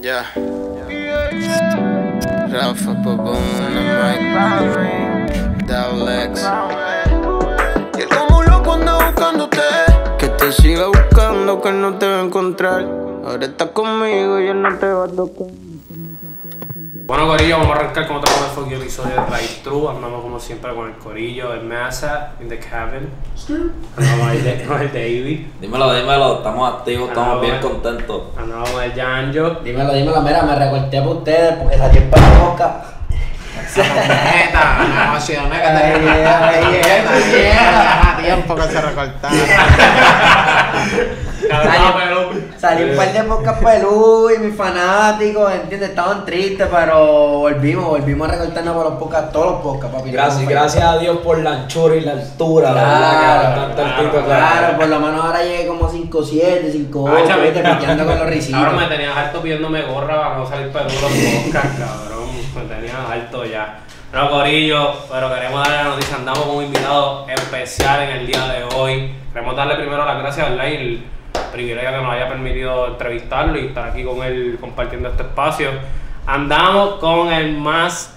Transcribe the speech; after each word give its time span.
Ya. 0.00 0.24
Rafa 2.52 3.02
Pabón 3.02 3.36
en 3.66 3.76
el 3.76 3.88
mic. 4.78 5.66
Double 5.66 6.24
X. 6.24 6.48
Y 7.96 8.02
él 8.02 8.08
como 8.08 8.38
un 8.38 8.46
loco 8.46 8.74
anda 8.74 8.94
buscándote. 8.94 9.58
Que 10.18 10.28
te 10.28 10.52
siga 10.52 10.86
buscando, 10.86 11.60
que 11.60 11.72
no 11.72 11.98
te 11.98 12.06
va 12.06 12.20
a 12.20 12.24
encontrar. 12.24 12.86
Ahora 13.26 13.46
estás 13.46 13.70
conmigo 13.70 14.38
y 14.38 14.46
él 14.46 14.62
no 14.62 14.78
te 14.78 14.86
va 14.86 15.06
a 15.06 15.08
tocar. 15.08 15.48
Bueno, 17.08 17.26
Corillo, 17.26 17.56
vamos 17.60 17.74
a 17.74 17.80
arrancar 17.80 18.06
con 18.06 18.16
otro 18.18 18.30
fucking 18.54 18.74
episodio 18.74 19.14
de 19.14 19.22
Drive 19.30 19.60
True. 19.64 19.88
Andamos 19.94 20.20
como 20.20 20.38
siempre 20.38 20.74
con 20.74 20.88
el 20.88 20.94
Corillo, 20.98 21.54
el 21.54 21.62
Massa, 21.62 22.32
in 22.38 22.50
the 22.50 22.58
cabin. 22.58 23.08
Andamos 23.96 24.20
con 24.26 24.30
el, 24.36 24.44
de- 24.44 24.64
con 24.66 24.78
el 24.82 24.92
David. 24.92 25.46
Dímelo, 25.58 25.94
dímelo, 25.94 26.36
estamos 26.38 26.74
activos, 26.74 27.08
estamos 27.08 27.40
bien 27.40 27.58
contentos. 27.60 28.22
Andamos 28.36 28.68
con 28.70 28.82
el 28.84 28.92
Janjo. 28.92 29.50
Dímelo, 29.64 29.94
dímelo, 29.94 30.20
mira, 30.20 30.42
me 30.42 30.54
recorté 30.54 30.98
para 30.98 31.10
ustedes 31.12 31.54
porque 31.56 31.78
salí 31.78 31.96
en 31.96 32.10
la 32.10 32.38
boca. 32.40 32.84
Neta, 33.74 34.76
me 34.78 35.04
emocioné 35.04 35.56
que 35.60 35.66
Ay, 35.66 36.06
ay, 36.06 36.82
ay, 37.08 37.56
ay. 38.18 38.24
tiempo 38.24 38.54
que 38.54 38.62
se 38.64 38.80
recortara. 38.82 39.32
Salí 42.58 42.90
un 42.90 42.96
par 42.96 43.12
de 43.12 43.22
pocas 43.22 43.58
pelú 43.62 44.30
y 44.34 44.38
mis 44.40 44.56
fanáticos, 44.56 45.52
¿entiendes? 45.52 45.90
Estaban 45.90 46.24
tristes, 46.24 46.66
pero 46.68 47.38
volvimos, 47.38 47.86
volvimos 47.86 48.28
a 48.28 48.32
recortarnos 48.32 48.74
por 48.74 48.84
los 48.86 48.94
pocas, 48.94 49.30
todos 49.30 49.46
los 49.52 49.60
pocas, 49.62 49.90
papi. 49.92 50.10
Gracias, 50.10 50.42
No, 50.42 50.50
gracias 50.50 50.84
a 50.84 50.98
Dios 50.98 51.18
por 51.18 51.38
la 51.38 51.52
anchura 51.52 51.94
y 51.94 52.00
la 52.00 52.12
altura, 52.12 52.72
Claro, 52.72 53.60
¿verdad? 53.68 53.74
Claro, 53.76 54.24
Claro, 54.24 54.76
por 54.76 54.88
lo 54.88 54.98
menos 54.98 55.24
ahora 55.24 55.42
llegué 55.44 55.68
como 55.68 55.88
5'7, 55.88 56.90
5'8, 56.90 57.14
Ah, 57.16 57.28
chaval, 57.28 57.42
¿viste? 57.44 57.60
Piteando 57.62 58.06
con 58.06 58.18
los 58.18 58.26
risitos. 58.30 58.58
Ahora 58.60 58.72
me 58.72 58.86
tenías 58.86 59.16
harto 59.16 59.40
pidiéndome 59.40 59.82
gorra 59.82 60.20
para 60.20 60.38
no 60.38 60.46
salir 60.48 60.72
peludo 60.72 60.90
los 60.90 61.42
podcasts, 61.42 61.78
cabrón. 61.78 62.28
Me 62.56 62.74
tenías 62.74 62.96
harto 63.08 63.44
ya. 63.44 63.78
No, 64.12 64.30
Corillo, 64.30 64.94
pero 65.12 65.32
queremos 65.32 65.60
darle 65.62 65.76
la 65.76 65.84
noticia. 65.90 66.16
Andamos 66.16 66.40
con 66.40 66.56
un 66.56 66.64
invitado 66.64 67.26
especial 67.28 68.02
en 68.02 68.16
el 68.16 68.26
día 68.26 68.42
de 68.48 68.64
hoy. 68.74 69.14
Queremos 69.32 69.54
darle 69.54 69.76
primero 69.76 70.04
las 70.04 70.18
gracias 70.18 70.46
al 70.48 70.60
el 70.60 71.04
privilegio 71.50 71.90
que 71.90 71.96
nos 71.96 72.12
haya 72.12 72.28
permitido 72.28 72.86
entrevistarlo 72.88 73.58
y 73.58 73.66
estar 73.66 73.90
aquí 73.90 74.04
con 74.04 74.22
él 74.22 74.58
compartiendo 74.60 75.08
este 75.08 75.22
espacio. 75.22 75.70
Andamos 76.26 76.94
con 76.94 77.32
el 77.32 77.56
más 77.56 78.14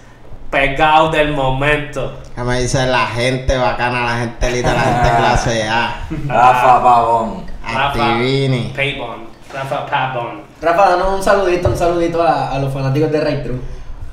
pegado 0.49 1.09
del 1.09 1.31
momento. 1.33 2.19
Que 2.35 2.43
me 2.43 2.61
dice 2.61 2.85
la 2.85 3.07
gente 3.07 3.57
bacana, 3.57 4.05
la 4.05 4.17
gente 4.19 4.51
lita, 4.51 4.73
la 4.73 4.81
gente 4.81 5.09
clase 5.17 5.67
A. 5.67 6.07
Rafa 6.27 6.83
Pavón. 6.83 7.45
Activini. 7.65 8.73
Paybon. 8.75 9.27
Rafa 9.53 9.85
Pabon. 9.85 10.41
Rafa, 10.61 10.89
danos 10.89 11.13
un 11.15 11.23
saludito, 11.23 11.69
un 11.69 11.77
saludito 11.77 12.21
a, 12.21 12.51
a 12.51 12.59
los 12.59 12.73
fanáticos 12.73 13.11
de 13.11 13.21
Ray 13.21 13.43
True. 13.43 13.59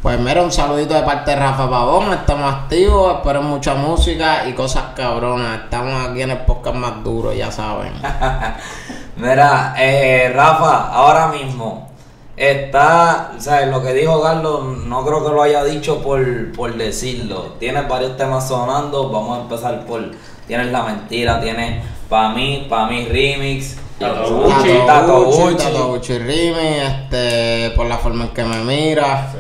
Pues 0.01 0.17
mira, 0.21 0.43
un 0.43 0.53
saludito 0.53 0.95
de 0.95 1.03
parte 1.03 1.33
de 1.33 1.37
Rafa 1.39 1.69
Pavón, 1.69 2.13
estamos 2.13 2.55
activos, 2.55 3.17
esperen 3.17 3.45
mucha 3.45 3.75
música 3.75 4.49
y 4.49 4.53
cosas 4.53 4.85
cabronas. 4.95 5.65
Estamos 5.65 6.09
aquí 6.09 6.23
en 6.23 6.31
el 6.31 6.39
podcast 6.39 6.77
más 6.77 7.03
duro, 7.03 7.33
ya 7.33 7.51
saben. 7.51 7.93
Mira, 9.19 9.75
eh, 9.77 10.33
Rafa, 10.33 10.93
ahora 10.93 11.27
mismo 11.29 11.89
está, 12.37 13.33
¿sabes? 13.39 13.69
Lo 13.69 13.83
que 13.83 13.93
dijo 13.93 14.23
Carlos, 14.23 14.79
no 14.87 15.05
creo 15.05 15.25
que 15.25 15.33
lo 15.33 15.43
haya 15.43 15.65
dicho 15.65 16.01
por, 16.01 16.53
por 16.53 16.77
decirlo. 16.77 17.57
Tienes 17.59 17.89
varios 17.89 18.17
temas 18.17 18.47
sonando, 18.47 19.11
vamos 19.11 19.39
a 19.39 19.43
empezar 19.43 19.85
por, 19.87 20.13
tienes 20.47 20.71
La 20.71 20.85
Mentira, 20.85 21.41
tienes 21.41 21.85
Pa' 22.09 22.31
mí, 22.31 22.67
Pa' 22.71 22.87
mí 22.87 23.07
Remix, 23.07 23.77
Tato 23.99 24.35
Gucci, 24.35 24.55
Gucci, 24.55 24.87
Tato 24.87 25.25
Gucci, 25.25 25.43
Gucci. 25.43 25.57
Tato 25.65 25.89
Gucci 25.89 26.19
Rimi, 26.19 26.79
este, 26.81 27.71
por 27.77 27.87
la 27.87 27.99
forma 27.99 28.25
en 28.25 28.31
que 28.31 28.45
me 28.45 28.65
mira. 28.65 29.31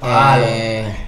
Palo. 0.00 0.44
Eh, 0.46 1.07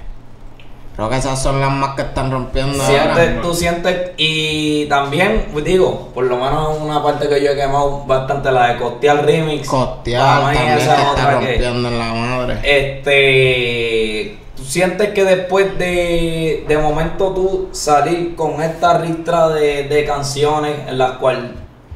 creo 1.01 1.09
que 1.11 1.17
esas 1.17 1.43
son 1.43 1.61
las 1.62 1.70
más 1.73 1.95
que 1.97 2.03
están 2.03 2.31
rompiendo 2.31 2.83
ahora. 2.83 3.15
Sientes, 3.15 3.41
tú 3.43 3.55
sientes, 3.55 4.11
y 4.19 4.84
también, 4.87 5.47
pues, 5.50 5.65
digo, 5.65 6.09
por 6.12 6.25
lo 6.25 6.37
menos 6.37 6.77
una 6.78 7.03
parte 7.03 7.27
que 7.27 7.43
yo 7.43 7.53
he 7.53 7.56
quemado 7.56 8.05
bastante, 8.06 8.53
la 8.53 8.75
de 8.75 8.78
Costear 8.78 9.25
Remix. 9.25 9.66
Mí 9.72 10.12
también 10.12 10.78
esa 10.78 10.94
es 10.94 10.99
está 11.00 11.10
otra 11.12 11.41
que- 11.41 11.47
rompiendo 11.47 11.89
en 11.89 11.99
la 11.99 12.12
madre. 12.12 12.59
Este, 12.62 14.39
¿tú 14.56 14.62
sientes 14.65 15.09
que 15.10 15.25
después 15.25 15.78
de, 15.78 16.65
de 16.69 16.78
momento 16.78 17.33
tú 17.33 17.69
salir 17.72 18.37
con 18.37 18.62
esta 18.62 18.99
ristra 18.99 19.49
de, 19.49 19.84
de 19.84 20.05
canciones 20.05 20.75
en 20.87 20.99
las 20.99 21.12
cuales 21.12 21.44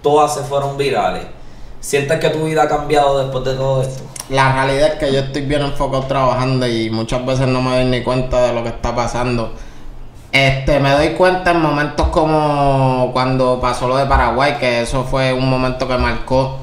todas 0.02 0.34
se 0.34 0.40
fueron 0.44 0.76
virales, 0.78 1.24
sientes 1.80 2.18
que 2.20 2.30
tu 2.30 2.44
vida 2.44 2.62
ha 2.62 2.68
cambiado 2.68 3.22
después 3.22 3.44
de 3.44 3.54
todo 3.54 3.82
esto? 3.82 4.02
La 4.30 4.52
realidad 4.52 4.94
es 4.94 4.94
que 4.94 5.12
yo 5.12 5.20
estoy 5.20 5.42
bien 5.42 5.62
enfocado 5.62 6.04
trabajando 6.04 6.66
y 6.66 6.88
muchas 6.90 7.24
veces 7.26 7.46
no 7.46 7.60
me 7.60 7.76
doy 7.76 7.84
ni 7.84 8.02
cuenta 8.02 8.42
de 8.46 8.52
lo 8.54 8.62
que 8.62 8.70
está 8.70 8.94
pasando. 8.94 9.52
Este, 10.32 10.80
me 10.80 10.90
doy 10.92 11.10
cuenta 11.10 11.52
en 11.52 11.60
momentos 11.60 12.08
como 12.08 13.10
cuando 13.12 13.60
pasó 13.60 13.86
lo 13.86 13.96
de 13.96 14.06
Paraguay, 14.06 14.54
que 14.58 14.80
eso 14.82 15.04
fue 15.04 15.32
un 15.32 15.48
momento 15.48 15.86
que 15.86 15.96
marcó 15.96 16.58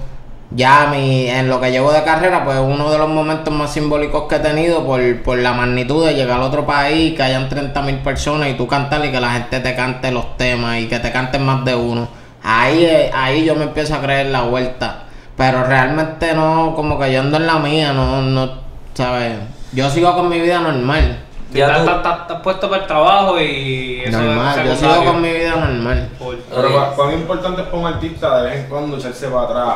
ya 0.54 0.88
mi, 0.92 1.28
en 1.30 1.48
lo 1.48 1.62
que 1.62 1.72
llevo 1.72 1.92
de 1.94 2.04
carrera, 2.04 2.44
pues 2.44 2.60
uno 2.60 2.92
de 2.92 2.98
los 2.98 3.08
momentos 3.08 3.54
más 3.54 3.72
simbólicos 3.72 4.24
que 4.28 4.36
he 4.36 4.40
tenido 4.40 4.86
por, 4.86 5.24
por 5.24 5.38
la 5.38 5.54
magnitud 5.54 6.06
de 6.06 6.14
llegar 6.14 6.42
a 6.42 6.46
otro 6.46 6.66
país, 6.66 7.16
que 7.16 7.24
hayan 7.24 7.48
30 7.48 7.82
mil 7.84 7.98
personas 8.00 8.50
y 8.50 8.56
tú 8.56 8.68
cantar 8.68 9.06
y 9.06 9.12
que 9.12 9.22
la 9.22 9.32
gente 9.32 9.60
te 9.62 9.76
cante 9.76 10.12
los 10.12 10.36
temas 10.38 10.80
y 10.80 10.88
que 10.88 11.00
te 11.00 11.12
canten 11.12 11.46
más 11.46 11.64
de 11.64 11.76
uno. 11.76 12.10
Ahí, 12.44 12.84
eh, 12.84 13.12
ahí 13.14 13.46
yo 13.46 13.56
me 13.56 13.64
empiezo 13.64 13.96
a 13.96 14.02
creer 14.02 14.28
la 14.28 14.42
vuelta. 14.42 15.01
Pero 15.38 15.64
realmente 15.64 16.34
no, 16.34 16.74
como 16.76 17.00
que 17.00 17.12
yo 17.12 17.22
ando 17.22 17.38
en 17.38 17.48
la 17.48 17.60
mía, 17.60 17.94
no, 17.94 18.22
no, 18.22 18.52
¿sabes? 18.94 19.38
Yo 19.72 19.90
sigo 19.90 20.14
con 20.14 20.30
mi 20.30 20.40
vida 20.40 20.60
normal. 20.60 21.24
Ya 21.54 21.78
Estás 21.78 22.42
puesto 22.42 22.70
para 22.70 22.84
el 22.84 22.88
trabajo 22.88 23.40
y 23.40 24.04
eso 24.06 24.22
Normal, 24.22 24.64
yo 24.64 24.76
sigo 24.76 25.06
con 25.06 25.22
mi 25.22 25.30
vida 25.32 25.56
normal. 25.56 26.10
Pero 26.50 26.94
cuán 26.96 27.14
importante 27.14 27.62
es 27.62 27.68
para 27.68 27.78
un 27.78 27.88
artista 27.88 28.42
de 28.42 28.50
vez 28.50 28.60
en 28.62 28.70
cuando 28.70 28.98
echarse 28.98 29.28
para 29.28 29.44
atrás 29.44 29.76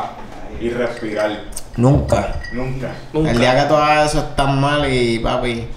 y 0.58 0.70
respirar. 0.70 1.30
Nunca. 1.76 2.34
Nunca. 2.52 2.92
Nunca. 3.12 3.30
El 3.30 3.38
día 3.38 3.60
que 3.60 3.68
tú 3.68 3.74
hagas 3.74 4.10
eso 4.10 4.20
estás 4.20 4.54
mal 4.54 4.90
y 4.90 5.18
papi. 5.18 5.68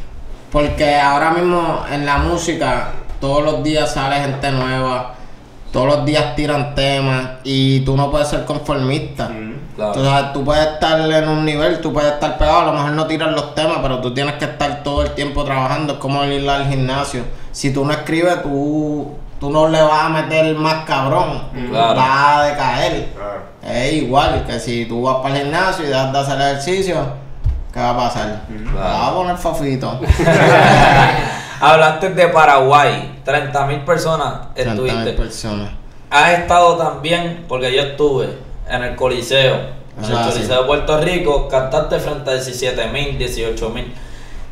Porque 0.52 0.96
ahora 0.96 1.32
mismo 1.32 1.84
en 1.92 2.06
la 2.06 2.18
música 2.18 2.92
todos 3.20 3.44
los 3.44 3.64
días 3.64 3.94
sale 3.94 4.22
gente 4.22 4.52
nueva, 4.52 5.16
todos 5.72 5.86
los 5.88 6.06
días 6.06 6.36
tiran 6.36 6.74
temas 6.76 7.30
y 7.44 7.82
tú 7.82 7.96
no 7.96 8.10
puedes 8.12 8.28
ser 8.28 8.46
conformista. 8.46 9.30
Claro. 9.76 9.92
Tú, 9.94 10.04
sabes, 10.04 10.34
tú 10.34 10.44
puedes 10.44 10.68
estar 10.68 11.00
en 11.00 11.30
un 11.30 11.46
nivel, 11.46 11.80
tú 11.80 11.94
puedes 11.94 12.12
estar 12.12 12.38
pegado, 12.38 12.60
a 12.62 12.66
lo 12.66 12.74
mejor 12.74 12.92
no 12.92 13.06
tiras 13.08 13.32
los 13.32 13.56
temas, 13.56 13.78
pero 13.82 14.02
tú 14.02 14.14
tienes 14.14 14.34
que 14.36 14.46
estar 14.46 14.84
todo 14.84 15.04
el 15.04 15.12
tiempo 15.12 15.44
trabajando, 15.46 15.94
es 15.94 16.00
como 16.00 16.24
ir 16.26 16.50
al 16.50 16.68
gimnasio. 16.68 17.24
Si 17.52 17.72
tú 17.74 17.86
no 17.86 17.92
escribes, 17.94 18.42
tú, 18.42 19.12
tú 19.40 19.50
no 19.50 19.68
le 19.70 19.82
vas 19.82 20.04
a 20.06 20.10
meter 20.10 20.54
más 20.56 20.86
cabrón, 20.86 21.44
Claro. 21.70 21.96
vas 21.96 22.10
a 22.38 22.44
decaer. 22.44 23.10
Claro. 23.16 23.42
Es 23.74 23.94
igual 23.94 24.46
que 24.46 24.60
si 24.60 24.86
tú 24.86 25.04
vas 25.04 25.18
para 25.18 25.38
el 25.38 25.44
gimnasio 25.44 25.86
y 25.86 25.88
dejas 25.90 26.12
de 26.12 26.20
hacer 26.20 26.42
ejercicio, 26.42 26.96
¿qué 27.74 27.80
va 27.80 27.92
a 27.92 27.98
pasar? 27.98 28.42
Vas 28.76 29.10
a 29.10 29.14
poner 29.14 29.38
fafito. 29.38 30.00
Hablaste 31.60 32.10
de 32.10 32.28
Paraguay, 32.30 33.20
30 33.26 33.66
mil 33.68 33.80
personas 33.82 34.34
30.000 34.56 34.70
estuviste. 34.70 35.14
personas. 35.14 35.70
Has 36.10 36.40
estado 36.40 36.78
también, 36.78 37.46
porque 37.48 37.74
yo 37.76 37.82
estuve 37.82 38.30
en 38.70 38.84
el 38.84 38.96
Coliseo, 38.96 39.56
en 39.98 40.06
el 40.06 40.16
Ah, 40.18 40.24
sí. 40.26 40.32
Coliseo 40.38 40.62
de 40.62 40.68
Puerto 40.68 41.02
Rico, 41.02 41.48
cantaste 41.50 42.00
frente 42.00 42.30
a 42.32 42.34
17 42.36 42.88
mil, 42.88 43.18
18 43.18 43.70
mil. 43.70 43.94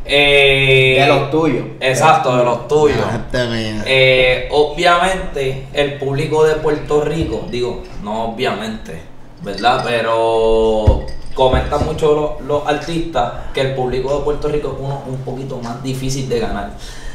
Eh, 0.09 0.97
De 1.01 1.07
los 1.07 1.29
tuyos. 1.31 1.65
Exacto, 1.81 2.37
de 2.37 2.43
los 2.43 2.67
tuyos. 2.67 2.97
Gente 3.11 3.45
mía. 3.47 3.83
Eh, 3.85 4.47
obviamente, 4.51 5.67
el 5.73 5.95
público 5.95 6.45
de 6.45 6.55
Puerto 6.55 7.01
Rico, 7.01 7.45
digo, 7.49 7.83
no 8.03 8.25
obviamente, 8.25 9.01
¿verdad? 9.41 9.81
Pero 9.83 11.05
comentan 11.33 11.85
mucho 11.85 12.37
los, 12.39 12.47
los 12.47 12.67
artistas 12.67 13.33
que 13.53 13.61
el 13.61 13.75
público 13.75 14.17
de 14.17 14.23
Puerto 14.23 14.47
Rico 14.47 14.73
es 14.75 14.85
uno 14.85 15.03
un 15.07 15.17
poquito 15.17 15.59
más 15.61 15.81
difícil 15.83 16.27
de 16.27 16.39
ganar. 16.39 16.71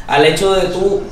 Al 0.07 0.25
hecho 0.25 0.53
de 0.55 0.67
tú, 0.69 1.03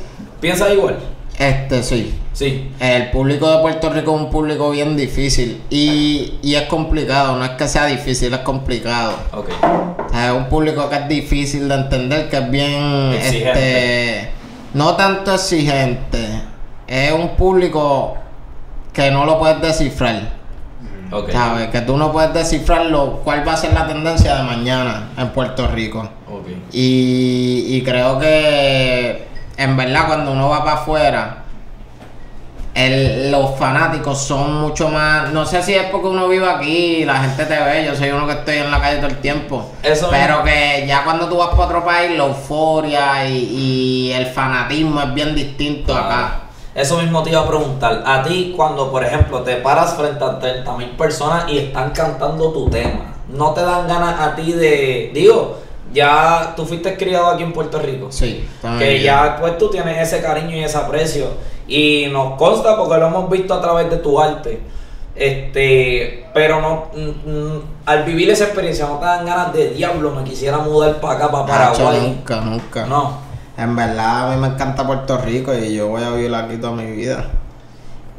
¿piensas 0.40 0.72
igual? 0.72 0.98
Este 1.38 1.82
sí. 1.82 2.14
Sí. 2.32 2.70
El 2.78 3.10
público 3.10 3.50
de 3.50 3.62
Puerto 3.62 3.90
Rico 3.90 4.14
es 4.14 4.20
un 4.20 4.30
público 4.30 4.70
bien 4.70 4.96
difícil 4.96 5.62
y, 5.70 6.34
y 6.42 6.54
es 6.54 6.62
complicado, 6.68 7.36
no 7.36 7.44
es 7.44 7.50
que 7.52 7.66
sea 7.66 7.86
difícil, 7.86 8.32
es 8.32 8.40
complicado. 8.40 9.14
Ok. 9.32 9.48
O 10.06 10.12
sea, 10.12 10.28
es 10.28 10.32
un 10.32 10.48
público 10.48 10.88
que 10.88 10.96
es 10.96 11.08
difícil 11.08 11.68
de 11.68 11.74
entender, 11.74 12.28
que 12.28 12.36
es 12.36 12.50
bien 12.50 13.12
Exigente. 13.12 13.50
este 13.50 14.30
no 14.74 14.94
tanto 14.94 15.34
exigente, 15.34 16.42
es 16.86 17.12
un 17.12 17.30
público 17.30 18.16
que 18.92 19.10
no 19.10 19.24
lo 19.24 19.38
puedes 19.38 19.60
descifrar. 19.60 20.39
Ok. 21.12 21.30
¿Sabes? 21.32 21.68
Que 21.68 21.80
tú 21.80 21.96
no 21.96 22.12
puedes 22.12 22.32
descifrarlo 22.32 23.20
cuál 23.24 23.46
va 23.46 23.54
a 23.54 23.56
ser 23.56 23.72
la 23.72 23.86
tendencia 23.86 24.36
de 24.36 24.42
mañana 24.44 25.08
en 25.16 25.28
Puerto 25.30 25.66
Rico. 25.68 26.08
Y, 26.72 27.64
y 27.68 27.82
creo 27.82 28.18
que 28.18 29.26
en 29.56 29.76
verdad 29.76 30.06
cuando 30.06 30.32
uno 30.32 30.48
va 30.48 30.60
para 30.64 30.76
afuera, 30.76 31.36
el- 32.74 33.30
los 33.32 33.58
fanáticos 33.58 34.18
son 34.18 34.60
mucho 34.60 34.88
más. 34.88 35.32
No 35.32 35.44
sé 35.44 35.62
si 35.62 35.74
es 35.74 35.86
porque 35.86 36.06
uno 36.06 36.28
vive 36.28 36.48
aquí 36.48 36.96
y 36.98 37.04
la 37.04 37.16
gente 37.18 37.44
te 37.44 37.58
ve. 37.60 37.84
Yo 37.84 37.94
soy 37.96 38.10
uno 38.10 38.26
que 38.26 38.34
estoy 38.34 38.58
en 38.58 38.70
la 38.70 38.80
calle 38.80 38.98
todo 38.98 39.08
el 39.08 39.16
tiempo. 39.18 39.72
Eso 39.82 40.08
pero 40.10 40.44
que 40.44 40.84
ya 40.86 41.02
cuando 41.04 41.28
tú 41.28 41.36
vas 41.38 41.48
para 41.50 41.64
otro 41.64 41.84
país, 41.84 42.16
la 42.16 42.24
euforia 42.26 43.26
y, 43.28 43.36
y 43.36 44.12
el 44.12 44.26
fanatismo 44.26 45.00
es 45.02 45.12
bien 45.14 45.34
distinto 45.34 45.94
acá. 45.96 46.42
Eso 46.74 46.98
mismo 46.98 47.22
te 47.22 47.30
iba 47.30 47.40
a 47.40 47.46
preguntar. 47.48 48.02
A 48.06 48.22
ti, 48.22 48.54
cuando 48.56 48.90
por 48.90 49.04
ejemplo 49.04 49.40
te 49.42 49.56
paras 49.56 49.94
frente 49.94 50.22
a 50.24 50.38
30 50.38 50.76
mil 50.76 50.90
personas 50.90 51.50
y 51.50 51.58
están 51.58 51.90
cantando 51.90 52.52
tu 52.52 52.70
tema, 52.70 53.14
¿no 53.28 53.52
te 53.52 53.62
dan 53.62 53.88
ganas 53.88 54.20
a 54.20 54.34
ti 54.36 54.52
de. 54.52 55.10
Digo, 55.12 55.58
ya 55.92 56.54
tú 56.56 56.64
fuiste 56.64 56.96
criado 56.96 57.28
aquí 57.30 57.42
en 57.42 57.52
Puerto 57.52 57.78
Rico. 57.78 58.06
Sí, 58.10 58.48
Que 58.78 59.02
ya 59.02 59.36
pues 59.40 59.58
tú 59.58 59.68
tienes 59.70 59.98
ese 59.98 60.22
cariño 60.22 60.56
y 60.56 60.64
ese 60.64 60.78
aprecio. 60.78 61.26
Y 61.66 62.06
nos 62.10 62.36
consta 62.36 62.76
porque 62.76 62.98
lo 62.98 63.06
hemos 63.06 63.30
visto 63.30 63.54
a 63.54 63.60
través 63.60 63.90
de 63.90 63.96
tu 63.96 64.20
arte. 64.20 64.60
Este, 65.14 66.26
pero 66.32 66.60
no, 66.60 66.86
mm, 66.94 67.58
al 67.84 68.04
vivir 68.04 68.30
esa 68.30 68.44
experiencia 68.44 68.86
no 68.86 68.98
te 68.98 69.04
dan 69.04 69.26
ganas 69.26 69.52
de 69.52 69.70
diablo, 69.70 70.12
me 70.12 70.24
quisiera 70.24 70.58
mudar 70.58 71.00
para 71.00 71.14
acá, 71.14 71.30
para 71.30 71.70
Hacho, 71.70 71.84
Paraguay. 71.84 72.00
nunca, 72.00 72.40
nunca. 72.40 72.86
No. 72.86 73.29
En 73.60 73.76
verdad, 73.76 74.32
a 74.32 74.34
mí 74.34 74.40
me 74.40 74.48
encanta 74.48 74.86
Puerto 74.86 75.18
Rico 75.18 75.52
y 75.54 75.74
yo 75.74 75.88
voy 75.88 76.02
a 76.02 76.08
vivir 76.12 76.34
aquí 76.34 76.56
toda 76.56 76.72
mi 76.72 76.90
vida. 76.92 77.26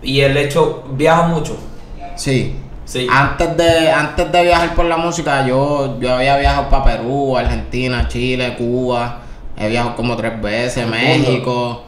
Y 0.03 0.21
el 0.21 0.37
hecho, 0.37 0.83
viaja 0.91 1.23
mucho. 1.23 1.57
Sí. 2.15 2.55
Sí. 2.85 3.07
Antes 3.09 3.57
de, 3.57 3.91
antes 3.91 4.31
de 4.31 4.43
viajar 4.43 4.75
por 4.75 4.85
la 4.85 4.97
música, 4.97 5.43
yo, 5.47 5.99
yo 5.99 6.13
había 6.13 6.37
viajado 6.37 6.69
para 6.69 6.83
Perú, 6.83 7.35
Argentina, 7.35 8.07
Chile, 8.07 8.55
Cuba. 8.55 9.21
He 9.57 9.67
viajado 9.67 9.95
como 9.95 10.15
tres 10.15 10.39
veces, 10.39 10.85
México, 10.85 11.85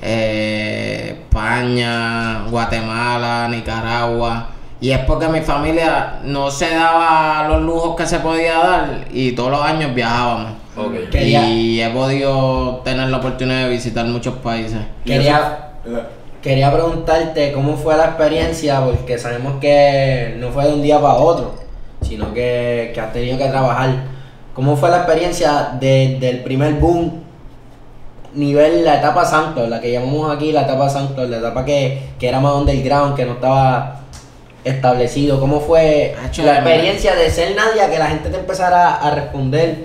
eh, 0.00 1.18
España, 1.18 2.44
Guatemala, 2.48 3.48
Nicaragua. 3.48 4.50
Y 4.80 4.92
es 4.92 5.00
porque 5.00 5.26
mi 5.26 5.40
familia 5.40 6.20
no 6.22 6.48
se 6.48 6.70
daba 6.70 7.48
los 7.48 7.62
lujos 7.62 7.96
que 7.96 8.06
se 8.06 8.20
podía 8.20 8.58
dar 8.58 9.04
y 9.10 9.32
todos 9.32 9.50
los 9.50 9.62
años 9.62 9.92
viajábamos. 9.92 10.63
Quería- 11.10 11.48
Y 11.48 11.80
he 11.80 11.88
podido 11.90 12.80
tener 12.84 13.08
la 13.08 13.18
oportunidad 13.18 13.64
de 13.64 13.68
visitar 13.70 14.04
muchos 14.06 14.34
países. 14.38 14.78
Quería, 15.04 15.58
Eh, 15.86 16.02
quería 16.42 16.72
preguntarte 16.72 17.52
cómo 17.52 17.76
fue 17.76 17.96
la 17.96 18.06
experiencia, 18.06 18.80
porque 18.84 19.18
sabemos 19.18 19.60
que 19.60 20.34
no 20.38 20.50
fue 20.50 20.64
de 20.66 20.72
un 20.74 20.82
día 20.82 21.00
para 21.00 21.14
otro, 21.14 21.54
sino 22.02 22.32
que, 22.32 22.90
que 22.94 23.00
has 23.00 23.12
tenido 23.12 23.36
que 23.38 23.46
trabajar. 23.48 23.90
¿Cómo 24.54 24.76
fue 24.76 24.88
la 24.90 24.98
experiencia 24.98 25.70
de- 25.80 26.16
del 26.20 26.40
primer 26.40 26.74
boom, 26.74 27.22
nivel, 28.34 28.84
la 28.84 28.96
etapa 28.98 29.24
Santos, 29.24 29.68
la 29.68 29.80
que 29.80 29.92
llamamos 29.92 30.34
aquí 30.34 30.52
la 30.52 30.62
etapa 30.62 30.88
Santos, 30.88 31.28
la 31.28 31.36
etapa 31.38 31.64
que, 31.64 32.00
que 32.18 32.28
era 32.28 32.40
más 32.40 32.54
underground, 32.54 33.14
que 33.14 33.24
no 33.24 33.32
estaba 33.34 34.00
establecido? 34.64 35.38
¿Cómo 35.40 35.60
fue 35.60 36.14
Hacho, 36.24 36.42
la 36.44 36.56
experiencia 36.56 37.14
de 37.14 37.30
ser 37.30 37.54
nadie, 37.54 37.82
a 37.82 37.90
que 37.90 37.98
la 37.98 38.06
gente 38.06 38.30
te 38.30 38.36
empezara 38.38 38.94
a 38.96 39.10
responder 39.14 39.84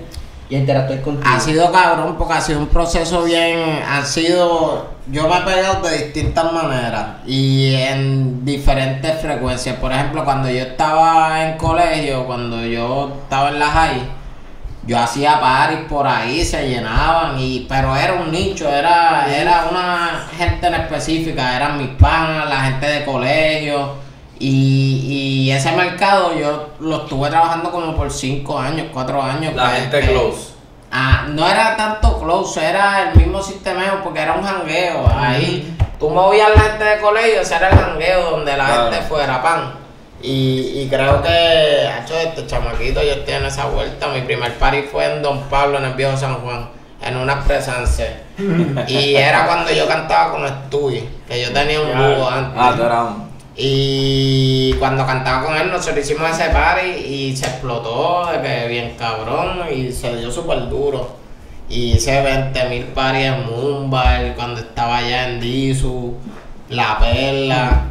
y 0.50 0.66
contigo? 0.66 1.24
Ha 1.26 1.40
sido 1.40 1.72
cabrón 1.72 2.16
porque 2.18 2.34
ha 2.34 2.42
sido 2.42 2.60
un 2.60 2.68
proceso 2.68 3.24
bien, 3.24 3.84
ha 3.88 4.04
sido, 4.04 4.88
yo 5.08 5.28
me 5.28 5.38
he 5.38 5.42
pegado 5.42 5.88
de 5.88 5.98
distintas 6.06 6.52
maneras 6.52 7.06
y 7.28 7.76
en 7.76 8.44
diferentes 8.44 9.22
frecuencias. 9.22 9.78
Por 9.78 9.92
ejemplo, 9.92 10.26
cuando 10.26 10.50
yo 10.50 10.60
estaba 10.60 11.46
en 11.46 11.58
colegio, 11.58 12.26
cuando 12.26 12.66
yo 12.66 13.20
estaba 13.24 13.50
en 13.50 13.60
la 13.60 13.68
high, 13.68 14.02
yo 14.88 14.98
hacía 14.98 15.40
paris 15.40 15.80
por 15.88 16.08
ahí, 16.08 16.44
se 16.44 16.68
llenaban, 16.68 17.38
y 17.38 17.68
pero 17.70 17.96
era 17.96 18.14
un 18.14 18.32
nicho, 18.32 18.68
era, 18.68 19.28
era 19.32 19.68
una 19.70 20.28
gente 20.36 20.66
en 20.66 20.74
específica, 20.74 21.56
eran 21.56 21.78
mis 21.78 21.90
panas, 21.90 22.50
la 22.50 22.62
gente 22.62 22.88
de 22.88 23.06
colegio. 23.06 24.09
Y, 24.40 25.46
y 25.48 25.52
ese 25.52 25.72
mercado 25.74 26.34
yo 26.38 26.70
lo 26.80 27.04
estuve 27.04 27.30
trabajando 27.30 27.72
como 27.72 27.96
por 27.96 28.10
cinco 28.12 28.58
años, 28.58 28.88
cuatro 28.94 29.22
años. 29.22 29.54
La 29.56 29.72
que- 29.72 29.80
gente 29.82 30.00
que- 30.00 30.08
close. 30.08 30.50
Ah, 30.92 31.26
no 31.30 31.48
era 31.48 31.78
tanto 31.78 32.20
close, 32.20 32.66
era 32.66 33.12
el 33.12 33.16
mismo 33.18 33.44
sistema 33.44 34.02
porque 34.04 34.22
era 34.22 34.34
un 34.34 34.44
jangueo. 34.44 35.06
Ahí 35.16 35.78
tú 36.00 36.10
movías 36.10 36.50
la 36.56 36.62
gente 36.62 36.84
de 36.84 37.00
colegio, 37.00 37.42
ese 37.42 37.56
era 37.56 37.70
el 37.70 37.78
jangueo 37.78 38.32
donde 38.32 38.58
la 38.58 38.66
Claro. 38.66 38.92
gente 38.92 39.06
fuera 39.08 39.42
pan. 39.44 39.74
Y, 40.22 40.82
y 40.82 40.88
creo 40.90 41.22
que, 41.22 41.86
hecho 42.02 42.18
este 42.18 42.48
chamaquito, 42.48 43.04
yo 43.04 43.12
estoy 43.12 43.36
en 43.36 43.46
esa 43.46 43.66
vuelta. 43.66 44.08
Mi 44.08 44.22
primer 44.22 44.54
party 44.58 44.82
fue 44.84 45.06
en 45.14 45.22
Don 45.22 45.42
Pablo, 45.44 45.78
en 45.78 45.86
el 45.86 45.94
viejo 45.94 46.18
San 46.18 46.36
Juan, 46.42 46.70
en 47.02 47.18
una 47.18 47.42
presencia. 47.44 48.24
y 48.88 49.16
era 49.16 49.46
cuando 49.46 49.72
yo 49.72 49.88
cantaba 49.88 50.32
con 50.32 50.48
Stewie, 50.48 51.08
que 51.28 51.42
yo 51.42 51.54
tenía 51.54 51.82
un 51.82 51.90
búho 51.96 52.28
antes. 52.30 52.54
Ah, 52.60 52.74
tú 52.76 52.84
eras 52.84 53.02
un- 53.04 53.29
Y 53.62 54.74
cuando 54.80 55.06
cantaba 55.06 55.46
con 55.46 55.56
él, 55.58 55.70
nosotros 55.70 56.00
hicimos 56.10 56.30
ese 56.32 56.50
party 56.50 56.88
y 56.92 57.36
se 57.36 57.46
explotó 57.46 58.26
de 58.32 58.42
que 58.42 58.68
bien 58.70 58.96
cabrón 58.98 59.60
y 59.70 59.92
se 59.92 60.16
dio 60.16 60.32
súper 60.32 60.70
duro. 60.70 61.18
Y 61.68 61.92
hice 61.94 62.22
20 62.22 62.70
mil 62.70 62.84
parties 62.86 63.28
en 63.34 63.46
Mumbai 63.46 64.34
cuando 64.36 64.62
estaba 64.62 65.00
allá 65.00 65.28
en 65.28 65.42
Disu, 65.42 66.16
La 66.70 66.98
Perla, 67.00 67.82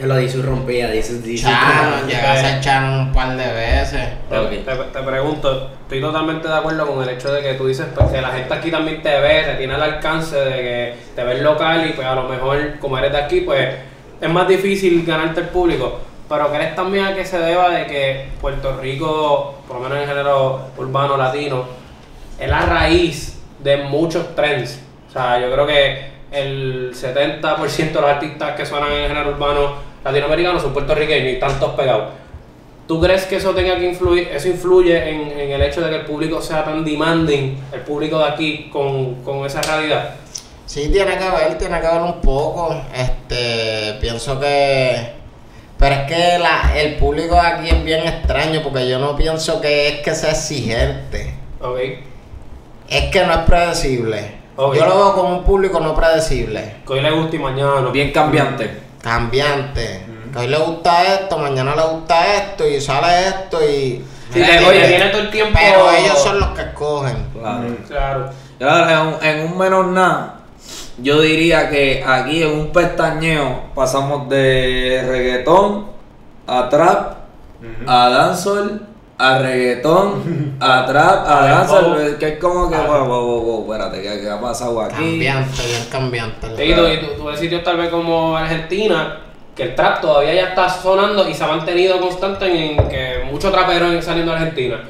Él 0.00 0.08
lo 0.08 0.20
y 0.20 0.26
rompía, 0.42 0.90
dice, 0.90 1.20
dice. 1.20 1.44
Chano, 1.46 2.06
llegué 2.08 2.20
a 2.20 2.36
ser 2.36 2.60
Chano 2.60 3.02
un 3.04 3.12
par 3.12 3.36
de 3.36 3.46
veces. 3.52 4.08
Te, 4.28 4.36
Ok. 4.38 4.50
te- 4.50 4.90
te 4.98 5.02
pregunto, 5.06 5.70
estoy 5.82 6.00
totalmente 6.00 6.48
de 6.48 6.54
acuerdo 6.54 6.84
con 6.86 7.00
el 7.02 7.10
hecho 7.10 7.32
de 7.32 7.42
que 7.42 7.54
tú 7.54 7.68
dices 7.68 7.86
pues, 7.94 8.08
que 8.08 8.20
la 8.20 8.30
gente 8.30 8.52
aquí 8.52 8.72
también 8.72 9.00
te 9.02 9.20
ve, 9.20 9.44
te 9.44 9.54
tiene 9.54 9.74
al 9.76 9.82
alcance 9.82 10.34
de 10.36 10.50
que 10.56 10.94
te 11.14 11.22
ves 11.22 11.40
local 11.42 11.86
y 11.88 11.92
pues 11.92 12.06
a 12.08 12.16
lo 12.16 12.24
mejor 12.24 12.78
como 12.80 12.98
eres 12.98 13.12
de 13.12 13.18
aquí 13.18 13.42
pues 13.42 13.68
es 14.24 14.32
más 14.32 14.48
difícil 14.48 15.04
ganarte 15.04 15.40
el 15.40 15.48
público. 15.48 15.98
Pero 16.28 16.50
crees 16.50 16.74
también 16.74 17.04
a 17.04 17.14
que 17.14 17.24
se 17.24 17.38
deba 17.38 17.68
de 17.70 17.86
que 17.86 18.28
Puerto 18.40 18.78
Rico, 18.80 19.56
por 19.68 19.76
lo 19.76 19.82
menos 19.82 19.98
en 19.98 20.08
género 20.08 20.60
urbano 20.78 21.16
latino, 21.18 21.64
es 22.40 22.48
la 22.48 22.62
raíz 22.62 23.38
de 23.58 23.76
muchos 23.76 24.34
trends. 24.34 24.80
O 25.08 25.12
sea, 25.12 25.38
yo 25.38 25.52
creo 25.52 25.66
que 25.66 26.14
el 26.32 26.92
70% 26.94 27.76
de 27.76 28.00
los 28.00 28.04
artistas 28.10 28.56
que 28.56 28.64
suenan 28.64 28.92
en 28.92 29.08
género 29.08 29.30
urbano 29.30 29.74
latinoamericano 30.02 30.58
son 30.58 30.72
puertorriqueños 30.72 31.34
y 31.34 31.38
tantos 31.38 31.72
pegados. 31.74 32.08
¿Tú 32.88 33.00
crees 33.00 33.26
que 33.26 33.36
eso 33.36 33.54
tenga 33.54 33.76
que 33.76 33.88
influir, 33.90 34.28
eso 34.28 34.48
influye 34.48 35.08
en, 35.08 35.38
en 35.38 35.50
el 35.52 35.62
hecho 35.62 35.82
de 35.82 35.90
que 35.90 35.96
el 35.96 36.04
público 36.06 36.40
sea 36.40 36.64
tan 36.64 36.84
demanding, 36.84 37.56
el 37.72 37.80
público 37.80 38.18
de 38.18 38.24
aquí, 38.24 38.70
con, 38.72 39.22
con 39.22 39.44
esa 39.44 39.60
realidad? 39.60 40.14
Sí, 40.66 40.88
tiene 40.90 41.16
que 41.18 41.30
ver, 41.30 41.58
tiene 41.58 41.80
que 41.80 41.86
ver 41.86 42.00
un 42.00 42.20
poco. 42.20 42.74
Este, 42.94 43.94
pienso 44.00 44.38
que. 44.40 45.12
Pero 45.78 45.94
es 45.96 46.00
que 46.02 46.38
la, 46.38 46.72
el 46.78 46.96
público 46.96 47.34
de 47.34 47.40
aquí 47.40 47.68
es 47.68 47.84
bien 47.84 48.06
extraño 48.06 48.62
porque 48.62 48.88
yo 48.88 48.98
no 48.98 49.14
pienso 49.16 49.60
que 49.60 49.88
es 49.88 50.00
que 50.00 50.14
sea 50.14 50.30
exigente. 50.30 51.34
¿Ok? 51.60 51.78
Es 52.88 53.10
que 53.10 53.24
no 53.26 53.32
es 53.32 53.38
predecible. 53.40 54.36
Ok. 54.56 54.76
Yo 54.76 54.86
lo 54.86 54.96
veo 54.96 55.14
como 55.14 55.28
un 55.38 55.44
público 55.44 55.80
no 55.80 55.94
predecible. 55.94 56.76
Que 56.86 56.92
hoy 56.94 57.00
le 57.00 57.10
gusta 57.10 57.36
y 57.36 57.38
mañana 57.40 57.80
no. 57.80 57.90
Bien 57.90 58.12
cambiante. 58.12 58.80
Cambiante. 59.02 60.06
Que 60.32 60.38
hoy 60.38 60.46
le 60.48 60.56
gusta 60.58 61.14
esto, 61.14 61.38
mañana 61.38 61.74
le 61.76 61.82
gusta 61.82 62.34
esto 62.36 62.66
y 62.66 62.80
sale 62.80 63.28
esto 63.28 63.62
y. 63.62 64.04
Sí, 64.32 64.42
te- 64.42 64.64
oye, 64.64 64.86
tiene 64.88 65.06
todo 65.10 65.20
el 65.22 65.30
tiempo. 65.30 65.58
Pero 65.60 65.90
ellos 65.92 66.18
son 66.22 66.40
los 66.40 66.48
que 66.50 66.62
escogen. 66.62 67.26
Claro. 67.32 67.76
Claro. 67.86 68.30
Claro, 68.58 68.90
en 68.90 68.98
un, 69.08 69.24
en 69.24 69.52
un 69.52 69.58
menor 69.58 69.86
nada, 69.86 70.33
yo 70.98 71.20
diría 71.20 71.68
que 71.70 72.04
aquí 72.06 72.42
en 72.42 72.50
un 72.50 72.72
pestañeo 72.72 73.62
pasamos 73.74 74.28
de 74.28 75.04
reggaetón 75.06 75.86
a 76.46 76.68
trap, 76.68 77.14
a 77.86 78.08
dancehall, 78.10 78.86
a 79.18 79.38
reggaetón, 79.38 80.56
a 80.60 80.84
trap, 80.88 81.26
a 81.26 81.42
A 81.42 81.46
dancehall, 81.46 82.16
que 82.18 82.28
es 82.28 82.38
como 82.38 82.68
que, 82.70 82.76
Ah. 82.76 82.84
wow, 82.86 83.06
wow, 83.06 83.24
wow, 83.26 83.40
wow, 83.42 83.72
espérate, 83.72 84.02
¿qué, 84.02 84.20
qué 84.20 84.30
ha 84.30 84.40
pasado 84.40 84.80
aquí? 84.82 84.94
Cambiante, 84.94 85.62
bien 85.66 85.84
cambiante. 85.90 86.66
Y 86.66 86.74
tú, 86.74 86.86
y 86.86 86.98
tú- 87.00 87.14
tú 87.16 87.24
ves 87.24 87.40
sitios 87.40 87.62
tal 87.64 87.76
vez 87.76 87.88
como 87.88 88.36
Argentina, 88.36 89.18
que 89.56 89.62
el 89.62 89.74
trap 89.74 90.00
todavía 90.00 90.34
ya 90.34 90.48
está 90.48 90.68
sonando 90.68 91.28
y 91.28 91.34
se 91.34 91.44
ha 91.44 91.46
mantenido 91.46 92.00
constante 92.00 92.46
en 92.46 92.88
que 92.88 93.22
muchos 93.30 93.52
traperos 93.52 94.04
saliendo 94.04 94.32
de 94.32 94.38
Argentina. 94.38 94.80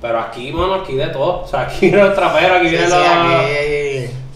Pero 0.00 0.18
aquí, 0.20 0.50
mano, 0.52 0.74
aquí 0.74 0.94
de 0.96 1.06
todo. 1.08 1.42
O 1.42 1.46
sea, 1.46 1.60
aquí 1.62 1.90
los 1.92 2.14
traperos, 2.14 2.58
aquí 2.58 2.68
Sí, 2.68 2.72
vienen 2.72 2.90
sí, 2.90 2.96
los. 2.96 3.06
aquí 3.06 3.83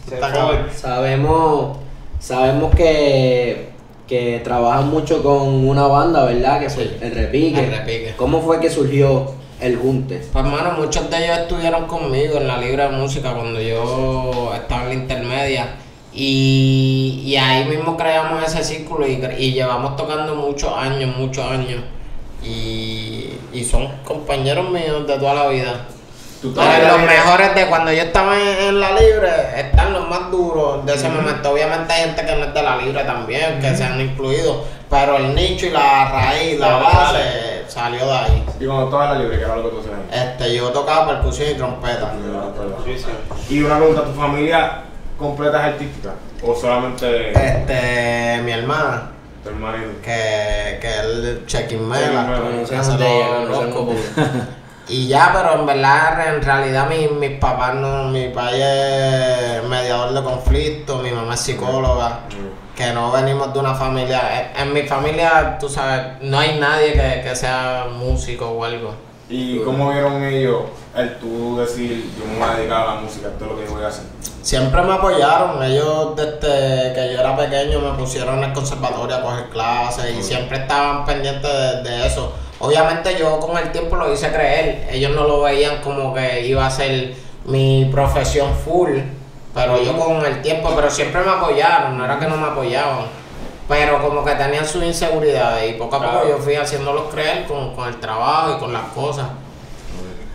Se 0.09 0.17
fue. 0.17 0.75
Sabemos, 0.75 1.77
sabemos 2.21 2.75
que, 2.75 3.69
que 4.07 4.41
trabajan 4.45 4.89
mucho 4.91 5.23
con 5.23 5.69
una 5.69 5.87
banda, 5.87 6.25
¿verdad? 6.25 6.61
Que 6.61 6.71
fue 6.71 6.85
Sí. 6.85 6.97
el 7.01 7.15
Repique. 7.15 7.61
El 7.65 7.71
Repique. 7.71 8.15
¿Cómo 8.17 8.41
fue 8.41 8.61
que 8.61 8.71
surgió 8.71 9.33
el 9.61 9.77
Junte? 9.77 10.23
Pues 10.33 10.45
hermano, 10.45 10.73
muchos 10.79 11.11
de 11.11 11.25
ellos 11.25 11.39
estuvieron 11.39 11.87
conmigo 11.87 12.39
en 12.39 12.47
la 12.49 12.59
Libre 12.59 12.85
de 12.85 12.91
Música 12.91 13.33
cuando 13.35 13.61
yo 13.61 14.53
estaba 14.55 14.83
en 14.85 14.89
la 14.89 14.95
intermedia. 14.95 15.67
Y, 16.15 17.23
y 17.25 17.37
ahí 17.37 17.65
mismo 17.67 17.97
creamos 17.97 18.43
ese 18.45 18.65
círculo 18.65 19.07
y, 19.07 19.21
y 19.39 19.53
llevamos 19.53 19.95
tocando 19.97 20.35
muchos 20.35 20.73
años, 20.77 21.15
muchos 21.17 21.45
años. 21.45 21.83
Y, 22.43 23.31
y 23.53 23.65
son 23.65 23.89
compañeros 24.05 24.71
míos 24.71 25.07
de 25.07 25.19
toda 25.19 25.35
la 25.35 25.49
vida. 25.49 25.87
Los 26.43 27.01
mejores 27.03 27.55
de 27.55 27.67
cuando 27.67 27.93
yo 27.93 28.03
estaba 28.03 28.37
en, 28.39 28.69
en 28.69 28.81
la 28.81 28.93
libre 28.93 29.29
están 29.57 29.93
los 29.93 30.09
más 30.09 30.31
duros 30.31 30.87
de 30.87 30.95
ese 30.95 31.09
momento. 31.09 31.51
Obviamente 31.51 31.93
hay 31.93 32.05
gente 32.05 32.25
que 32.25 32.37
no 32.37 32.45
es 32.45 32.55
de 32.55 32.63
la 32.63 32.77
libre 32.77 33.03
también, 33.05 33.61
que 33.61 33.75
se 33.75 33.83
han 33.85 34.01
incluido, 34.01 34.65
pero 34.89 35.17
el 35.17 35.35
nicho 35.35 35.67
y 35.67 35.71
la 35.71 36.11
raíz, 36.11 36.59
la 36.61 36.77
base 36.77 37.65
salió 37.67 38.07
de 38.07 38.13
ahí. 38.13 38.47
Y 38.61 38.67
cuando 38.67 38.85
estabas 38.85 39.07
en 39.07 39.13
la 39.15 39.19
libre, 39.25 39.39
¿qué 39.39 39.45
era 39.45 39.57
lo 39.57 39.65
que 39.65 39.69
tú 39.71 39.81
hacías? 39.81 40.29
Este, 40.29 40.55
yo 40.55 40.69
tocaba 40.71 41.09
percusión 41.09 41.51
y 41.51 41.55
trompeta. 41.55 42.13
Sí, 42.85 42.97
sí. 42.99 43.55
Y 43.55 43.63
una 43.63 43.77
pregunta, 43.79 44.05
¿tu 44.05 44.13
familia 44.13 44.83
completa 45.19 45.59
es 45.59 45.75
artística? 45.75 46.11
¿O 46.47 46.55
solamente 46.55 47.31
Este, 47.33 48.41
mi 48.45 48.53
hermana, 48.53 49.11
tu 49.43 49.51
marido? 49.51 49.91
que, 50.03 50.79
que 50.81 51.01
él 51.01 51.43
Chequín 51.47 51.89
Mela, 51.89 52.29
Chequín 52.65 52.97
Mela. 52.99 52.99
que 52.99 53.71
conozco. 53.73 53.89
Y 54.89 55.07
ya, 55.07 55.31
pero 55.35 55.61
en 55.61 55.67
verdad, 55.67 56.35
en 56.35 56.43
realidad, 56.43 56.89
mi- 56.89 57.09
mis 57.09 57.39
papás 57.39 57.75
no, 57.75 58.05
mi 58.05 58.29
papá 58.29 58.53
es 58.53 59.63
mediador 59.65 60.13
de 60.15 60.23
conflicto, 60.23 60.99
mi 60.99 61.11
mamá 61.11 61.35
es 61.35 61.41
psicóloga, 61.41 62.21
que 62.75 62.93
no 62.93 63.11
venimos 63.11 63.53
de 63.53 63.59
una 63.59 63.75
familia, 63.75 64.51
en, 64.57 64.69
en 64.69 64.73
mi 64.73 64.83
familia, 64.83 65.59
tú 65.61 65.69
sabes, 65.69 66.23
no 66.23 66.39
hay 66.39 66.59
nadie 66.59 66.93
que, 66.93 67.21
que 67.23 67.37
sea 67.37 67.87
músico 67.93 68.47
o 68.49 68.65
algo. 68.65 68.95
¿Y 69.29 69.59
cómo 69.61 69.91
vieron 69.91 70.23
ellos 70.25 70.63
el 70.97 71.19
tú 71.19 71.59
decir, 71.59 72.11
yo 72.19 72.25
me 72.25 72.39
voy 72.39 72.49
a 72.49 72.57
dedicar 72.57 72.81
a 72.81 72.95
la 72.95 73.01
música, 73.03 73.29
esto 73.29 73.45
es 73.45 73.51
lo 73.51 73.59
que 73.59 73.67
voy 73.71 73.83
a 73.85 73.89
hacer? 73.89 74.05
Siempre 74.41 74.81
me 74.81 74.95
apoyaron, 74.95 75.63
ellos 75.63 76.17
desde 76.17 76.95
que 76.95 77.11
yo 77.13 77.21
era 77.21 77.37
pequeño 77.37 77.81
me 77.81 77.91
pusieron 77.99 78.39
en 78.39 78.45
el 78.45 78.53
conservatorio 78.55 79.17
a 79.17 79.21
coger 79.21 79.51
clases 79.51 80.17
y 80.19 80.23
siempre 80.23 80.57
estaban 80.59 81.05
pendientes 81.05 81.51
de, 81.53 81.83
de 81.91 82.07
eso. 82.07 82.33
Obviamente 82.61 83.17
yo 83.19 83.39
con 83.39 83.57
el 83.57 83.71
tiempo 83.71 83.97
lo 83.97 84.13
hice 84.13 84.31
creer, 84.33 84.89
ellos 84.91 85.15
no 85.15 85.25
lo 85.25 85.43
veían 85.43 85.81
como 85.81 86.13
que 86.13 86.47
iba 86.47 86.67
a 86.67 86.71
ser 86.71 87.15
mi 87.45 87.89
profesión 87.93 88.53
full, 88.55 88.99
pero 89.55 89.81
yo 89.83 89.97
con 89.97 90.25
el 90.27 90.43
tiempo, 90.43 90.73
pero 90.75 90.91
siempre 90.91 91.23
me 91.23 91.31
apoyaron, 91.31 91.97
no 91.97 92.05
era 92.05 92.19
que 92.19 92.27
no 92.27 92.37
me 92.37 92.49
apoyaban, 92.49 93.07
pero 93.69 94.03
como 94.03 94.25
que 94.25 94.33
tenían 94.33 94.67
sus 94.67 94.83
inseguridades 94.83 95.71
y 95.71 95.79
poco 95.79 95.97
a 95.97 96.03
poco 96.03 96.29
yo 96.29 96.39
fui 96.39 96.57
haciéndolos 96.57 97.13
creer 97.13 97.47
con, 97.47 97.75
con 97.75 97.89
el 97.89 98.01
trabajo 98.01 98.57
y 98.57 98.59
con 98.59 98.73
las 98.73 98.85
cosas. 98.95 99.29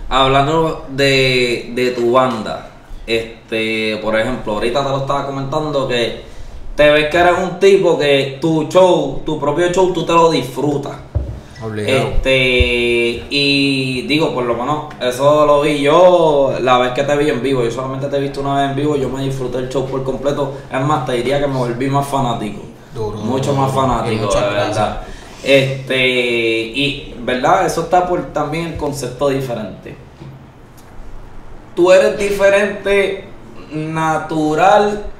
Hablando 0.08 0.86
de, 0.89 1.72
de 1.74 1.92
tu 1.92 2.13
banda, 2.13 2.70
este, 3.06 3.98
por 4.01 4.18
ejemplo, 4.18 4.53
ahorita 4.53 4.84
te 4.84 4.89
lo 4.89 4.98
estaba 5.00 5.25
comentando 5.25 5.88
que 5.88 6.24
te 6.75 6.89
ves 6.89 7.10
que 7.10 7.18
eres 7.18 7.38
un 7.38 7.60
tipo 7.60 7.98
que 7.98 8.38
tu 8.39 8.68
show, 8.70 9.22
tu 9.25 9.39
propio 9.39 9.72
show, 9.72 9.92
tú 9.92 10.06
te 10.06 10.13
lo 10.13 10.32
disfrutas. 10.32 10.96
Este, 11.77 13.25
y 13.29 14.01
digo, 14.08 14.34
por 14.34 14.43
lo 14.43 14.55
menos, 14.55 14.93
eso 15.01 15.46
lo 15.46 15.62
vi 15.62 15.82
yo 15.82 16.53
la 16.62 16.77
vez 16.77 16.91
que 16.91 17.03
te 17.03 17.15
vi 17.15 17.29
en 17.29 17.41
vivo. 17.41 17.63
Yo 17.63 17.72
solamente 17.72 18.08
te 18.08 18.17
he 18.17 18.20
visto 18.20 18.41
una 18.41 18.55
vez 18.55 18.70
en 18.72 18.75
vivo, 18.75 18.96
yo 18.96 19.10
me 19.10 19.24
disfruté 19.24 19.60
el 19.60 19.70
show 19.70 19.86
por 19.86 20.03
completo. 20.03 20.53
Es 20.72 20.82
más, 20.82 21.05
te 21.05 21.13
diría 21.13 21.39
que 21.39 21.48
me 21.48 21.58
volví 21.58 21.88
más 21.88 22.08
fanático. 22.08 22.62
Duro, 22.93 23.17
mucho 23.17 23.51
duro, 23.51 23.63
más 23.63 23.74
fanático, 23.74 24.27
de 24.27 24.41
verdad. 24.41 24.51
gracias. 24.53 24.98
Este, 25.43 26.08
y, 26.08 27.15
¿verdad? 27.20 27.65
Eso 27.65 27.82
está 27.82 28.08
por 28.08 28.22
también 28.34 28.67
el 28.67 28.77
concepto 28.77 29.29
diferente. 29.29 29.96
Tú 31.75 31.91
eres 31.91 32.17
diferente, 32.17 33.25
natural, 33.72 35.12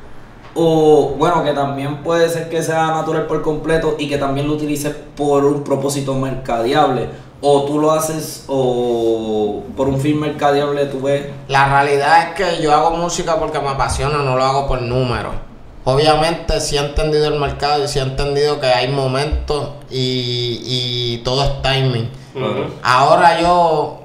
o 0.56 1.16
bueno, 1.18 1.44
que 1.44 1.52
también 1.52 2.04
puede 2.04 2.30
ser 2.30 2.50
que 2.50 2.62
sea 2.62 2.88
natural 2.88 3.26
por 3.26 3.42
completo 3.42 3.96
y 3.98 4.08
que 4.08 4.18
también 4.18 4.48
lo 4.48 4.54
utilices 4.54 4.96
por 5.16 5.46
un 5.46 5.64
propósito 5.64 6.14
mercadeable. 6.16 7.10
O 7.42 7.64
tú 7.64 7.78
lo 7.80 7.92
haces 7.92 8.46
o 8.48 9.64
por 9.76 9.90
un 9.90 10.00
fin 10.00 10.20
mercadeable, 10.20 10.86
tú 10.86 11.02
ves. 11.02 11.28
La 11.50 11.68
realidad 11.68 12.30
es 12.30 12.36
que 12.36 12.64
yo 12.64 12.74
hago 12.74 12.92
música 12.92 13.38
porque 13.38 13.60
me 13.60 13.70
apasiona, 13.70 14.20
no 14.20 14.38
lo 14.38 14.44
hago 14.44 14.68
por 14.68 14.82
números. 14.82 15.34
Obviamente 15.86 16.62
sí 16.62 16.78
he 16.78 16.80
entendido 16.80 17.28
el 17.28 17.40
mercado 17.40 17.84
y 17.84 17.88
sí 17.90 18.00
he 18.00 18.02
entendido 18.04 18.62
que 18.62 18.68
hay 18.68 18.88
momentos 18.88 19.72
y, 19.90 20.62
y 20.64 21.18
todo 21.26 21.44
es 21.44 21.62
timing. 21.62 22.10
Ahora 22.82 23.40
yo 23.42 24.00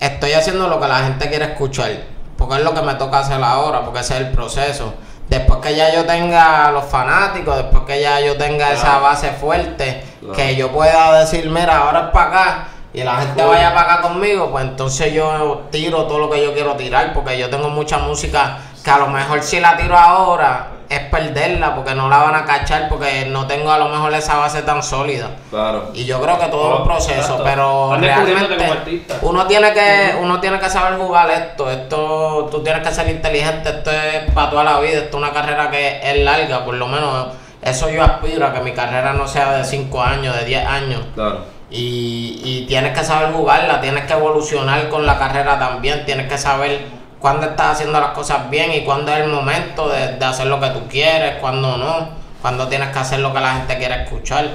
estoy 0.00 0.32
haciendo 0.32 0.68
lo 0.68 0.80
que 0.80 0.88
la 0.88 1.04
gente 1.04 1.28
quiere 1.28 1.44
escuchar, 1.44 1.90
porque 2.36 2.56
es 2.56 2.64
lo 2.64 2.74
que 2.74 2.82
me 2.82 2.94
toca 2.96 3.20
hacer 3.20 3.42
ahora, 3.42 3.84
porque 3.84 4.00
ese 4.00 4.14
es 4.14 4.20
el 4.22 4.32
proceso. 4.32 4.92
Después 5.32 5.60
que 5.60 5.74
ya 5.74 5.90
yo 5.94 6.04
tenga 6.04 6.70
los 6.72 6.84
fanáticos, 6.84 7.56
después 7.56 7.84
que 7.86 8.02
ya 8.02 8.20
yo 8.20 8.36
tenga 8.36 8.70
esa 8.70 8.98
base 8.98 9.30
fuerte, 9.30 10.04
Claro. 10.20 10.34
que 10.34 10.56
yo 10.56 10.70
pueda 10.70 11.20
decir, 11.20 11.48
mira, 11.48 11.78
ahora 11.78 12.00
es 12.00 12.06
para 12.10 12.26
acá, 12.28 12.68
y 12.92 13.02
la 13.02 13.16
gente 13.16 13.42
vaya 13.42 13.72
para 13.72 13.94
acá 13.94 14.02
conmigo, 14.02 14.50
pues 14.50 14.62
entonces 14.64 15.10
yo 15.14 15.62
tiro 15.70 16.04
todo 16.04 16.18
lo 16.18 16.28
que 16.28 16.42
yo 16.44 16.52
quiero 16.52 16.74
tirar, 16.76 17.14
porque 17.14 17.38
yo 17.38 17.48
tengo 17.48 17.70
mucha 17.70 17.96
música 17.96 18.58
que 18.82 18.90
a 18.90 18.98
lo 18.98 19.08
mejor 19.08 19.42
si 19.42 19.60
la 19.60 19.76
tiro 19.76 19.96
ahora 19.96 20.68
es 20.92 21.00
perderla, 21.08 21.74
porque 21.74 21.94
no 21.94 22.08
la 22.08 22.18
van 22.18 22.34
a 22.34 22.44
cachar, 22.44 22.88
porque 22.88 23.24
no 23.26 23.46
tengo 23.46 23.72
a 23.72 23.78
lo 23.78 23.88
mejor 23.88 24.12
esa 24.12 24.36
base 24.36 24.62
tan 24.62 24.82
sólida. 24.82 25.30
Claro. 25.48 25.90
Y 25.94 26.04
yo 26.04 26.20
creo 26.20 26.38
que 26.38 26.46
todo 26.46 26.74
es 26.74 26.80
un 26.80 26.86
proceso, 26.86 27.18
Exacto. 27.18 27.44
pero 27.44 27.96
realmente 27.96 29.06
uno 29.22 29.46
tiene 29.46 29.72
que 29.72 30.16
uno 30.20 30.38
tiene 30.40 30.58
que 30.60 30.68
saber 30.68 30.98
jugar 30.98 31.30
esto. 31.30 31.70
Esto 31.70 32.48
tú 32.50 32.62
tienes 32.62 32.86
que 32.86 32.94
ser 32.94 33.08
inteligente. 33.08 33.70
Esto 33.70 33.90
es 33.90 34.30
para 34.32 34.50
toda 34.50 34.64
la 34.64 34.80
vida. 34.80 34.98
Esto 34.98 35.16
es 35.16 35.22
una 35.22 35.32
carrera 35.32 35.70
que 35.70 36.00
es 36.02 36.24
larga, 36.24 36.64
por 36.64 36.74
lo 36.74 36.86
menos 36.86 37.28
eso 37.62 37.88
yo 37.88 38.02
aspiro 38.02 38.46
a 38.46 38.52
que 38.52 38.60
mi 38.60 38.72
carrera 38.72 39.12
no 39.12 39.26
sea 39.26 39.52
de 39.52 39.64
5 39.64 40.02
años, 40.02 40.36
de 40.36 40.44
10 40.44 40.66
años. 40.66 41.00
Claro. 41.14 41.44
Y, 41.70 42.42
y 42.44 42.66
tienes 42.66 42.96
que 42.98 43.02
saber 43.02 43.32
jugarla, 43.32 43.80
tienes 43.80 44.04
que 44.04 44.12
evolucionar 44.12 44.90
con 44.90 45.06
la 45.06 45.18
carrera 45.18 45.58
también, 45.58 46.04
tienes 46.04 46.28
que 46.28 46.36
saber 46.36 47.01
cuándo 47.22 47.46
estás 47.46 47.76
haciendo 47.76 47.98
las 47.98 48.10
cosas 48.10 48.50
bien 48.50 48.72
y 48.72 48.84
cuándo 48.84 49.12
es 49.12 49.20
el 49.20 49.30
momento 49.30 49.88
de, 49.88 50.18
de 50.18 50.24
hacer 50.24 50.48
lo 50.48 50.60
que 50.60 50.68
tú 50.68 50.80
quieres, 50.90 51.36
cuándo 51.40 51.78
no, 51.78 52.08
cuándo 52.42 52.68
tienes 52.68 52.90
que 52.90 52.98
hacer 52.98 53.20
lo 53.20 53.32
que 53.32 53.40
la 53.40 53.54
gente 53.54 53.78
quiere 53.78 54.02
escuchar. 54.02 54.50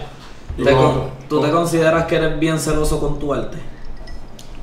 Te 0.63 0.75
¿Tú 1.29 1.41
te 1.41 1.51
consideras 1.51 2.05
que 2.05 2.15
eres 2.15 2.39
bien 2.39 2.59
celoso 2.59 2.99
con 2.99 3.19
tu 3.19 3.33
arte? 3.33 3.57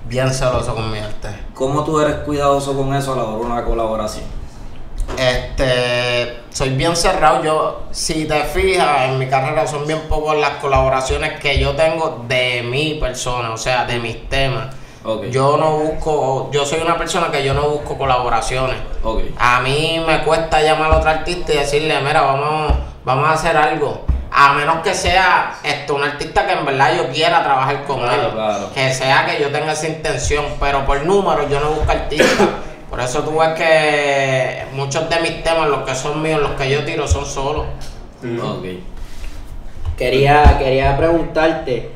Bien 0.07 0.33
celoso 0.33 0.75
con 0.75 0.91
mi 0.91 0.99
arte. 0.99 1.29
¿Cómo 1.55 1.85
tú 1.85 1.99
eres 2.01 2.17
cuidadoso 2.17 2.77
con 2.77 2.95
eso 2.95 3.15
a 3.15 3.17
la 3.17 3.25
hora 3.25 3.39
de 3.39 3.45
una 3.45 3.65
colaboración? 3.65 4.25
Este, 5.17 6.41
soy 6.51 6.71
bien 6.71 6.97
cerrado. 6.97 7.43
Yo, 7.45 7.83
si 7.91 8.27
te 8.27 8.43
fijas, 8.45 9.11
en 9.11 9.19
mi 9.19 9.29
carrera 9.29 9.67
son 9.67 9.87
bien 9.87 10.01
pocas 10.09 10.37
las 10.39 10.57
colaboraciones 10.57 11.39
que 11.41 11.59
yo 11.59 11.75
tengo 11.77 12.25
de 12.27 12.63
mi 12.63 12.95
persona, 12.95 13.53
o 13.53 13.57
sea, 13.57 13.85
de 13.85 13.99
mis 13.99 14.29
temas. 14.29 14.75
Yo 15.31 15.57
no 15.59 15.77
busco, 15.79 16.49
yo 16.51 16.65
soy 16.65 16.81
una 16.81 16.97
persona 16.97 17.31
que 17.31 17.45
yo 17.45 17.53
no 17.53 17.69
busco 17.69 17.99
colaboraciones. 17.99 18.77
A 19.39 19.61
mí 19.61 20.03
me 20.07 20.23
cuesta 20.25 20.63
llamar 20.63 20.93
a 20.93 20.97
otro 20.97 21.11
artista 21.11 21.53
y 21.53 21.59
decirle, 21.59 22.01
mira, 22.01 22.23
vamos, 22.23 22.73
vamos 23.05 23.29
a 23.29 23.33
hacer 23.33 23.57
algo. 23.57 24.07
A 24.37 24.55
menos 24.55 24.79
que 24.83 24.95
sea 24.95 25.57
esto, 25.63 25.95
un 25.95 26.03
artista 26.03 26.47
que 26.47 26.53
en 26.55 26.65
verdad 26.65 26.97
yo 26.97 27.09
quiera 27.11 27.43
trabajar 27.45 27.85
con 27.85 28.01
Claro, 28.01 28.23
él. 28.23 28.31
claro. 28.33 28.71
Que 28.75 28.93
sea 28.95 29.27
que 29.27 29.41
yo 29.41 29.51
tenga 29.53 29.73
esa 29.73 29.87
intención. 29.89 30.45
Pero 30.59 30.85
por 30.87 31.05
números 31.05 31.49
yo 31.51 31.61
no 31.61 31.71
busco 31.71 31.93
artistas. 31.93 32.49
por 32.91 33.01
eso 33.01 33.23
tú 33.23 33.39
ves 33.39 33.51
que 33.51 34.65
muchos 34.73 35.09
de 35.11 35.21
mis 35.21 35.43
temas, 35.45 35.69
los 35.69 35.83
que 35.83 35.95
son 35.95 36.21
míos, 36.23 36.41
los 36.41 36.53
que 36.53 36.69
yo 36.71 36.83
tiro, 36.85 37.07
son 37.07 37.27
solos. 37.27 37.67
Ok. 38.43 38.65
Quería, 39.97 40.57
quería 40.59 40.97
preguntarte 40.97 41.93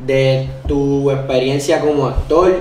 de 0.00 0.48
tu 0.66 1.10
experiencia 1.10 1.80
como 1.80 2.06
actor 2.06 2.52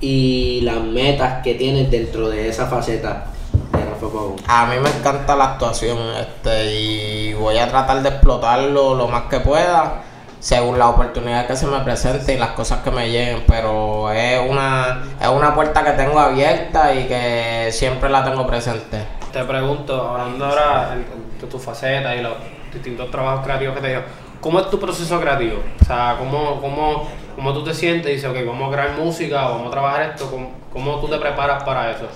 y 0.00 0.60
las 0.62 0.80
metas 0.80 1.42
que 1.42 1.54
tienes 1.54 1.90
dentro 1.90 2.28
de 2.28 2.48
esa 2.48 2.66
faceta 2.66 3.26
de 3.72 3.84
Rafa 3.84 4.00
Pavón. 4.00 4.36
A 4.46 4.66
mí 4.66 4.76
me 4.80 4.90
encanta 4.90 5.36
la 5.36 5.52
actuación 5.52 5.98
este, 6.20 6.80
y 6.80 7.34
voy 7.34 7.58
a 7.58 7.68
tratar 7.68 8.02
de 8.02 8.08
explotarlo 8.08 8.94
lo 8.94 9.08
más 9.08 9.24
que 9.24 9.40
pueda 9.40 10.02
según 10.40 10.78
la 10.78 10.88
oportunidad 10.88 11.46
que 11.46 11.56
se 11.56 11.66
me 11.66 11.80
presente 11.80 12.34
y 12.34 12.38
las 12.38 12.50
cosas 12.50 12.80
que 12.82 12.90
me 12.90 13.10
lleguen, 13.10 13.42
pero 13.46 14.10
es 14.12 14.48
una, 14.48 15.02
es 15.20 15.28
una 15.28 15.54
puerta 15.54 15.84
que 15.84 15.92
tengo 15.92 16.18
abierta 16.18 16.94
y 16.94 17.08
que 17.08 17.70
siempre 17.72 18.08
la 18.08 18.24
tengo 18.24 18.46
presente. 18.46 19.02
Te 19.32 19.44
pregunto, 19.44 20.00
hablando 20.00 20.46
ahora 20.46 20.96
de 21.40 21.46
tu 21.46 21.58
faceta 21.58 22.14
y 22.14 22.22
los 22.22 22.34
distintos 22.72 23.10
trabajos 23.10 23.44
creativos 23.44 23.74
que 23.74 23.80
te 23.80 23.88
dio, 23.88 24.02
¿cómo 24.40 24.60
es 24.60 24.70
tu 24.70 24.78
proceso 24.78 25.20
creativo? 25.20 25.58
O 25.80 25.84
sea, 25.84 26.16
¿cómo, 26.18 26.60
cómo, 26.60 27.08
cómo 27.34 27.52
tú 27.52 27.64
te 27.64 27.74
sientes 27.74 28.10
y 28.10 28.14
dices, 28.14 28.30
ok, 28.30 28.46
vamos 28.46 28.68
a 28.68 28.76
crear 28.76 28.98
música 28.98 29.48
o 29.48 29.52
vamos 29.52 29.68
a 29.68 29.70
trabajar 29.70 30.02
esto? 30.10 30.30
¿Cómo, 30.30 30.50
cómo 30.72 31.00
tú 31.00 31.08
te 31.08 31.18
preparas 31.18 31.62
para 31.64 31.90
eso? 31.90 32.06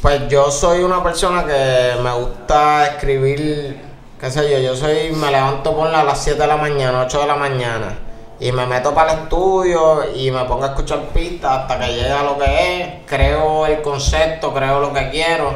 Pues 0.00 0.28
yo 0.28 0.50
soy 0.50 0.82
una 0.82 1.02
persona 1.02 1.44
que 1.44 2.00
me 2.02 2.12
gusta 2.12 2.86
escribir, 2.86 3.80
qué 4.20 4.30
sé 4.30 4.50
yo, 4.50 4.58
yo 4.58 4.74
soy, 4.74 5.12
me 5.12 5.30
levanto 5.30 5.76
por 5.76 5.86
a 5.94 6.02
las 6.02 6.22
7 6.22 6.40
de 6.40 6.46
la 6.48 6.56
mañana, 6.56 7.02
8 7.06 7.20
de 7.20 7.26
la 7.26 7.36
mañana, 7.36 7.98
y 8.40 8.50
me 8.50 8.66
meto 8.66 8.92
para 8.94 9.12
el 9.12 9.18
estudio 9.20 10.12
y 10.16 10.32
me 10.32 10.44
pongo 10.44 10.64
a 10.64 10.68
escuchar 10.68 11.02
pistas 11.14 11.58
hasta 11.58 11.78
que 11.78 11.86
llegue 11.92 12.10
a 12.10 12.24
lo 12.24 12.36
que 12.36 12.80
es, 12.80 12.88
creo 13.06 13.66
el 13.66 13.80
concepto, 13.82 14.52
creo 14.52 14.80
lo 14.80 14.92
que 14.92 15.10
quiero, 15.10 15.52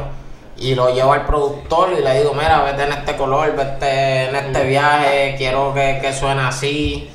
y 0.59 0.75
lo 0.75 0.93
llevo 0.93 1.13
al 1.13 1.25
productor 1.25 1.93
y 1.97 2.03
le 2.03 2.19
digo, 2.19 2.33
mira, 2.33 2.61
vete 2.63 2.83
en 2.83 2.93
este 2.93 3.15
color, 3.15 3.55
vete 3.55 4.29
en 4.29 4.35
este 4.35 4.63
viaje, 4.63 5.35
quiero 5.37 5.73
que, 5.73 5.99
que 6.01 6.13
suene 6.13 6.41
así. 6.41 7.11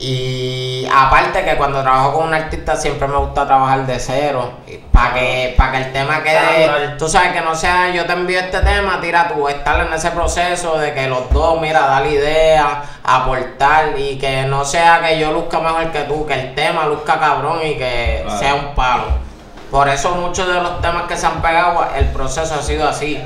Y 0.00 0.86
aparte 0.94 1.44
que 1.44 1.56
cuando 1.56 1.82
trabajo 1.82 2.12
con 2.14 2.28
un 2.28 2.34
artista 2.34 2.76
siempre 2.76 3.08
me 3.08 3.16
gusta 3.16 3.44
trabajar 3.46 3.84
de 3.84 3.98
cero. 3.98 4.52
Para 4.92 5.14
que, 5.14 5.54
para 5.56 5.72
que 5.72 5.78
el 5.78 5.92
tema 5.92 6.22
quede. 6.22 6.96
Tú 6.98 7.08
sabes 7.08 7.32
que 7.32 7.40
no 7.40 7.56
sea 7.56 7.90
yo 7.90 8.06
te 8.06 8.12
envío 8.12 8.38
este 8.38 8.60
tema, 8.60 9.00
tira 9.00 9.26
tú, 9.28 9.48
estar 9.48 9.84
en 9.84 9.92
ese 9.92 10.12
proceso 10.12 10.78
de 10.78 10.94
que 10.94 11.08
los 11.08 11.28
dos, 11.32 11.60
mira, 11.60 11.80
dar 11.80 12.06
idea, 12.06 12.84
aportar 13.02 13.98
y 13.98 14.18
que 14.18 14.42
no 14.42 14.64
sea 14.64 15.00
que 15.04 15.18
yo 15.18 15.32
luzca 15.32 15.58
mejor 15.58 15.90
que 15.90 16.02
tú, 16.02 16.24
que 16.26 16.34
el 16.34 16.54
tema 16.54 16.86
luzca 16.86 17.18
cabrón 17.18 17.58
y 17.64 17.74
que 17.74 18.24
sea 18.38 18.54
un 18.54 18.74
palo. 18.76 19.27
Por 19.70 19.88
eso 19.88 20.14
muchos 20.14 20.48
de 20.48 20.54
los 20.54 20.80
temas 20.80 21.02
que 21.02 21.16
se 21.16 21.26
han 21.26 21.42
pegado, 21.42 21.86
el 21.96 22.06
proceso 22.06 22.54
ha 22.54 22.62
sido 22.62 22.88
así. 22.88 23.20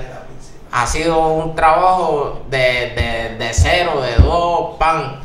Ha 0.72 0.86
sido 0.86 1.28
un 1.28 1.54
trabajo 1.54 2.42
de, 2.50 2.58
de, 2.58 3.36
de 3.38 3.50
cero, 3.52 4.00
de 4.00 4.16
dos, 4.22 4.76
pan. 4.78 5.20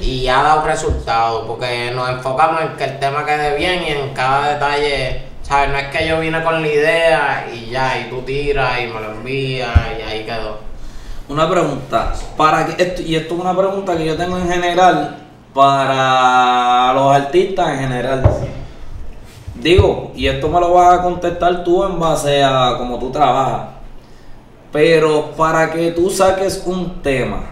Y 0.00 0.26
ha 0.28 0.42
dado 0.42 0.64
resultados, 0.64 1.44
porque 1.46 1.92
nos 1.94 2.08
enfocamos 2.08 2.60
en 2.60 2.76
que 2.76 2.84
el 2.84 2.98
tema 2.98 3.24
quede 3.24 3.56
bien 3.56 3.82
y 3.84 3.90
en 3.90 4.12
cada 4.14 4.54
detalle, 4.54 5.22
¿sabes? 5.42 5.70
No 5.70 5.78
es 5.78 5.86
que 5.96 6.08
yo 6.08 6.18
vine 6.18 6.42
con 6.42 6.60
la 6.60 6.66
idea 6.66 7.48
y 7.52 7.70
ya, 7.70 7.96
y 7.98 8.10
tú 8.10 8.22
tiras 8.22 8.80
y 8.80 8.86
me 8.88 9.00
lo 9.00 9.12
envías 9.12 9.70
y 9.96 10.02
ahí 10.02 10.24
quedó. 10.24 10.58
Una 11.28 11.48
pregunta, 11.48 12.12
para 12.36 12.66
que 12.66 12.82
esto, 12.82 13.02
y 13.02 13.14
esto 13.14 13.34
es 13.34 13.40
una 13.40 13.56
pregunta 13.56 13.96
que 13.96 14.04
yo 14.04 14.16
tengo 14.16 14.36
en 14.38 14.50
general 14.50 15.16
para 15.54 16.92
los 16.92 17.14
artistas 17.14 17.68
en 17.68 17.78
general. 17.78 18.22
Digo, 19.60 20.12
y 20.14 20.26
esto 20.26 20.48
me 20.48 20.58
lo 20.58 20.72
vas 20.72 20.98
a 20.98 21.02
contestar 21.02 21.64
tú 21.64 21.84
en 21.84 22.00
base 22.00 22.42
a 22.42 22.76
cómo 22.78 22.98
tú 22.98 23.10
trabajas. 23.10 23.68
Pero 24.72 25.32
para 25.36 25.70
que 25.70 25.90
tú 25.90 26.08
saques 26.08 26.62
un 26.64 27.02
tema, 27.02 27.42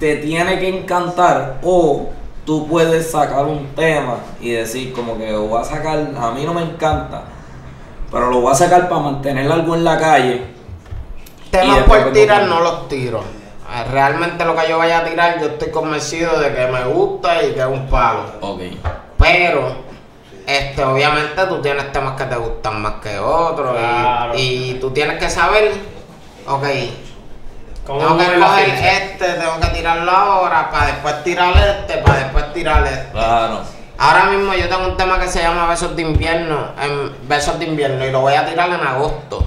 te 0.00 0.16
tiene 0.16 0.58
que 0.58 0.68
encantar 0.68 1.58
o 1.62 2.08
tú 2.44 2.66
puedes 2.66 3.10
sacar 3.10 3.44
un 3.44 3.66
tema 3.74 4.16
y 4.40 4.50
decir 4.50 4.92
como 4.92 5.16
que 5.16 5.30
lo 5.30 5.42
voy 5.42 5.60
a 5.60 5.64
sacar, 5.64 5.98
a 6.18 6.30
mí 6.32 6.44
no 6.44 6.52
me 6.52 6.62
encanta, 6.62 7.22
pero 8.10 8.30
lo 8.30 8.40
voy 8.40 8.52
a 8.52 8.54
sacar 8.54 8.88
para 8.88 9.02
mantener 9.02 9.50
algo 9.50 9.74
en 9.74 9.84
la 9.84 9.98
calle. 9.98 10.42
Temas 11.50 11.84
por 11.84 12.12
tirar 12.12 12.46
no 12.48 12.60
los 12.60 12.88
tiro. 12.88 13.20
Eh, 13.20 13.84
Realmente 13.90 14.44
lo 14.44 14.56
que 14.56 14.68
yo 14.68 14.78
vaya 14.78 15.00
a 15.00 15.04
tirar, 15.04 15.40
yo 15.40 15.46
estoy 15.46 15.70
convencido 15.70 16.38
de 16.40 16.54
que 16.54 16.66
me 16.66 16.84
gusta 16.84 17.42
y 17.44 17.52
que 17.52 17.60
es 17.60 17.66
un 17.66 17.86
palo. 17.86 18.24
Ok. 18.40 18.60
Pero, 19.32 19.76
este, 20.46 20.84
obviamente 20.84 21.44
tú 21.46 21.60
tienes 21.60 21.90
temas 21.92 22.14
que 22.16 22.24
te 22.24 22.36
gustan 22.36 22.80
más 22.82 22.94
que 23.02 23.18
otros. 23.18 23.74
y- 23.74 23.78
Claro. 23.78 24.32
Y, 24.36 24.74
tú 24.80 24.90
tienes 24.92 25.18
que 25.18 25.28
saber, 25.30 25.72
ok, 26.46 26.64
¿Cómo 27.86 28.00
tengo 28.00 28.18
que 28.18 28.40
coger 28.40 28.68
este, 28.68 29.24
tengo 29.34 29.60
que 29.60 29.68
tirarlo 29.68 30.10
ahora, 30.10 30.70
para 30.70 30.86
después 30.86 31.22
tirar 31.22 31.54
este, 31.56 31.98
para 31.98 32.18
después 32.18 32.52
tirar 32.52 32.84
este. 32.84 33.12
Claro. 33.12 33.60
Ahora 33.98 34.24
mismo 34.24 34.52
yo 34.54 34.68
tengo 34.68 34.88
un 34.88 34.96
tema 34.96 35.18
que 35.20 35.28
se 35.28 35.40
llama 35.40 35.68
Besos 35.68 35.94
de 35.96 36.02
Invierno, 36.02 36.72
en 36.82 37.28
Besos 37.28 37.58
de 37.58 37.64
Invierno, 37.66 38.04
y 38.04 38.10
lo 38.10 38.20
voy 38.20 38.34
a 38.34 38.44
tirar 38.44 38.68
en 38.68 38.80
agosto. 38.86 39.46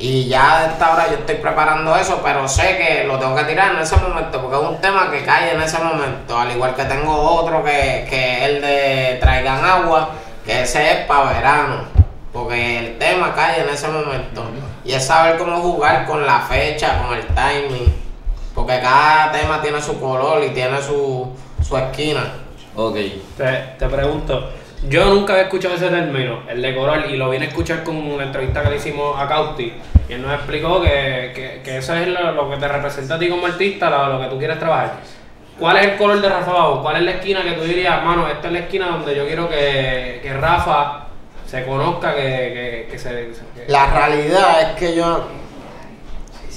Y 0.00 0.28
ya 0.28 0.60
de 0.60 0.66
esta 0.68 0.92
hora 0.92 1.08
yo 1.08 1.14
estoy 1.14 1.34
preparando 1.36 1.96
eso, 1.96 2.20
pero 2.22 2.46
sé 2.46 2.76
que 2.76 3.02
lo 3.04 3.18
tengo 3.18 3.34
que 3.34 3.42
tirar 3.44 3.74
en 3.74 3.80
ese 3.80 3.96
momento, 3.96 4.40
porque 4.40 4.56
es 4.56 4.62
un 4.62 4.80
tema 4.80 5.10
que 5.10 5.24
cae 5.24 5.52
en 5.52 5.60
ese 5.60 5.78
momento. 5.82 6.38
Al 6.38 6.52
igual 6.52 6.76
que 6.76 6.84
tengo 6.84 7.12
otro 7.20 7.64
que, 7.64 8.06
que 8.08 8.36
es 8.36 8.42
el 8.48 8.60
de 8.62 9.18
Traigan 9.20 9.64
Agua, 9.64 10.10
que 10.44 10.62
ese 10.62 10.92
es 10.92 11.06
para 11.06 11.32
verano, 11.32 11.82
porque 12.32 12.78
el 12.78 12.98
tema 12.98 13.34
cae 13.34 13.62
en 13.62 13.70
ese 13.70 13.88
momento. 13.88 14.44
Y 14.84 14.92
es 14.92 15.04
saber 15.04 15.36
cómo 15.36 15.56
jugar 15.56 16.06
con 16.06 16.24
la 16.24 16.42
fecha, 16.42 17.02
con 17.02 17.16
el 17.16 17.26
timing, 17.26 17.92
porque 18.54 18.80
cada 18.80 19.32
tema 19.32 19.60
tiene 19.60 19.82
su 19.82 19.98
color 19.98 20.44
y 20.44 20.50
tiene 20.50 20.80
su, 20.80 21.28
su 21.60 21.76
esquina. 21.76 22.34
Ok. 22.76 22.94
Te, 23.36 23.74
te 23.76 23.88
pregunto, 23.88 24.48
yo 24.88 25.06
nunca 25.06 25.32
había 25.32 25.44
escuchado 25.44 25.74
ese 25.74 25.88
término, 25.88 26.42
el 26.48 26.62
de 26.62 26.76
coral, 26.76 27.10
y 27.10 27.16
lo 27.16 27.30
vine 27.30 27.46
a 27.46 27.48
escuchar 27.48 27.82
con 27.82 27.96
una 27.96 28.24
entrevista 28.24 28.62
que 28.62 28.70
le 28.70 28.76
hicimos 28.76 29.18
a 29.18 29.26
Cauti, 29.26 29.72
y 30.08 30.12
él 30.12 30.22
nos 30.22 30.32
explicó 30.32 30.80
que, 30.80 31.32
que, 31.34 31.60
que 31.64 31.78
eso 31.78 31.94
es 31.94 32.08
lo, 32.08 32.32
lo 32.32 32.50
que 32.50 32.56
te 32.56 32.68
representa 32.68 33.16
a 33.16 33.18
ti 33.18 33.28
como 33.28 33.46
artista, 33.46 33.90
lo, 33.90 34.20
que 34.20 34.26
tú 34.26 34.38
quieres 34.38 34.58
trabajar. 34.58 34.94
¿Cuál 35.58 35.78
es 35.78 35.86
el 35.88 35.96
color 35.96 36.20
de 36.20 36.28
Rafa 36.28 36.52
Bajo? 36.52 36.82
¿Cuál 36.82 36.96
es 36.96 37.02
la 37.02 37.10
esquina 37.12 37.42
que 37.42 37.52
tú 37.52 37.62
dirías, 37.62 38.04
mano, 38.04 38.28
esta 38.28 38.46
es 38.46 38.52
la 38.52 38.58
esquina 38.60 38.90
donde 38.90 39.16
yo 39.16 39.26
quiero 39.26 39.48
que, 39.48 40.20
que 40.22 40.32
Rafa 40.34 41.06
se 41.44 41.64
conozca, 41.64 42.14
que, 42.14 42.86
que, 42.90 42.98
se... 42.98 43.32
La 43.66 43.86
realidad 43.86 44.62
es 44.62 44.76
que 44.76 44.94
yo 44.94 45.26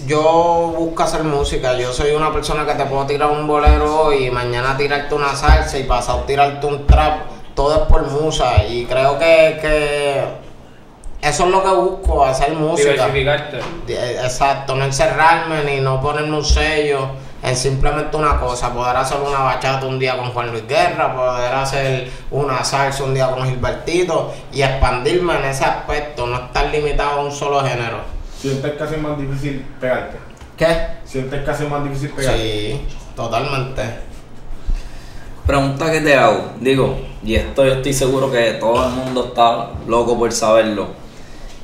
yo 0.05 0.73
busco 0.75 1.03
hacer 1.03 1.23
música. 1.23 1.77
Yo 1.77 1.93
soy 1.93 2.11
una 2.11 2.31
persona 2.31 2.65
que 2.65 2.73
te 2.73 2.85
puedo 2.85 3.05
tirar 3.05 3.29
un 3.29 3.47
bolero 3.47 4.11
y 4.13 4.29
mañana 4.31 4.75
tirarte 4.77 5.13
una 5.15 5.35
salsa 5.35 5.77
y 5.77 5.83
pasado 5.83 6.21
tirarte 6.21 6.65
un 6.65 6.85
trap. 6.87 7.40
Todo 7.61 7.83
es 7.83 7.87
por 7.89 8.09
musa. 8.09 8.65
Y 8.65 8.85
creo 8.85 9.19
que, 9.19 9.59
que 9.61 10.23
eso 11.21 11.45
es 11.45 11.51
lo 11.51 11.61
que 11.61 11.69
busco, 11.69 12.25
hacer 12.25 12.53
música. 12.53 13.07
diversificarte. 13.07 13.59
Exacto, 13.87 14.73
no 14.73 14.83
encerrarme 14.83 15.63
ni 15.65 15.79
no 15.79 16.01
ponerme 16.01 16.37
un 16.37 16.43
sello 16.43 17.09
en 17.43 17.55
simplemente 17.55 18.17
una 18.17 18.39
cosa, 18.39 18.73
poder 18.73 18.97
hacer 18.97 19.19
una 19.19 19.41
bachata 19.41 19.85
un 19.85 19.99
día 19.99 20.17
con 20.17 20.31
Juan 20.31 20.49
Luis 20.49 20.67
Guerra, 20.67 21.15
poder 21.15 21.53
hacer 21.53 22.09
una 22.31 22.63
salsa 22.63 23.03
un 23.03 23.13
día 23.13 23.29
con 23.29 23.47
Gilbertito 23.47 24.33
y 24.51 24.63
expandirme 24.63 25.35
en 25.35 25.45
ese 25.45 25.63
aspecto, 25.63 26.25
no 26.25 26.37
estar 26.37 26.67
limitado 26.71 27.19
a 27.19 27.23
un 27.23 27.31
solo 27.31 27.61
género. 27.61 27.99
Sientes 28.39 28.71
que 28.71 28.83
hace 28.83 28.97
más 28.97 29.19
difícil 29.19 29.63
pegarte. 29.79 30.17
¿Qué? 30.57 30.87
Sientes 31.05 31.45
que 31.45 31.51
hace 31.51 31.65
más 31.65 31.83
difícil 31.83 32.09
pegarte. 32.09 32.41
Sí, 32.41 32.87
totalmente. 33.15 34.09
Pregunta 35.51 35.91
que 35.91 35.99
te 35.99 36.15
hago, 36.15 36.43
digo, 36.61 36.95
y 37.25 37.35
esto 37.35 37.65
yo 37.65 37.73
estoy 37.73 37.91
seguro 37.91 38.31
que 38.31 38.53
todo 38.53 38.87
el 38.87 38.93
mundo 38.93 39.25
está 39.25 39.71
loco 39.85 40.17
por 40.17 40.31
saberlo. 40.31 40.87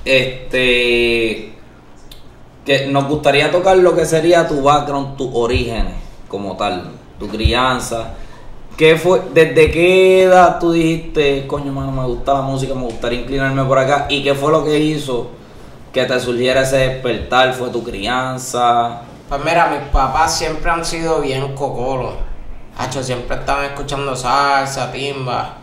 Este, 0.04 1.54
que 2.66 2.88
nos 2.88 3.08
gustaría 3.08 3.50
tocar 3.50 3.78
lo 3.78 3.96
que 3.96 4.06
sería 4.06 4.46
tu 4.46 4.62
background, 4.62 5.16
tus 5.16 5.30
orígenes, 5.34 5.94
como 6.28 6.58
tal, 6.58 6.92
tu 7.18 7.30
crianza. 7.30 8.16
¿Qué 8.76 8.98
fue, 8.98 9.22
desde 9.34 9.72
qué 9.72 10.24
edad 10.24 10.60
tú 10.60 10.74
dijiste, 10.74 11.48
coño, 11.48 11.72
mano, 11.72 11.94
me 11.94 12.06
gusta 12.08 12.34
la 12.34 12.42
música, 12.42 12.74
me 12.74 12.84
gustaría 12.84 13.22
inclinarme 13.22 13.64
por 13.64 13.80
acá? 13.80 14.08
¿Y 14.10 14.22
qué 14.22 14.36
fue 14.36 14.52
lo 14.52 14.66
que 14.66 14.78
hizo 14.78 15.30
que 15.94 16.04
te 16.04 16.20
surgiera 16.20 16.64
ese 16.64 16.76
despertar? 16.76 17.54
¿Fue 17.54 17.70
tu 17.70 17.82
crianza? 17.86 19.04
Pues 19.30 19.42
mira, 19.46 19.70
mis 19.70 19.90
papás 19.92 20.38
siempre 20.38 20.70
han 20.70 20.84
sido 20.84 21.22
bien 21.22 21.56
cocolos. 21.56 22.27
Hacho, 22.78 23.04
siempre 23.04 23.36
estaban 23.38 23.66
escuchando 23.66 24.16
salsa, 24.16 24.92
timba. 24.92 25.56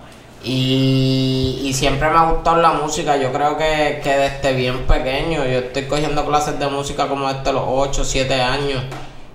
Y, 0.42 1.60
y 1.62 1.72
siempre 1.72 2.10
me 2.10 2.18
ha 2.18 2.30
gustado 2.30 2.56
la 2.60 2.72
música. 2.72 3.16
Yo 3.16 3.32
creo 3.32 3.56
que, 3.56 4.00
que 4.02 4.10
desde 4.10 4.52
bien 4.52 4.86
pequeño. 4.86 5.44
Yo 5.44 5.60
estoy 5.60 5.84
cogiendo 5.84 6.26
clases 6.26 6.58
de 6.58 6.66
música 6.66 7.06
como 7.06 7.32
desde 7.32 7.52
los 7.52 7.64
8, 7.66 8.04
7 8.04 8.42
años. 8.42 8.82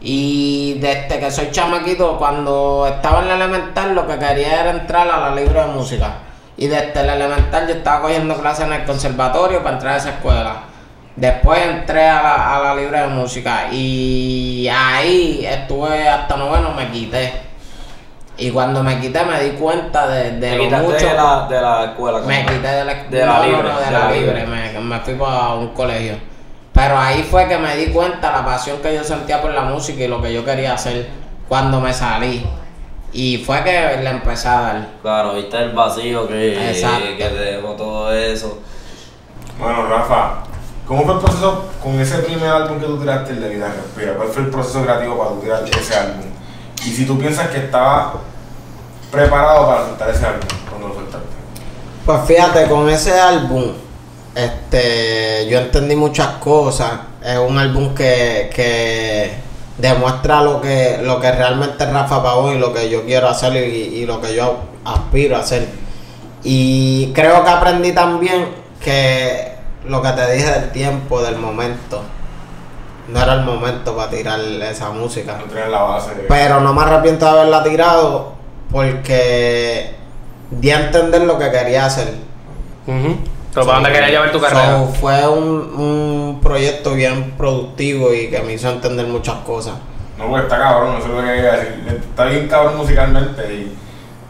Y 0.02 0.76
desde 0.76 1.20
que 1.20 1.32
soy 1.32 1.52
chamaquito, 1.52 2.18
cuando 2.18 2.88
estaba 2.88 3.22
en 3.22 3.30
la 3.30 3.36
elemental, 3.36 3.96
lo 3.96 4.08
que 4.08 4.18
quería 4.18 4.62
era 4.62 4.72
entrar 4.72 5.10
a 5.10 5.30
la 5.30 5.36
libre 5.36 5.62
de 5.62 5.68
música. 5.68 6.20
Y 6.58 6.68
desde 6.68 7.04
la 7.06 7.16
elemental 7.16 7.68
yo 7.68 7.76
estaba 7.76 8.02
cogiendo 8.02 8.36
clases 8.36 8.66
en 8.66 8.74
el 8.74 8.86
conservatorio 8.86 9.64
para 9.64 9.76
entrar 9.76 9.94
a 9.94 9.98
esa 9.98 10.10
escuela. 10.10 10.64
Después 11.16 11.60
entré 11.66 12.08
a 12.08 12.22
la, 12.22 12.58
a 12.58 12.64
la 12.64 12.76
libre 12.76 13.00
de 13.00 13.08
música 13.08 13.70
y 13.72 14.68
ahí 14.70 15.46
estuve 15.46 16.08
hasta 16.08 16.38
noveno, 16.38 16.72
me 16.72 16.90
quité. 16.92 17.49
Y 18.40 18.52
cuando 18.52 18.82
me 18.84 19.00
quité 19.00 19.24
me 19.26 19.44
di 19.44 19.52
cuenta 19.52 20.08
de, 20.08 20.32
de 20.40 20.56
lo 20.58 20.64
mucho. 20.80 20.96
de 20.96 21.14
la, 21.14 21.48
de 21.50 21.62
la 21.62 21.84
escuela. 21.86 22.20
Me 22.20 22.46
quité 22.46 22.68
de 22.68 22.86
la, 22.86 22.94
De 23.04 23.20
la 23.20 23.26
no, 23.26 23.38
no, 23.38 23.44
libre, 23.46 23.64
no, 23.64 23.80
de 23.80 23.86
de 23.86 23.92
la 23.92 24.00
la 24.00 24.12
libre, 24.12 24.46
libre. 24.46 24.72
Me, 24.74 24.80
me 24.80 25.00
fui 25.02 25.14
para 25.16 25.54
un 25.56 25.68
colegio. 25.70 26.16
Pero 26.74 26.98
ahí 26.98 27.24
fue 27.24 27.48
que 27.48 27.58
me 27.58 27.76
di 27.76 27.88
cuenta 27.92 28.32
la 28.32 28.46
pasión 28.46 28.78
que 28.82 28.96
yo 28.96 29.04
sentía 29.04 29.42
por 29.42 29.52
la 29.54 29.64
música 29.64 30.02
y 30.04 30.08
lo 30.08 30.22
que 30.22 30.34
yo 30.34 30.46
quería 30.46 30.74
hacer 30.76 31.10
cuando 31.48 31.82
me 31.82 31.92
salí. 31.94 32.46
Y 33.12 33.40
fue 33.40 33.64
que 33.64 33.98
le 34.02 34.10
empecé 34.10 34.48
a 34.48 34.62
dar. 34.62 34.88
Claro, 35.02 35.34
viste 35.34 35.58
el 35.58 35.72
vacío 35.74 36.28
que, 36.28 36.70
Exacto. 36.72 37.06
que 37.18 37.26
te 37.26 37.36
dejó 37.56 37.70
todo 37.74 38.14
eso. 38.14 38.60
Bueno, 39.60 39.88
Rafa, 39.88 40.44
¿cómo 40.88 41.04
fue 41.04 41.16
el 41.16 41.20
proceso 41.20 41.66
con 41.84 42.00
ese 42.00 42.20
primer 42.20 42.50
álbum 42.50 42.80
que 42.80 42.86
tú 42.86 42.98
tiraste, 43.00 43.32
el 43.34 43.42
de 43.42 43.50
Vida 43.50 43.68
Respira? 43.76 44.14
¿Cuál 44.14 44.30
fue 44.30 44.44
el 44.44 44.50
proceso 44.50 44.84
creativo 44.84 45.18
para 45.18 45.32
tú 45.32 45.40
tirar 45.42 45.64
ese 45.66 45.96
álbum? 45.96 46.26
Y 46.86 46.92
si 46.92 47.06
tú 47.06 47.18
piensas 47.20 47.50
que 47.50 47.58
estaba 47.58 48.14
preparado 49.12 49.68
para 49.68 49.86
soltar 49.86 50.10
ese 50.10 50.26
álbum 50.26 50.48
cuando 50.70 50.88
lo 50.90 50.94
soltaste. 50.94 51.28
Pues 52.06 52.22
fíjate, 52.26 52.68
con 52.68 52.90
ese 52.90 53.20
álbum, 53.20 53.74
este, 54.36 55.48
yo 55.50 55.60
entendí 55.60 55.96
muchas 55.96 56.28
cosas. 56.38 56.92
Es 57.24 57.38
un 57.38 57.58
álbum 57.58 57.94
que, 57.94 58.50
que 58.54 59.34
demuestra 59.78 60.42
lo 60.42 60.62
que, 60.62 61.00
lo 61.02 61.20
que 61.20 61.32
realmente 61.32 61.84
es 61.84 61.92
Rafa 61.92 62.24
Pavón 62.24 62.56
y 62.56 62.60
lo 62.60 62.74
que 62.74 62.90
yo 62.90 63.06
quiero 63.06 63.28
hacer 63.28 63.56
y 63.56 64.06
lo 64.06 64.22
que 64.22 64.36
yo 64.36 64.60
aspiro 64.86 65.36
a 65.36 65.40
hacer. 65.40 65.68
Y 66.44 67.12
creo 67.14 67.44
que 67.44 67.50
aprendí 67.50 67.92
también 67.92 68.48
que 68.82 69.56
lo 69.86 70.02
que 70.02 70.10
te 70.10 70.32
dije 70.34 70.52
del 70.52 70.72
tiempo, 70.72 71.22
del 71.22 71.38
momento. 71.38 72.02
No 73.12 73.22
era 73.22 73.34
el 73.34 73.42
momento 73.42 73.96
para 73.96 74.10
tirar 74.10 74.40
esa 74.40 74.92
música. 74.92 75.38
No 75.38 75.46
tienes 75.46 75.70
la 75.70 75.82
base. 75.82 76.12
Pero 76.28 76.60
no 76.60 76.74
me 76.74 76.82
arrepiento 76.82 77.26
de 77.26 77.32
haberla 77.32 77.64
tirado 77.64 78.34
porque 78.72 79.96
di 80.52 80.72
a 80.72 80.86
entender 80.86 81.22
lo 81.22 81.38
que 81.38 81.52
quería 81.52 81.86
hacer. 81.86 82.14
Pero 82.86 83.66
¿para 83.66 83.80
dónde 83.80 83.92
querías 83.92 84.12
llevar 84.12 84.32
tu 84.32 84.40
carrera? 84.40 84.80
So, 84.80 84.88
fue 84.94 85.28
un, 85.28 85.46
un 85.46 86.40
proyecto 86.42 86.94
bien 86.94 87.32
productivo 87.38 88.14
y 88.14 88.30
que 88.30 88.42
me 88.42 88.54
hizo 88.54 88.70
entender 88.70 89.08
muchas 89.08 89.36
cosas. 89.38 89.76
No, 90.18 90.28
porque 90.28 90.44
está 90.44 90.58
cabrón, 90.60 90.96
no 90.96 91.02
sé 91.02 91.08
lo 91.08 91.22
que 91.22 91.26
quería 91.28 91.52
decir. 91.54 92.02
Está 92.10 92.26
bien 92.26 92.48
cabrón 92.48 92.78
musicalmente. 92.78 93.54
Y, 93.54 93.78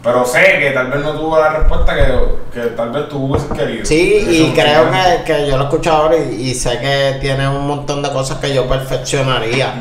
pero 0.01 0.25
sé 0.25 0.59
que 0.59 0.71
tal 0.71 0.87
vez 0.87 1.01
no 1.01 1.11
tuvo 1.11 1.39
la 1.39 1.49
respuesta 1.49 1.93
que, 1.93 2.59
que 2.59 2.67
tal 2.69 2.91
vez 2.91 3.09
tú 3.09 3.25
hubieses 3.25 3.51
querido. 3.51 3.85
Sí, 3.85 4.15
Eso 4.21 4.31
y 4.31 4.53
creo 4.53 4.89
que, 4.89 5.23
que 5.25 5.47
yo 5.47 5.57
lo 5.57 5.63
he 5.63 5.67
escuchado 5.67 6.03
ahora 6.03 6.17
y, 6.17 6.49
y 6.49 6.55
sé 6.55 6.79
que 6.79 7.17
tiene 7.19 7.49
un 7.49 7.67
montón 7.67 8.01
de 8.01 8.09
cosas 8.11 8.37
que 8.39 8.53
yo 8.53 8.67
perfeccionaría. 8.67 9.73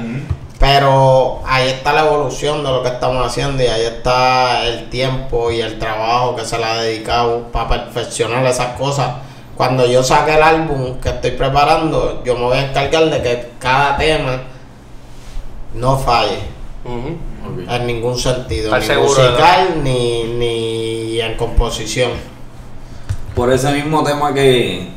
Pero 0.59 1.41
ahí 1.47 1.69
está 1.69 1.93
la 1.93 2.07
evolución 2.07 2.65
de 2.65 2.71
lo 2.71 2.83
que 2.83 2.89
estamos 2.89 3.25
haciendo 3.25 3.63
y 3.63 3.67
ahí 3.67 3.85
está 3.85 4.67
el 4.67 4.91
tiempo 4.91 5.53
y 5.53 5.61
el 5.61 5.79
trabajo 5.79 6.35
que 6.35 6.45
se 6.45 6.59
le 6.59 6.65
ha 6.65 6.79
dedicado 6.79 7.45
para 7.53 7.69
perfeccionar 7.69 8.45
esas 8.45 8.77
cosas. 8.77 9.09
Cuando 9.57 9.87
yo 9.87 10.03
saque 10.03 10.35
el 10.35 10.43
álbum 10.43 10.99
que 11.01 11.11
estoy 11.11 11.31
preparando, 11.33 12.23
yo 12.25 12.35
me 12.35 12.43
voy 12.43 12.59
a 12.59 12.71
encargar 12.71 13.05
de 13.05 13.23
que 13.23 13.51
cada 13.61 13.97
tema 13.97 14.43
no 15.75 15.97
falle 15.97 16.58
En 16.85 17.87
ningún 17.87 18.17
sentido, 18.17 18.75
Estar 18.75 18.97
ni 18.97 19.03
musical 19.03 19.83
ni, 19.83 20.25
ni 20.25 21.21
en 21.21 21.37
composición. 21.37 22.13
Por 23.35 23.53
ese 23.53 23.73
mismo 23.73 24.03
tema 24.03 24.33
que, 24.33 24.89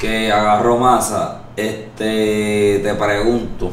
que 0.00 0.32
agarró 0.32 0.78
masa, 0.78 1.42
este 1.56 2.80
te 2.82 2.94
pregunto. 2.94 3.70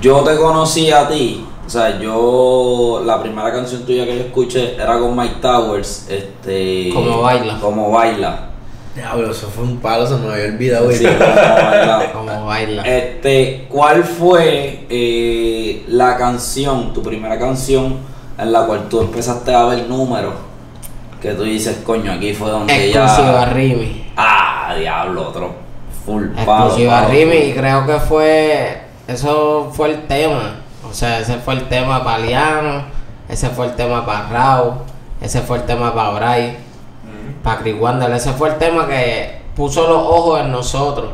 Yo 0.00 0.20
te 0.22 0.36
conocí 0.36 0.90
a 0.90 1.08
ti, 1.08 1.44
o 1.66 1.68
sea, 1.68 1.98
yo 1.98 3.02
la 3.04 3.22
primera 3.22 3.52
canción 3.52 3.84
tuya 3.84 4.04
que 4.04 4.16
yo 4.16 4.24
escuché 4.24 4.74
era 4.76 4.98
con 4.98 5.16
Mike 5.16 5.36
Towers, 5.42 6.06
este 6.08 6.90
Como 6.94 7.22
baila. 7.22 7.60
Como 7.60 7.90
baila. 7.90 8.49
Diablo, 8.94 9.30
eso 9.30 9.48
fue 9.48 9.64
un 9.64 9.78
palo, 9.78 10.06
se 10.06 10.16
me 10.16 10.32
había 10.32 10.46
olvidado. 10.46 10.90
Sí, 10.90 11.06
como 12.12 12.46
baila. 12.46 12.82
Este, 12.82 13.66
¿cuál 13.68 14.02
fue 14.04 14.86
eh, 14.90 15.84
la 15.88 16.16
canción, 16.16 16.92
tu 16.92 17.02
primera 17.02 17.38
canción 17.38 17.98
en 18.36 18.52
la 18.52 18.66
cual 18.66 18.88
tú 18.88 19.00
empezaste 19.00 19.54
a 19.54 19.64
ver 19.66 19.88
números? 19.88 20.34
Que 21.22 21.32
tú 21.34 21.44
dices, 21.44 21.78
coño, 21.84 22.12
aquí 22.12 22.34
fue 22.34 22.50
donde 22.50 22.72
Exclusiva 22.74 23.44
ya. 23.46 23.52
Rimi. 23.52 24.12
Ah, 24.16 24.74
diablo, 24.76 25.28
otro 25.28 25.70
full 26.04 26.28
palo. 26.44 26.66
Exclusiva 26.66 27.06
Rimi 27.06 27.36
y 27.36 27.52
creo 27.52 27.86
que 27.86 27.98
fue 28.00 28.82
eso 29.06 29.70
fue 29.72 29.90
el 29.90 30.06
tema 30.06 30.56
o 30.88 30.92
sea 30.92 31.18
ese 31.18 31.36
fue 31.36 31.54
el 31.54 31.68
tema 31.68 32.02
para 32.02 32.18
Liano 32.18 32.84
ese 33.28 33.48
fue 33.50 33.66
el 33.66 33.76
tema 33.76 34.04
para 34.06 34.28
Raúl 34.28 34.74
ese 35.20 35.40
fue 35.42 35.58
el 35.58 35.64
tema 35.64 35.94
para 35.94 36.10
Bray 36.10 36.56
para 37.42 37.60
Chris 37.60 37.76
Wander 37.78 38.10
ese 38.12 38.32
fue 38.32 38.50
el 38.50 38.58
tema 38.58 38.86
que 38.86 39.40
puso 39.56 39.86
los 39.86 39.98
ojos 40.02 40.40
en 40.40 40.52
nosotros. 40.52 41.10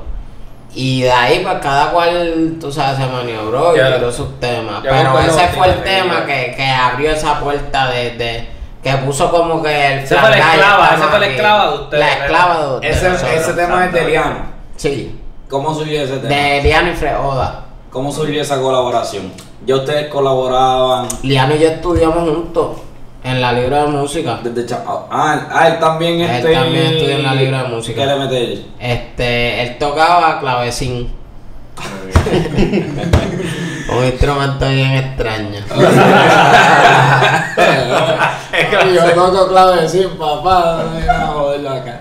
Y 0.75 1.03
de 1.03 1.11
ahí 1.13 1.41
pues 1.43 1.55
cada 1.63 1.91
cual 1.91 2.57
tú 2.61 2.71
sabes 2.71 2.99
se 2.99 3.07
maniobró 3.07 3.73
y 3.75 3.81
tiró 3.95 4.13
sus 4.13 4.39
temas. 4.41 4.81
Pero 4.83 5.19
ese 5.21 5.49
fue 5.49 5.69
el 5.69 5.83
tema 5.83 6.27
que, 6.27 6.53
que 6.57 6.65
abrió 6.67 7.11
esa 7.13 7.41
puerta 7.41 7.89
de, 7.91 8.11
de- 8.17 8.49
que 8.83 8.93
puso 8.99 9.31
como 9.31 9.63
que 9.63 9.87
el 9.95 9.99
Ese 10.01 10.17
fue 10.17 10.31
la 10.31 10.37
esclava, 10.39 10.91
esa 10.95 11.09
fue 11.09 11.19
la 11.19 11.27
esclava 11.27 11.71
de 11.71 11.75
ustedes, 11.79 12.01
la 12.05 12.13
esclava 12.13 12.61
de 12.67 12.75
ustedes. 12.75 12.97
Ese, 12.99 13.09
nosotros. 13.11 13.35
ese 13.41 13.53
tema 13.55 13.85
es 13.87 13.93
de 13.93 14.05
Liano. 14.05 14.37
sí. 14.77 15.21
¿Cómo 15.49 15.73
surgió 15.75 16.03
ese 16.03 16.17
tema? 16.19 16.29
de 16.35 16.63
Liano 16.63 16.91
y 16.91 16.95
Freoda. 16.95 17.65
¿Cómo 17.91 18.11
surgió 18.13 18.43
esa 18.43 18.61
colaboración? 18.61 19.33
Ya 19.65 19.77
ustedes 19.77 20.09
colaboraban. 20.09 21.07
Liano 21.23 21.55
y 21.55 21.59
yo 21.61 21.69
estudiamos 21.69 22.29
juntos 22.29 22.69
en 23.27 23.41
la 23.41 23.53
libra 23.53 23.83
de 23.83 23.89
música. 23.89 24.39
desde 24.43 24.67
cha- 24.67 24.85
Ah, 24.87 25.47
ah, 25.51 25.69
él 25.69 25.79
también 25.79 26.21
Él 26.21 26.31
este. 26.31 26.53
también 26.53 26.85
estudia 26.87 27.17
en 27.17 27.23
la 27.25 27.35
libra 27.35 27.63
de 27.65 27.69
música. 27.71 28.01
¿Qué 28.03 28.07
le 28.07 28.17
mete 28.17 28.45
él? 28.53 28.67
Este, 28.79 29.63
él 29.63 29.79
tocaba 29.79 30.39
clavecín, 30.41 31.11
un 33.91 34.05
instrumento 34.05 34.69
bien 34.69 34.93
extraño. 34.93 35.61
yo 38.95 39.05
toco 39.15 39.49
clavecín, 39.49 40.11
papá. 40.19 40.85
no 40.85 40.91
me 40.93 41.01
voy 41.01 41.09
a 41.09 41.27
joderlo 41.27 41.71
acá. 41.71 42.01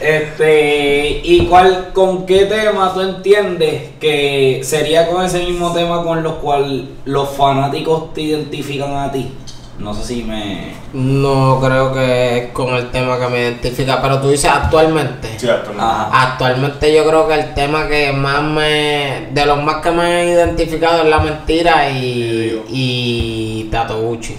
Este, 0.00 1.20
¿y 1.22 1.46
cuál, 1.46 1.90
con 1.92 2.24
qué 2.26 2.46
tema 2.46 2.92
tú 2.94 3.02
entiendes 3.02 3.90
que 4.00 4.60
sería 4.64 5.06
con 5.06 5.24
ese 5.24 5.40
mismo 5.44 5.72
tema 5.72 6.02
con 6.02 6.22
los 6.22 6.34
cual 6.34 6.88
los 7.04 7.28
fanáticos 7.30 8.12
te 8.14 8.22
identifican 8.22 8.96
a 8.96 9.12
ti? 9.12 9.30
No 9.80 9.94
sé 9.94 10.04
si 10.04 10.22
me. 10.24 10.74
No 10.92 11.58
creo 11.60 11.92
que 11.94 12.38
es 12.38 12.52
con 12.52 12.74
el 12.74 12.90
tema 12.90 13.18
que 13.18 13.26
me 13.28 13.38
identifica, 13.40 14.00
pero 14.02 14.20
tú 14.20 14.28
dices 14.28 14.50
actualmente. 14.50 15.38
Sí, 15.38 15.48
actualmente. 15.48 15.82
Ajá. 15.90 16.10
Actualmente 16.32 16.94
yo 16.94 17.04
creo 17.06 17.26
que 17.26 17.34
el 17.34 17.54
tema 17.54 17.88
que 17.88 18.12
más 18.12 18.42
me... 18.42 19.28
De 19.30 19.46
los 19.46 19.62
más 19.62 19.76
que 19.76 19.90
me 19.90 20.20
he 20.22 20.32
identificado 20.32 21.02
es 21.02 21.08
La 21.08 21.20
Mentira 21.20 21.88
y... 21.88 22.62
Y 22.68 23.68
Tato 23.70 23.98
Gucci. 24.00 24.36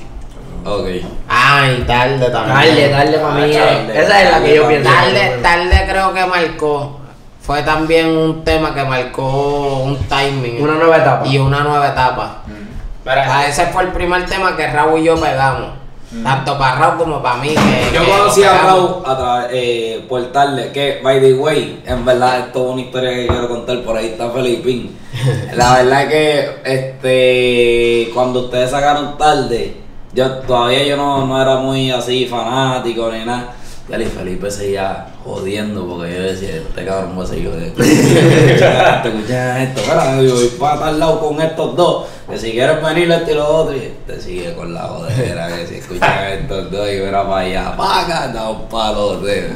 Ok. 0.63 0.85
Ah, 1.27 1.67
y 1.75 1.81
Tarde 1.83 2.29
también. 2.29 2.55
Tarde, 2.55 2.89
tarde 2.89 3.17
para 3.17 3.33
mí. 3.33 3.41
Ah, 3.41 3.47
es- 3.47 3.55
tarde, 3.87 3.99
Esa 4.03 4.21
es 4.21 4.31
la 4.31 4.43
que 4.43 4.55
yo 4.55 4.67
pienso. 4.67 4.89
Tarde, 4.91 5.39
tarde 5.41 5.85
creo 5.89 6.13
que 6.13 6.25
marcó. 6.27 6.99
Fue 7.41 7.63
también 7.63 8.05
un 8.15 8.43
tema 8.43 8.75
que 8.75 8.83
marcó 8.83 9.79
un 9.85 9.97
timing. 10.07 10.61
Una 10.61 10.73
nueva 10.75 10.97
etapa. 10.97 11.25
Y 11.27 11.39
una 11.39 11.61
nueva 11.61 11.87
etapa. 11.87 12.43
Ah, 13.17 13.45
ese 13.47 13.67
fue 13.67 13.83
el 13.83 13.89
primer 13.89 14.25
tema 14.25 14.55
que 14.55 14.67
Raúl 14.67 14.99
y 14.99 15.03
yo 15.05 15.15
pegamos. 15.15 15.81
Tanto 16.23 16.57
para 16.57 16.75
Raúl 16.75 16.97
como 16.97 17.23
para 17.23 17.37
mí. 17.37 17.49
Que, 17.49 17.95
Yo 17.95 18.01
que 18.01 18.11
conocí 18.11 18.43
a. 18.43 18.61
Raúl 18.63 19.01
a 19.05 19.47
eh, 19.49 20.05
por 20.09 20.21
tarde, 20.33 20.71
que 20.73 20.99
by 21.01 21.21
the 21.21 21.33
way, 21.33 21.81
en 21.85 22.03
verdad 22.03 22.39
esto 22.39 22.65
es 22.65 22.73
una 22.73 22.81
historia 22.81 23.11
que 23.11 23.27
quiero 23.27 23.47
contar, 23.47 23.81
por 23.81 23.95
ahí 23.95 24.07
está 24.07 24.29
Felipín. 24.29 24.97
La 25.55 25.77
verdad 25.77 26.03
es 26.03 26.09
que 26.09 26.61
este 26.65 28.11
cuando 28.13 28.41
ustedes 28.41 28.71
sacaron 28.71 29.17
tarde, 29.17 29.77
yo 30.13 30.29
todavía 30.39 30.83
yo 30.83 30.97
no, 30.97 31.25
no 31.25 31.41
era 31.41 31.57
muy 31.57 31.91
así 31.91 32.25
fanático 32.25 33.09
ni 33.09 33.23
nada. 33.23 33.55
Y 33.99 34.05
Felipe 34.05 34.49
seguía 34.49 35.07
jodiendo 35.21 35.85
porque 35.85 36.13
yo 36.15 36.21
decía, 36.21 36.55
este 36.55 36.85
cabrón 36.85 37.19
va 37.19 37.23
a 37.23 37.27
seguir 37.27 37.51
jodiendo. 37.51 37.83
Escucha 37.83 39.63
esto, 39.63 39.81
Mira, 39.85 40.21
yo 40.21 40.33
voy 40.33 40.47
para 40.57 40.79
tal 40.79 40.99
lado 40.99 41.19
con 41.19 41.41
estos 41.41 41.75
dos. 41.75 42.05
Que 42.31 42.37
si 42.39 42.51
quieres 42.51 42.81
venir 42.81 43.11
este 43.11 43.31
y 43.31 43.35
lo 43.35 43.47
otro, 43.47 43.75
y 43.75 43.93
te 44.07 44.19
sigue 44.19 44.53
con 44.55 44.73
la 44.73 44.83
jodera, 44.83 45.47
que 45.49 45.67
si 45.67 45.75
escuchan 45.75 46.23
estos 46.31 46.71
dos 46.71 46.87
y 46.89 46.93
mira 46.99 47.23
para 47.23 47.37
allá, 47.45 47.75
para 47.77 48.01
acá, 48.01 48.27
da 48.29 48.49
un 48.49 48.67
palo 48.69 49.19
de. 49.19 49.49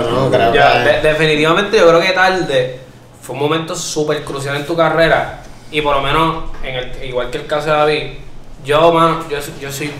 No, 0.00 0.30
creo 0.30 0.54
yo- 0.54 0.60
que... 0.84 0.90
de- 0.90 1.02
definitivamente 1.02 1.76
yo 1.76 1.88
creo 1.88 2.00
que 2.00 2.12
tarde 2.12 2.80
fue 3.20 3.34
un 3.34 3.42
momento 3.42 3.74
súper 3.76 4.24
crucial 4.24 4.56
en 4.56 4.64
tu 4.66 4.74
carrera 4.76 5.42
y 5.70 5.82
por 5.82 5.96
lo 5.96 6.02
menos, 6.02 6.44
en 6.62 6.74
el, 6.76 7.04
igual 7.04 7.30
que 7.30 7.38
el 7.38 7.46
caso 7.46 7.66
de 7.66 7.72
David, 7.72 8.02
yo, 8.64 8.92
mano, 8.92 9.24
yo, 9.28 9.36
yo 9.60 9.70
soy 9.70 9.90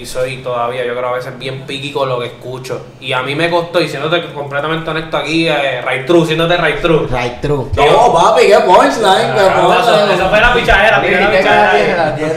y 0.00 0.06
soy 0.06 0.38
todavía, 0.38 0.84
yo 0.86 0.96
creo 0.96 1.10
a 1.10 1.12
veces 1.12 1.38
bien 1.38 1.66
piqui 1.66 1.92
con 1.92 2.08
lo 2.08 2.18
que 2.18 2.26
escucho 2.26 2.86
y 3.00 3.12
a 3.12 3.22
mí 3.22 3.34
me 3.34 3.50
costó, 3.50 3.80
y 3.80 3.88
siéndote 3.88 4.32
completamente 4.32 4.88
honesto 4.88 5.18
aquí, 5.18 5.46
eh, 5.46 5.82
right 5.82 6.06
true, 6.06 6.24
siéndote 6.24 6.56
right 6.56 6.80
true. 6.80 7.06
Right 7.06 7.40
true. 7.42 7.66
No, 7.76 8.12
papi, 8.14 8.46
qué 8.46 8.58
punchline, 8.60 9.34
qué 9.34 9.40
Ah, 9.40 9.78
eso, 9.80 9.90
punchline. 9.92 10.10
eso 10.12 10.28
fue 10.30 10.40
la 10.40 10.54
pichadera, 10.54 11.02
tiré 11.02 11.20
la 11.20 11.30
pichadera. 11.30 11.70
tiene, 11.76 11.96
la 11.96 12.16
tiene. 12.16 12.32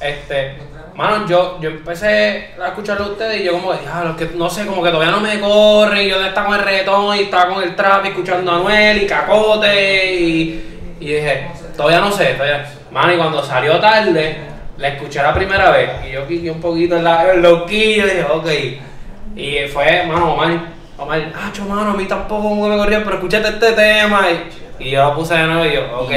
Este, 0.00 0.58
mano, 0.96 1.28
yo, 1.28 1.58
yo 1.60 1.70
empecé 1.70 2.54
a 2.60 2.66
escucharlo 2.66 3.04
a 3.04 3.08
ustedes 3.10 3.40
y 3.40 3.44
yo 3.44 3.52
como, 3.52 3.72
diablo, 3.74 4.10
es 4.10 4.16
que 4.16 4.36
no 4.36 4.50
sé, 4.50 4.66
como 4.66 4.82
que 4.82 4.90
todavía 4.90 5.12
no 5.12 5.20
me 5.20 5.38
corre, 5.38 6.02
y 6.04 6.10
yo 6.10 6.24
estaba 6.24 6.48
con 6.48 6.56
el 6.58 6.64
reggaetón 6.64 7.16
y 7.16 7.20
estaba 7.20 7.54
con 7.54 7.62
el 7.62 7.76
trap 7.76 8.04
y 8.04 8.08
escuchando 8.08 8.50
a 8.50 8.56
Anuel 8.56 9.02
y 9.02 9.06
Cacote 9.06 10.12
y, 10.12 10.96
y 10.98 11.06
dije, 11.06 11.48
todavía 11.76 12.00
no 12.00 12.10
sé, 12.10 12.34
todavía. 12.34 12.66
Mano, 12.90 13.12
y 13.12 13.16
cuando 13.16 13.44
salió 13.44 13.78
tarde, 13.78 14.55
la 14.78 14.88
escuché 14.88 15.22
la 15.22 15.34
primera 15.34 15.70
vez 15.70 15.90
y 16.06 16.12
yo 16.12 16.26
quiqué 16.26 16.50
un 16.50 16.60
poquito 16.60 16.96
en 16.96 17.04
la 17.04 17.32
el 17.32 17.42
loquillo 17.42 18.06
y 18.06 18.10
dije, 18.10 18.26
ok. 18.30 18.46
Y 19.36 19.68
fue, 19.68 20.04
mano, 20.06 20.34
Omar, 20.34 20.58
Omar, 20.98 21.32
ah, 21.34 21.52
mano, 21.68 21.90
a 21.90 21.94
mí 21.94 22.04
tampoco 22.04 22.54
me 22.54 22.76
corría, 22.76 23.02
pero 23.04 23.16
escúchate 23.16 23.48
este 23.48 23.72
tema. 23.72 24.26
Y, 24.30 24.84
y 24.86 24.90
yo 24.90 25.04
lo 25.04 25.14
puse 25.14 25.34
de 25.34 25.46
nuevo 25.46 25.64
y 25.64 25.74
yo, 25.74 26.00
ok. 26.00 26.12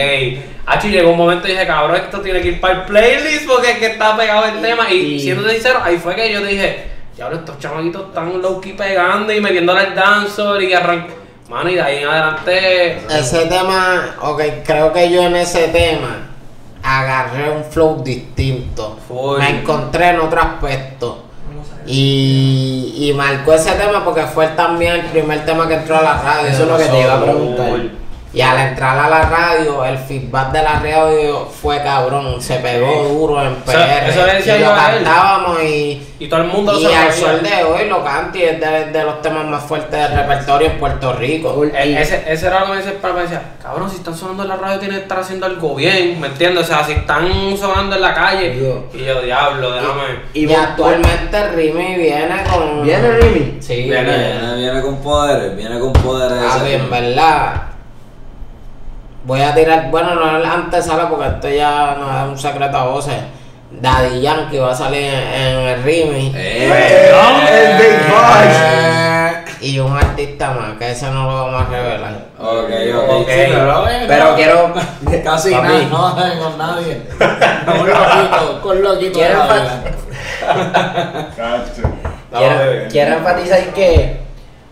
Ah, 0.66 0.80
llegó 0.82 1.12
un 1.12 1.18
momento 1.18 1.48
y 1.48 1.52
dije, 1.52 1.66
cabrón, 1.66 1.96
esto 1.98 2.22
tiene 2.22 2.42
que 2.42 2.50
ir 2.50 2.62
para 2.62 2.76
el 2.76 2.82
playlist 2.84 3.48
porque 3.48 3.72
es 3.72 3.78
que 3.78 3.86
está 3.88 4.16
pegado 4.16 4.46
el 4.46 4.62
tema. 4.62 4.92
Y, 4.92 5.20
siendo 5.20 5.48
sincero, 5.50 5.80
ahí 5.84 5.98
fue 5.98 6.16
que 6.16 6.32
yo 6.32 6.42
dije, 6.42 6.86
diablo, 7.16 7.40
estos 7.40 7.60
chamaquitos 7.60 8.10
están 8.10 8.42
low 8.42 8.62
key 8.62 8.74
pegando 8.74 9.34
y 9.34 9.42
metiéndole 9.42 9.86
el 9.86 9.96
dancer 9.96 10.62
y 10.62 10.74
arrancó. 10.74 11.14
Mano, 11.50 11.70
y 11.70 11.76
de 11.76 11.82
ahí 11.82 11.98
en 12.04 12.08
adelante. 12.08 12.98
Ese 13.10 13.48
tema, 13.48 14.16
ok, 14.22 14.42
creo 14.64 14.94
que 14.94 15.10
yo 15.10 15.24
en 15.24 15.36
ese 15.36 15.70
tema 15.70 16.29
agarré 16.84 17.52
un 17.52 17.64
flow 17.64 18.02
distinto. 18.04 18.98
Me 19.38 19.60
encontré 19.60 20.10
en 20.10 20.20
otro 20.20 20.42
aspecto. 20.42 21.24
Y, 21.86 22.94
y 22.98 23.14
marcó 23.14 23.54
ese 23.54 23.72
tema 23.72 24.04
porque 24.06 24.24
fue 24.24 24.48
también 24.50 24.94
el 24.96 25.06
primer 25.06 25.46
tema 25.46 25.68
que 25.68 25.76
entró 25.76 25.98
a 25.98 26.02
la 26.02 26.22
radio. 26.22 26.48
Eso 26.48 26.64
es 26.64 26.70
lo 26.70 26.78
que 26.78 26.86
te 26.86 27.02
iba 27.02 27.16
a 27.16 27.24
preguntar. 27.24 27.99
Y 28.40 28.42
Y 28.42 28.42
al 28.42 28.58
entrar 28.70 28.98
a 28.98 29.10
la 29.10 29.22
radio, 29.24 29.84
el 29.84 29.98
feedback 29.98 30.52
de 30.54 30.64
la 30.64 30.80
radio 30.80 31.46
fue 31.46 31.84
cabrón, 31.84 32.42
se 32.42 32.56
pegó 32.60 33.04
duro 33.10 33.44
en 33.44 33.56
PR. 33.56 34.08
eso 34.10 34.26
le 34.26 34.34
decía 34.36 34.58
y 34.58 34.62
yo 34.62 34.68
lo 34.68 34.74
a 34.76 34.94
él. 34.94 35.04
cantábamos 35.04 35.64
y, 35.64 36.08
Y 36.20 36.28
todo 36.30 36.42
el 36.42 36.48
mundo 36.48 36.72
lo 36.74 36.80
y 36.80 36.86
al 36.94 37.12
sol 37.12 37.42
de 37.44 37.64
hoy 37.66 37.90
lo 37.90 38.02
canta 38.04 38.38
y 38.38 38.44
es 38.44 38.60
de, 38.60 38.86
de 38.92 39.04
los 39.04 39.22
temas 39.22 39.46
más 39.46 39.64
fuertes 39.64 39.92
del 40.00 40.18
repertorio 40.20 40.68
en 40.72 40.78
Puerto 40.80 41.14
Rico. 41.14 41.66
E- 41.66 42.02
Ese, 42.02 42.24
ese 42.32 42.48
era 42.48 42.62
lo 42.62 42.66
que 42.68 42.72
me 42.72 42.78
decía 42.78 42.92
el 42.94 42.98
papá, 43.00 43.14
me 43.16 43.22
decía, 43.24 43.42
cabrón, 43.62 43.90
si 43.90 43.98
están 43.98 44.16
sonando 44.16 44.44
en 44.44 44.50
la 44.50 44.56
radio 44.56 44.80
tienen 44.80 44.98
que 44.98 45.04
estar 45.04 45.20
haciendo 45.20 45.46
algo 45.46 45.76
bien, 45.76 46.20
¿me 46.22 46.28
entiendes? 46.28 46.64
O 46.64 46.68
sea, 46.68 46.84
si 46.86 46.94
están 46.94 47.28
sonando 47.58 47.96
en 47.98 48.02
la 48.02 48.14
calle, 48.14 48.52
Digo. 48.52 48.90
y 48.94 49.04
yo, 49.04 49.22
diablo, 49.22 49.72
déjame. 49.72 50.04
Y, 50.34 50.46
vos- 50.46 50.58
actualmente 50.58 51.50
Rimi 51.52 51.96
viene 51.96 52.36
con. 52.50 52.84
¿Viene 52.84 53.12
Rimi? 53.18 53.58
Sí, 53.62 53.84
Viene, 53.84 54.02
viene. 54.04 54.56
Viene, 54.56 54.82
con 54.82 54.98
poderes, 55.02 55.56
viene 55.58 55.78
con 55.80 55.92
poderes. 55.94 56.38
Ah, 56.50 56.64
bien, 56.64 56.90
verdad. 56.90 57.64
Voy 59.30 59.44
a 59.44 59.54
tirar, 59.54 59.92
bueno, 59.92 60.16
no 60.16 60.38
es 60.38 60.44
la 60.44 60.54
antesala 60.54 61.08
porque 61.08 61.28
esto 61.28 61.50
ya 61.50 61.96
no 62.00 62.10
es 62.10 62.32
un 62.32 62.40
secreto 62.40 62.76
a 62.76 62.86
voces. 62.86 63.14
Daddy 63.70 64.22
Yankee 64.22 64.58
va 64.58 64.72
a 64.72 64.76
salir 64.76 65.04
en, 65.04 65.14
en 65.14 65.58
el 65.68 65.84
Rimi. 65.84 66.34
Eh, 66.36 67.12
El 67.48 67.78
Big 67.78 68.10
Boss. 68.10 68.48
eh. 68.50 69.46
Y 69.62 69.78
un 69.78 69.96
artista 69.96 70.50
más, 70.50 70.80
que 70.80 70.90
ese 70.90 71.12
no 71.12 71.30
lo 71.30 71.46
vamos 71.46 71.62
a 71.62 71.66
revelar. 71.70 72.14
Ok, 72.40 72.72
ok. 72.96 73.10
Ok. 73.22 73.28
sí, 73.28 73.36
pero, 73.52 73.86
Pero 74.08 74.36
quiero. 74.36 74.74
Casi 75.24 75.52
nada, 75.52 75.80
no 75.92 76.44
con 76.44 76.58
nadie. 76.58 77.02
Con 77.68 77.88
loquito, 77.88 78.62
con 78.64 78.82
loquito. 78.82 79.20
Quiero. 79.20 79.44
Quiero, 82.36 82.90
quiero 82.90 83.18
enfatizar 83.18 83.60
que 83.76 84.22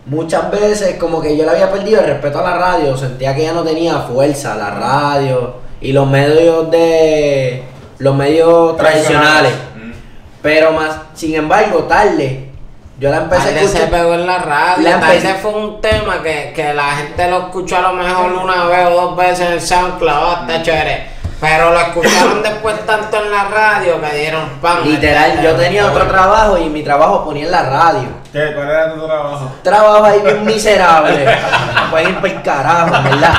muchas 0.08 0.50
veces 0.50 0.96
como 0.98 1.20
que 1.20 1.36
yo 1.36 1.44
le 1.44 1.50
había 1.52 1.70
perdido 1.70 2.00
el 2.00 2.06
respeto 2.06 2.38
a 2.40 2.42
la 2.50 2.58
radio, 2.58 2.96
sentía 2.96 3.34
que 3.34 3.42
ya 3.42 3.52
no 3.52 3.62
tenía 3.62 3.98
fuerza 4.00 4.54
la 4.56 4.70
radio 4.70 5.54
y 5.80 5.92
los 5.92 6.06
medios 6.08 6.70
de 6.70 7.62
los 7.98 8.14
medios 8.14 8.76
tradicionales. 8.76 9.52
Mm. 9.76 9.90
Pero 10.42 10.72
más, 10.72 10.96
sin 11.14 11.34
embargo, 11.34 11.80
tarde, 11.84 12.48
yo 12.98 13.10
la 13.10 13.18
empecé 13.18 13.42
a 13.42 13.44
Tarde 13.46 13.58
se 13.60 13.64
escuchar. 13.66 13.90
pegó 13.90 14.14
en 14.14 14.26
la 14.26 14.38
radio. 14.38 14.82
La 14.84 14.90
empecé- 14.96 15.22
Tarde 15.28 15.38
fue 15.40 15.50
un 15.54 15.80
tema 15.80 16.22
que, 16.22 16.52
que 16.54 16.74
la 16.74 16.90
gente 16.96 17.30
lo 17.30 17.38
escuchó 17.38 17.76
a 17.76 17.80
lo 17.82 17.92
mejor 17.92 18.32
una 18.32 18.64
vez 18.66 18.86
o 18.88 18.90
dos 18.90 19.16
veces 19.16 19.40
en 19.46 19.52
el 19.52 19.60
SoundCloud, 19.60 20.10
oh, 20.24 20.36
está 20.48 20.62
chévere. 20.62 21.17
Pero 21.40 21.70
lo 21.72 21.78
escucharon 21.80 22.42
después 22.42 22.84
tanto 22.84 23.16
en 23.22 23.30
la 23.30 23.44
radio 23.44 24.00
que 24.00 24.16
dieron 24.16 24.48
pan. 24.60 24.78
Literal, 24.84 25.40
yo 25.40 25.54
tenía 25.54 25.86
otro 25.86 26.04
trabajo 26.08 26.58
y 26.58 26.68
mi 26.68 26.82
trabajo 26.82 27.24
ponía 27.24 27.44
en 27.44 27.52
la 27.52 27.62
radio. 27.62 28.08
¿Qué? 28.32 28.52
¿Cuál 28.54 28.68
era 28.68 28.92
tu 28.94 29.06
trabajo? 29.06 29.52
Trabajo 29.62 30.04
ahí 30.04 30.20
bien 30.20 30.44
miserable. 30.44 31.26
Pueden 31.90 32.08
ir 32.08 32.14
para 32.16 32.28
el 32.34 32.42
carajo, 32.42 32.90
¿verdad? 33.04 33.34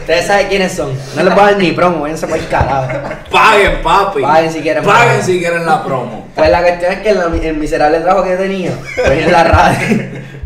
Ustedes 0.00 0.26
saben 0.26 0.48
quiénes 0.48 0.72
son. 0.74 0.92
No 1.14 1.22
les 1.22 1.32
voy 1.34 1.42
a 1.44 1.46
dar 1.46 1.56
ni 1.56 1.70
promo, 1.70 2.00
váyanse 2.00 2.26
para 2.26 2.42
el 2.42 2.48
carajo. 2.48 2.88
Paguen, 3.30 3.80
papi. 3.82 4.22
Paguen 4.22 4.52
si 4.52 4.60
quieren 4.60 4.84
Paguen 4.84 5.08
pagar. 5.08 5.22
si 5.22 5.38
quieren 5.38 5.64
la 5.66 5.84
promo. 5.84 6.28
Pues 6.34 6.50
la 6.50 6.60
cuestión 6.62 6.92
es 6.92 6.98
que 7.00 7.14
la- 7.14 7.24
el 7.26 7.56
miserable 7.56 8.00
trabajo 8.00 8.24
que 8.24 8.30
yo 8.32 8.38
tenía, 8.38 8.72
ponía 8.96 9.24
en 9.24 9.32
la 9.32 9.44
radio, 9.44 9.98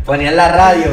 ponía 0.05 0.29
en 0.29 0.37
la 0.37 0.49
radio, 0.49 0.85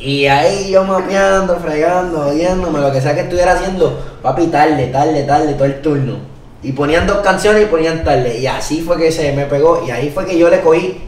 y 0.00 0.26
ahí 0.26 0.70
yo 0.70 0.84
mapeando, 0.84 1.56
fregando, 1.58 2.28
odiándome, 2.28 2.80
lo 2.80 2.90
que 2.90 3.00
sea 3.00 3.14
que 3.14 3.20
estuviera 3.20 3.52
haciendo, 3.52 4.02
papi, 4.22 4.46
tarde, 4.46 4.86
tarde, 4.86 5.22
tarde, 5.24 5.52
todo 5.54 5.66
el 5.66 5.82
turno. 5.82 6.18
Y 6.62 6.72
ponían 6.72 7.06
dos 7.06 7.18
canciones 7.18 7.62
y 7.62 7.66
ponían 7.66 8.02
tarde, 8.02 8.38
y 8.38 8.46
así 8.46 8.82
fue 8.82 8.96
que 8.98 9.12
se 9.12 9.32
me 9.32 9.44
pegó, 9.44 9.84
y 9.86 9.90
ahí 9.90 10.10
fue 10.10 10.26
que 10.26 10.38
yo 10.38 10.48
le 10.48 10.60
cogí 10.60 11.00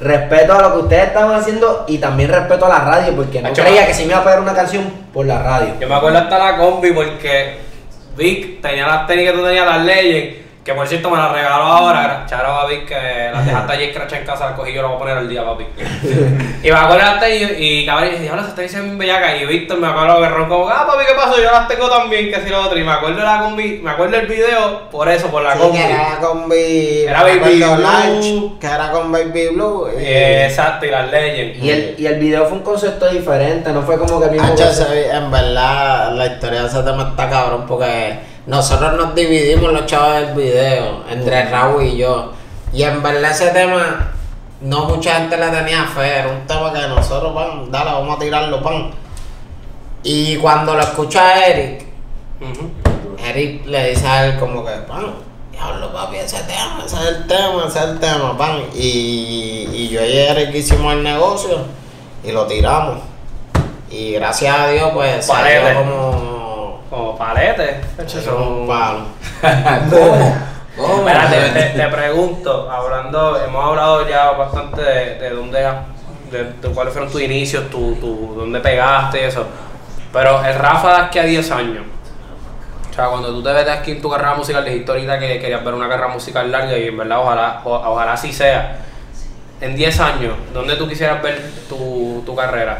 respeto 0.00 0.54
a 0.54 0.62
lo 0.62 0.72
que 0.72 0.78
ustedes 0.82 1.08
estaban 1.08 1.34
haciendo 1.34 1.84
y 1.88 1.98
también 1.98 2.30
respeto 2.30 2.66
a 2.66 2.68
la 2.68 2.78
radio, 2.78 3.16
porque 3.16 3.42
no 3.42 3.52
creía 3.52 3.86
que 3.86 3.94
se 3.94 4.04
me 4.04 4.10
iba 4.10 4.18
a 4.20 4.24
pegar 4.24 4.40
una 4.40 4.54
canción 4.54 4.84
por 5.12 5.26
la 5.26 5.42
radio. 5.42 5.74
Yo 5.80 5.88
me 5.88 5.94
acuerdo 5.94 6.18
hasta 6.18 6.38
la 6.38 6.56
combi 6.56 6.92
porque 6.92 7.58
Vic 8.16 8.60
tenía 8.60 8.86
las 8.86 9.06
que 9.06 9.32
tú 9.32 9.44
tenías, 9.44 9.66
las 9.66 9.84
leyes, 9.84 10.36
que 10.68 10.74
por 10.74 10.86
cierto 10.86 11.08
me 11.08 11.16
las 11.16 11.32
regaló 11.32 11.64
ahora. 11.64 12.26
Charo 12.28 12.52
a 12.52 12.66
Vic 12.66 12.84
que 12.86 13.30
las 13.32 13.46
dejaste 13.46 13.72
allí 13.72 13.84
escrachar 13.84 14.20
en 14.20 14.26
casa, 14.26 14.46
las 14.50 14.54
cogí 14.54 14.74
yo, 14.74 14.82
las 14.82 14.90
voy 14.90 14.96
a 14.96 14.98
poner 14.98 15.16
al 15.16 15.26
día, 15.26 15.42
papi. 15.42 15.64
y 16.62 16.70
me 16.70 16.76
acuerdo 16.76 16.96
de 16.98 17.10
las 17.10 17.20
tenis 17.20 17.52
y 17.58 17.86
cabrón, 17.86 18.08
y 18.08 18.10
dije, 18.18 18.28
ahora 18.28 18.42
esas 18.42 18.54
tenis 18.54 18.72
se 18.72 18.80
ven 18.82 18.98
bellacas. 18.98 19.40
Y 19.40 19.46
Víctor 19.46 19.78
me 19.78 19.86
acuerdo 19.86 20.20
que 20.20 20.28
ronco 20.28 20.58
como, 20.58 20.68
ah, 20.68 20.86
papi, 20.86 21.04
¿qué 21.06 21.14
pasó? 21.14 21.36
Yo 21.40 21.50
las 21.50 21.66
tengo 21.68 21.88
también, 21.88 22.28
que 22.28 22.36
así 22.36 22.50
lo 22.50 22.60
otro. 22.62 22.78
Y 22.78 22.84
me 22.84 22.92
acuerdo 22.92 23.16
de 23.16 23.22
la 23.24 23.40
combi, 23.40 23.80
me 23.82 23.90
acuerdo 23.92 24.16
del 24.18 24.26
video 24.26 24.90
por 24.90 25.08
eso, 25.08 25.28
por 25.28 25.42
la 25.42 25.54
Sí, 25.54 25.58
combi. 25.58 25.78
que 25.78 25.84
era 25.90 26.18
con 26.20 26.48
Baby. 26.50 27.04
Era 27.08 27.22
Baby 27.22 27.38
Blue. 27.62 27.76
Lunch, 27.76 28.58
que 28.60 28.66
era 28.66 28.90
con 28.90 29.10
Baby 29.10 29.48
Blue. 29.54 29.88
y- 29.98 30.04
Eh, 30.04 30.44
exacto, 30.48 30.84
y 30.84 30.90
las 30.90 31.10
leyes. 31.10 31.56
Y 31.62 31.70
el, 31.70 31.94
y 31.96 32.06
el 32.06 32.18
video 32.18 32.44
fue 32.44 32.58
un 32.58 32.62
concepto 32.64 33.08
diferente, 33.08 33.72
no 33.72 33.80
fue 33.80 33.98
como 33.98 34.20
que 34.20 34.26
el 34.26 34.32
mismo 34.32 34.48
ese- 34.54 35.10
en 35.10 35.30
verdad, 35.30 36.12
la 36.14 36.26
historia 36.26 36.60
de 36.62 36.68
ese 36.68 36.82
tema 36.82 37.08
está 37.10 37.30
cabrón 37.30 37.64
porque 37.66 38.36
nosotros 38.48 38.94
nos 38.94 39.14
dividimos 39.14 39.70
los 39.74 39.84
chavos 39.84 40.14
del 40.14 40.34
video 40.34 41.04
entre 41.10 41.50
Raúl 41.50 41.84
y 41.84 41.98
yo. 41.98 42.32
Y 42.72 42.82
en 42.82 43.02
verdad 43.02 43.30
ese 43.30 43.48
tema 43.48 44.10
no 44.62 44.86
mucha 44.86 45.16
gente 45.16 45.36
le 45.36 45.48
tenía 45.48 45.84
fe, 45.84 46.20
era 46.20 46.28
un 46.28 46.46
tema 46.46 46.72
que 46.72 46.88
nosotros, 46.88 47.34
pan, 47.34 47.70
dale, 47.70 47.92
vamos 47.92 48.16
a 48.16 48.18
tirarlo, 48.18 48.62
pan. 48.62 48.90
Y 50.02 50.36
cuando 50.36 50.74
lo 50.74 50.80
escucha 50.80 51.46
Eric. 51.46 51.84
Eric 53.22 53.66
le 53.66 53.90
dice 53.90 54.06
a 54.06 54.26
él 54.26 54.38
como 54.38 54.64
que, 54.64 54.72
pan, 54.72 55.12
diablo 55.52 55.92
papi, 55.92 56.16
ese 56.16 56.42
tema, 56.44 56.82
ese 56.86 56.96
es 56.96 57.02
el 57.02 57.26
tema, 57.26 57.64
ese 57.66 57.78
es 57.80 57.84
el 57.84 58.00
tema, 58.00 58.38
pan. 58.38 58.62
Y, 58.74 59.68
y 59.74 59.88
yo 59.90 60.02
y 60.02 60.16
Eric 60.16 60.54
hicimos 60.54 60.94
el 60.94 61.02
negocio 61.02 61.58
y 62.24 62.32
lo 62.32 62.46
tiramos. 62.46 63.00
Y 63.90 64.12
gracias 64.12 64.58
a 64.58 64.68
Dios, 64.68 64.90
pues 64.94 65.26
salió 65.26 65.74
como, 65.74 66.37
Como 66.90 67.16
palete. 67.18 67.80
como 68.28 68.60
un 68.62 68.66
palo. 68.68 69.00
¿Cómo? 69.90 70.36
¿Cómo? 70.76 71.08
Espérate, 71.08 71.50
te, 71.50 71.78
te 71.78 71.88
pregunto, 71.88 72.70
hablando, 72.70 73.36
hemos 73.44 73.64
hablado 73.64 74.08
ya 74.08 74.30
bastante 74.30 74.80
de, 74.80 75.14
de 75.18 75.30
dónde, 75.30 75.60
de, 76.30 76.44
de 76.44 76.68
cuáles 76.72 76.92
fueron 76.92 77.10
tus 77.10 77.20
inicios, 77.20 77.68
tu, 77.68 77.94
tu, 77.96 78.34
dónde 78.36 78.60
pegaste 78.60 79.20
y 79.20 79.24
eso. 79.24 79.44
Pero 80.12 80.42
el 80.44 80.54
Rafa 80.54 80.88
de 80.94 81.02
aquí 81.02 81.18
a 81.18 81.24
10 81.24 81.50
años, 81.50 81.84
o 82.90 82.94
sea, 82.94 83.06
cuando 83.08 83.28
tú 83.30 83.42
te 83.42 83.52
ves 83.52 83.64
de 83.64 83.72
aquí 83.72 83.90
en 83.92 84.00
tu 84.02 84.08
carrera 84.08 84.34
musical, 84.34 84.64
dijiste 84.64 84.90
ahorita 84.90 85.18
que 85.18 85.38
querías 85.40 85.64
ver 85.64 85.74
una 85.74 85.88
carrera 85.88 86.08
musical 86.08 86.50
larga 86.50 86.78
y 86.78 86.86
en 86.88 86.96
verdad 86.96 87.18
ojalá, 87.20 87.60
o- 87.64 87.74
ojalá 87.74 88.12
así 88.14 88.32
sea. 88.32 88.78
En 89.60 89.74
10 89.74 89.98
años, 90.00 90.34
¿dónde 90.54 90.76
tú 90.76 90.88
quisieras 90.88 91.20
ver 91.20 91.50
tu, 91.68 92.22
tu 92.24 92.34
carrera? 92.36 92.78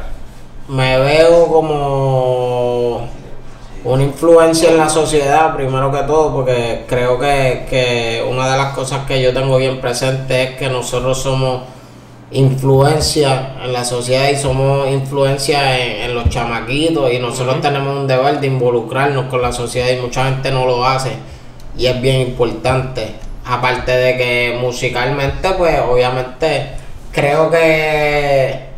Me 0.69 0.99
veo 1.01 1.49
como 1.49 3.09
una 3.85 4.03
influencia 4.03 4.71
en 4.71 4.79
la 4.79 4.89
sociedad, 4.89 5.55
primero 5.55 5.91
que 5.93 6.03
todo, 6.03 6.33
porque 6.35 6.85
creo 6.89 7.19
que, 7.19 7.67
que 7.71 8.27
una 8.29 8.51
de 8.51 8.59
las 8.59 8.75
cosas 8.75 9.07
que 9.07 9.23
yo 9.23 9.33
tengo 9.33 9.57
bien 9.57 9.81
presente 9.81 10.43
es 10.43 10.51
que 10.57 10.69
nosotros 10.69 11.23
somos 11.23 11.63
influencia 12.31 13.55
en 13.65 13.73
la 13.73 13.85
sociedad 13.85 14.29
y 14.29 14.37
somos 14.37 14.89
influencia 14.89 15.79
en, 15.79 16.11
en 16.11 16.15
los 16.15 16.29
chamaquitos 16.29 17.11
y 17.13 17.19
nosotros 17.19 17.61
tenemos 17.61 17.97
un 17.97 18.07
deber 18.07 18.41
de 18.41 18.49
involucrarnos 18.49 19.27
con 19.27 19.41
la 19.41 19.53
sociedad 19.53 19.89
y 19.89 19.97
mucha 20.01 20.25
gente 20.25 20.51
no 20.51 20.67
lo 20.67 20.85
hace 20.85 21.13
y 21.77 21.87
es 21.87 22.01
bien 22.01 22.21
importante. 22.21 23.15
Aparte 23.47 23.93
de 23.93 24.17
que 24.19 24.59
musicalmente, 24.61 25.51
pues 25.57 25.81
obviamente 25.81 26.73
creo 27.13 27.51
que 27.51 28.69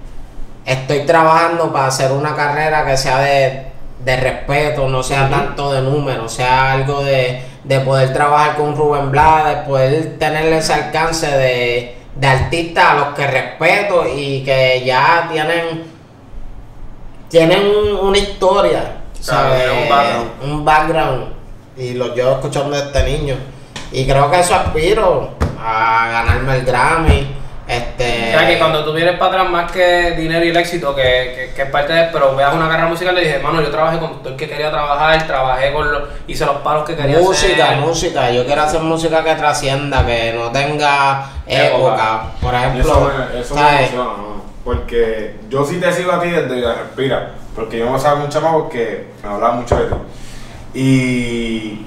estoy 0.64 1.00
trabajando 1.00 1.72
para 1.72 1.86
hacer 1.86 2.12
una 2.12 2.36
carrera 2.36 2.86
que 2.86 2.96
sea 2.96 3.18
de, 3.18 3.69
de 4.04 4.16
respeto, 4.16 4.88
no 4.88 5.02
sea 5.02 5.28
tanto 5.28 5.72
de 5.72 5.82
números, 5.82 6.32
sea 6.32 6.72
algo 6.72 7.02
de, 7.02 7.42
de 7.64 7.80
poder 7.80 8.12
trabajar 8.12 8.56
con 8.56 8.76
Rubén 8.76 9.10
Blades, 9.10 9.58
de 9.58 9.62
poder 9.64 10.18
tener 10.18 10.46
ese 10.52 10.72
alcance 10.72 11.26
de, 11.26 11.96
de 12.14 12.26
artistas 12.26 12.84
a 12.84 12.94
los 12.94 13.08
que 13.14 13.26
respeto 13.26 14.04
y 14.06 14.42
que 14.42 14.82
ya 14.84 15.28
tienen 15.30 15.90
tienen 17.30 17.62
una 18.02 18.18
historia, 18.18 18.96
¿sabes? 19.20 19.70
un 19.70 19.88
background. 19.88 20.30
Un 20.42 20.64
background. 20.64 21.32
Y 21.76 21.94
los 21.94 22.14
llevo 22.14 22.32
escuchando 22.32 22.70
desde 22.70 23.04
niño. 23.04 23.36
Y 23.92 24.04
creo 24.04 24.30
que 24.30 24.40
eso 24.40 24.54
aspiro 24.54 25.30
a 25.58 26.08
ganarme 26.10 26.56
el 26.56 26.64
Grammy. 26.64 27.28
Este, 27.70 28.34
O 28.34 28.38
sea, 28.38 28.48
que 28.48 28.58
cuando 28.58 28.84
tú 28.84 28.92
vienes 28.92 29.16
para 29.16 29.30
atrás 29.30 29.50
más 29.50 29.70
que 29.70 30.10
dinero 30.12 30.44
y 30.44 30.48
el 30.48 30.56
éxito, 30.56 30.92
que, 30.92 31.02
que, 31.02 31.52
que 31.54 31.62
es 31.62 31.70
parte 31.70 31.92
de, 31.92 32.08
pero 32.12 32.34
veas 32.34 32.52
una 32.52 32.68
carrera 32.68 32.88
musical, 32.88 33.14
le 33.14 33.20
dije, 33.20 33.36
hermano, 33.36 33.62
yo 33.62 33.70
trabajé 33.70 33.98
con 34.00 34.18
todo 34.18 34.30
el 34.30 34.36
que 34.36 34.48
quería 34.48 34.70
trabajar, 34.72 35.24
trabajé 35.26 35.72
con 35.72 35.92
los, 35.92 36.02
hice 36.26 36.44
los 36.46 36.56
palos 36.56 36.84
que 36.84 36.96
quería 36.96 37.18
música, 37.18 37.66
hacer. 37.66 37.76
música. 37.78 38.30
Yo 38.32 38.44
quiero 38.44 38.62
hacer 38.62 38.80
música 38.80 39.22
que 39.22 39.34
trascienda, 39.36 40.04
que 40.04 40.32
no 40.36 40.50
tenga 40.50 41.26
Época. 41.46 41.66
época. 41.66 42.22
Por 42.40 42.54
ejemplo, 42.54 42.80
eso 42.82 43.00
me, 43.34 43.40
eso 43.40 43.54
me 43.54 43.60
¿sabes? 43.60 43.80
emociona, 43.92 44.04
¿no? 44.16 44.44
Porque 44.64 45.36
yo 45.48 45.64
sí 45.64 45.76
te 45.78 45.92
sigo 45.92 46.10
a 46.12 46.20
ti 46.20 46.28
desde 46.28 46.52
Vida 46.54 46.74
Respira. 46.74 47.30
Porque 47.54 47.78
yo 47.78 47.88
me 47.90 47.98
sabía 48.00 48.24
mucho 48.24 48.40
más 48.40 48.52
porque 48.52 49.06
me 49.22 49.28
hablaba 49.28 49.54
mucho 49.54 49.76
de 49.76 49.84
ti. 49.86 49.94
Y 50.74 51.86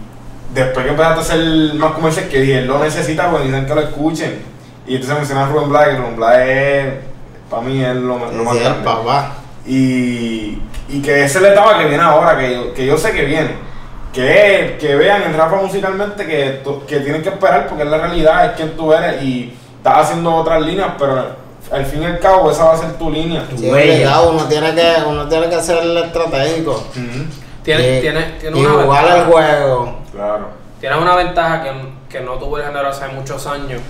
después 0.53 0.85
que 0.85 0.91
empezaste 0.91 1.19
a 1.19 1.21
hacer 1.23 1.73
más 1.75 1.91
comerciales, 1.93 2.31
que 2.31 2.39
dije, 2.41 2.59
él 2.59 2.67
lo 2.67 2.79
necesita 2.79 3.29
porque 3.29 3.47
dicen 3.47 3.65
que 3.65 3.75
lo 3.75 3.81
escuchen. 3.81 4.52
Y 4.87 4.95
entonces 4.95 5.17
mencionas 5.17 5.49
a 5.49 5.51
Rubén 5.53 5.69
Blades, 5.69 5.89
que 5.95 5.97
Rubén 6.01 6.15
Blades 6.17 6.47
es, 6.87 6.93
para 7.49 7.61
mí 7.61 7.83
es 7.83 7.95
lo, 7.95 8.17
lo 8.19 8.43
más 8.43 8.53
Sí, 8.53 8.57
el 8.59 8.63
grande. 8.63 8.83
papá. 8.83 9.33
Y, 9.65 10.59
y 10.89 11.01
que 11.01 11.23
esa 11.23 11.37
es 11.39 11.41
la 11.43 11.49
etapa 11.53 11.77
que 11.79 11.85
viene 11.85 12.03
ahora, 12.03 12.37
que 12.37 12.53
yo, 12.53 12.73
que 12.73 12.85
yo 12.85 12.97
sé 12.97 13.11
que 13.11 13.25
viene. 13.25 13.51
Que, 14.11 14.77
que 14.79 14.95
vean 14.95 15.23
en 15.23 15.35
Rafa 15.35 15.55
musicalmente 15.55 16.27
que, 16.27 16.61
que 16.87 16.99
tienen 16.99 17.23
que 17.23 17.29
esperar 17.29 17.67
porque 17.67 17.83
es 17.83 17.89
la 17.89 17.97
realidad, 17.97 18.45
es 18.45 18.51
quien 18.51 18.75
tú 18.77 18.93
eres 18.93 19.23
y 19.23 19.57
estás 19.77 19.97
haciendo 20.05 20.35
otras 20.35 20.61
líneas, 20.61 20.89
pero 20.99 21.25
al 21.71 21.85
fin 21.87 22.03
y 22.03 22.05
al 22.05 22.19
cabo 22.19 22.51
esa 22.51 22.65
va 22.65 22.73
a 22.73 22.77
ser 22.77 22.93
tu 22.99 23.09
línea. 23.09 23.43
Sí, 23.55 23.71
Huella. 23.71 23.93
obligado, 24.19 24.31
uno 24.33 24.43
tiene 24.43 24.75
que, 24.75 24.93
uno 25.07 25.27
tiene 25.27 25.49
que 25.49 25.59
ser 25.61 25.77
estratégico. 25.97 26.71
Ujú, 26.71 27.25
Tiene, 27.63 27.97
y, 27.97 28.01
tiene, 28.01 28.21
tiene 28.39 28.59
y 28.59 28.65
una 28.65 28.83
jugar 28.83 29.03
ventaja. 29.05 29.17
el 29.17 29.25
juego. 29.31 29.95
Claro. 30.11 30.47
Tienes 30.79 30.99
una 30.99 31.15
ventaja 31.15 31.63
que, 31.63 31.71
que 32.09 32.21
no 32.23 32.33
tuvo 32.33 32.59
el 32.59 32.65
género 32.65 32.89
hace 32.89 33.07
muchos 33.07 33.47
años 33.47 33.81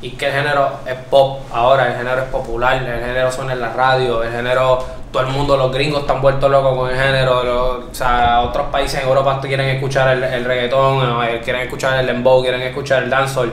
y 0.00 0.10
que 0.10 0.26
el 0.26 0.32
género 0.32 0.70
es 0.86 0.94
pop 1.10 1.40
ahora, 1.52 1.88
el 1.88 1.96
género 1.96 2.18
es 2.22 2.28
popular, 2.28 2.76
el 2.76 3.04
género 3.04 3.32
suena 3.32 3.52
en 3.52 3.60
la 3.60 3.72
radio, 3.72 4.22
el 4.22 4.30
género, 4.30 4.78
todo 5.12 5.22
el 5.24 5.28
mundo, 5.30 5.56
los 5.56 5.72
gringos 5.72 6.02
están 6.02 6.20
vueltos 6.20 6.50
locos 6.50 6.76
con 6.76 6.90
el 6.90 6.96
género, 6.96 7.42
los- 7.42 7.84
o 7.90 7.94
sea, 7.94 8.42
otros 8.42 8.66
países 8.68 9.00
en 9.02 9.08
Europa 9.08 9.40
quieren 9.42 9.68
escuchar 9.70 10.16
el, 10.16 10.22
el 10.22 10.44
reggaetón, 10.44 11.24
eh, 11.24 11.40
quieren 11.42 11.62
escuchar 11.62 11.98
el 11.98 12.06
dembow, 12.06 12.42
quieren 12.42 12.62
escuchar 12.62 13.02
el 13.02 13.10
dancehall. 13.10 13.52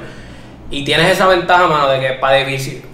Y 0.72 0.84
tienes 0.84 1.12
esa 1.12 1.28
ventaja, 1.28 1.68
mano, 1.68 1.88
de 1.90 2.00
que 2.00 2.10
para, 2.14 2.44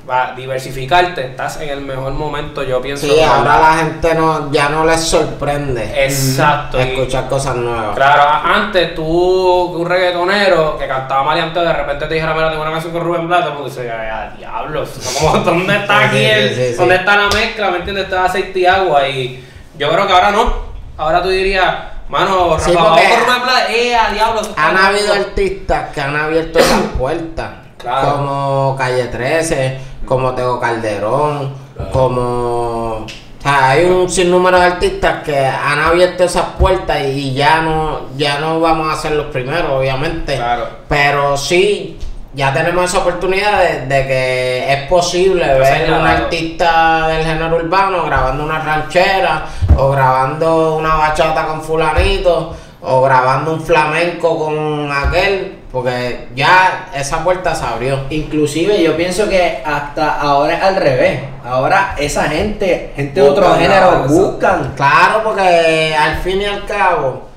para 0.05 0.35
diversificarte 0.35 1.27
estás 1.27 1.61
en 1.61 1.69
el 1.69 1.81
mejor 1.81 2.11
momento, 2.11 2.63
yo 2.63 2.81
pienso. 2.81 3.07
Sí, 3.07 3.21
ahora 3.21 3.59
la 3.59 3.77
gente 3.77 4.13
no, 4.13 4.51
ya 4.51 4.67
no 4.67 4.85
les 4.85 4.99
sorprende 4.99 6.05
Exacto. 6.05 6.77
escuchar 6.79 7.29
cosas 7.29 7.55
nuevas. 7.55 7.95
Claro, 7.95 8.23
antes 8.43 8.93
tú, 8.93 9.05
un 9.05 9.87
reggaetonero 9.87 10.77
que 10.77 10.85
cantaba 10.85 11.23
maleanteo, 11.23 11.63
de 11.63 11.71
repente 11.71 12.07
te 12.07 12.13
dijera, 12.15 12.33
mira, 12.33 12.49
tengo 12.49 12.61
una 12.61 12.71
canción 12.71 12.91
con 12.91 13.03
Rubén 13.03 13.27
Blades, 13.27 13.53
pues 13.57 13.73
dices, 13.73 13.87
ya, 13.87 14.33
diablos, 14.37 14.89
como, 15.17 15.37
¿dónde 15.45 15.77
está 15.77 16.07
aquí 16.07 16.17
el, 16.25 16.49
sí, 16.49 16.71
sí. 16.71 16.73
dónde 16.73 16.95
está 16.95 17.15
la 17.15 17.29
mezcla, 17.29 17.71
¿me 17.71 17.77
entiendes? 17.77 18.03
Está 18.03 18.25
aceite 18.25 18.59
y 18.59 18.65
agua 18.65 19.07
y 19.07 19.45
yo 19.77 19.89
creo 19.89 20.07
que 20.07 20.13
ahora 20.13 20.31
no, 20.31 20.53
ahora 20.97 21.23
tú 21.23 21.29
dirías, 21.29 21.73
mano, 22.09 22.57
Rafa, 22.57 22.69
vamos 22.73 22.99
con 22.99 23.25
Rubén 23.25 23.43
Blades, 23.43 23.77
eh, 23.77 23.95
a 23.95 24.11
diablos. 24.11 24.51
Han 24.57 24.75
habido 24.75 25.13
artistas 25.13 25.93
que 25.93 26.01
han 26.01 26.17
abierto 26.17 26.59
esas 26.59 26.81
puertas. 26.99 27.60
Claro. 27.81 28.11
Como 28.11 28.75
Calle 28.77 29.05
13, 29.05 29.79
como 30.05 30.33
Tego 30.33 30.59
Calderón, 30.59 31.53
como. 31.91 33.05
O 33.05 33.43
sea, 33.43 33.69
hay 33.69 33.85
un 33.85 34.07
sinnúmero 34.07 34.59
de 34.59 34.65
artistas 34.65 35.23
que 35.23 35.45
han 35.45 35.79
abierto 35.79 36.23
esas 36.23 36.45
puertas 36.59 37.01
y 37.01 37.33
ya 37.33 37.61
no, 37.61 38.01
ya 38.15 38.39
no 38.39 38.59
vamos 38.59 38.93
a 38.93 39.01
ser 39.01 39.13
los 39.13 39.27
primeros, 39.27 39.71
obviamente. 39.71 40.35
Claro. 40.35 40.67
Pero 40.87 41.35
sí, 41.35 41.97
ya 42.33 42.53
tenemos 42.53 42.85
esa 42.85 42.99
oportunidad 42.99 43.59
de, 43.59 43.87
de 43.87 44.07
que 44.07 44.73
es 44.73 44.87
posible 44.87 45.43
ver 45.57 45.91
un 45.91 46.05
artista 46.05 47.07
del 47.07 47.25
género 47.25 47.55
urbano 47.55 48.05
grabando 48.05 48.43
una 48.43 48.59
ranchera, 48.59 49.45
o 49.75 49.89
grabando 49.89 50.75
una 50.75 50.95
bachata 50.97 51.47
con 51.47 51.63
fulanito, 51.63 52.55
o 52.81 53.01
grabando 53.01 53.53
un 53.53 53.61
flamenco 53.61 54.37
con 54.37 54.91
aquel, 54.91 55.60
porque 55.71 56.27
ya 56.35 56.89
esa 56.93 57.23
puerta 57.23 57.55
se 57.55 57.63
abrió. 57.65 58.05
Inclusive 58.09 58.83
yo 58.83 58.97
pienso 58.97 59.29
que 59.29 59.63
hasta 59.65 60.19
ahora 60.19 60.55
es 60.55 60.63
al 60.63 60.75
revés. 60.75 61.21
Ahora 61.45 61.95
esa 61.97 62.23
gente, 62.25 62.91
gente 62.95 63.21
de 63.21 63.29
otro 63.29 63.55
género, 63.55 64.03
buscan. 64.07 64.73
Claro, 64.75 65.23
porque 65.23 65.95
al 65.97 66.17
fin 66.17 66.41
y 66.41 66.45
al 66.45 66.65
cabo, 66.65 67.29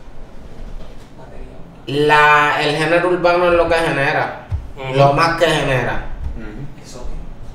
la, 1.86 2.56
el 2.60 2.76
género 2.76 3.08
urbano 3.10 3.48
es 3.48 3.54
lo 3.54 3.68
que 3.68 3.74
genera, 3.76 4.46
lo 4.94 5.12
más 5.12 5.38
que 5.38 5.46
genera. 5.46 6.06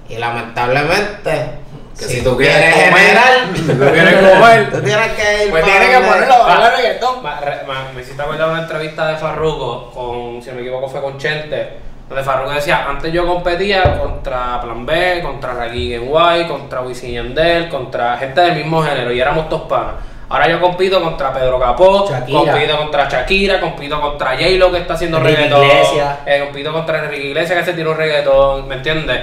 Y 0.07 0.15
lamentablemente, 0.15 1.59
Que 1.99 2.05
si 2.05 2.23
tú 2.23 2.37
quieres 2.37 2.73
comer, 2.73 2.93
generar, 2.95 3.27
tú 3.53 3.93
quieres 3.93 4.15
comer, 4.15 4.71
tú 4.71 4.81
tienes 4.81 5.11
que 5.13 5.45
ir 5.45 5.49
Pues 5.51 5.63
para 5.63 5.77
tiene 5.79 5.93
que 5.93 6.07
ponerlo 6.07 6.33
a 6.33 6.47
bailar 6.47 6.73
reggaetón. 6.77 7.21
Ma- 7.23 7.39
re- 7.41 7.63
ma- 7.67 7.91
Me 7.93 8.01
hiciste 8.01 8.21
acordar 8.21 8.49
una 8.49 8.61
entrevista 8.61 9.07
de 9.07 9.15
Farruko 9.17 9.91
con, 9.91 10.41
si 10.41 10.49
no 10.49 10.55
me 10.55 10.61
equivoco, 10.61 10.87
fue 10.87 11.01
con 11.01 11.17
Chente. 11.17 11.69
Donde 12.07 12.23
Farruko 12.23 12.51
decía, 12.51 12.85
antes 12.89 13.11
yo 13.13 13.27
competía 13.27 13.99
contra 13.99 14.59
Plan 14.61 14.85
B, 14.85 15.21
contra 15.21 15.53
Raggy 15.53 15.97
Guay, 15.97 16.47
contra 16.47 16.81
Wisin 16.81 17.09
y 17.11 17.13
Yandel, 17.13 17.69
contra 17.69 18.17
gente 18.17 18.41
del 18.41 18.55
mismo 18.55 18.81
género 18.81 19.11
y 19.11 19.19
éramos 19.19 19.47
todos 19.49 19.63
panas. 19.69 19.93
Ahora 20.29 20.47
yo 20.47 20.61
compito 20.61 21.01
contra 21.03 21.33
Pedro 21.33 21.59
Capó, 21.59 22.07
Shakira. 22.09 22.39
compito 22.51 22.77
contra 22.77 23.09
Shakira, 23.09 23.59
compito 23.59 23.99
contra 23.99 24.31
J-Lo 24.37 24.71
que 24.71 24.77
está 24.77 24.93
haciendo 24.93 25.17
Enrique 25.17 25.37
reggaetón, 25.37 25.65
Iglesias. 25.65 26.17
eh, 26.25 26.41
compito 26.45 26.71
contra 26.71 26.99
Enrique 27.03 27.27
Iglesias 27.27 27.59
que 27.59 27.65
se 27.65 27.73
tiró 27.73 27.93
reggaetón, 27.95 28.67
¿me 28.67 28.75
entiendes? 28.75 29.21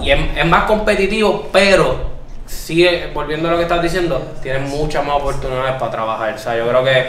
Y 0.00 0.10
es, 0.10 0.20
es 0.36 0.46
más 0.46 0.64
competitivo, 0.64 1.48
pero 1.52 2.10
sigue, 2.46 3.10
volviendo 3.14 3.48
a 3.48 3.52
lo 3.52 3.56
que 3.56 3.64
estás 3.64 3.82
diciendo, 3.82 4.20
tienes 4.42 4.68
muchas 4.68 5.04
más 5.04 5.16
oportunidades 5.16 5.74
para 5.74 5.90
trabajar. 5.90 6.34
O 6.34 6.38
sea, 6.38 6.56
yo 6.56 6.66
creo 6.68 6.84
que 6.84 7.08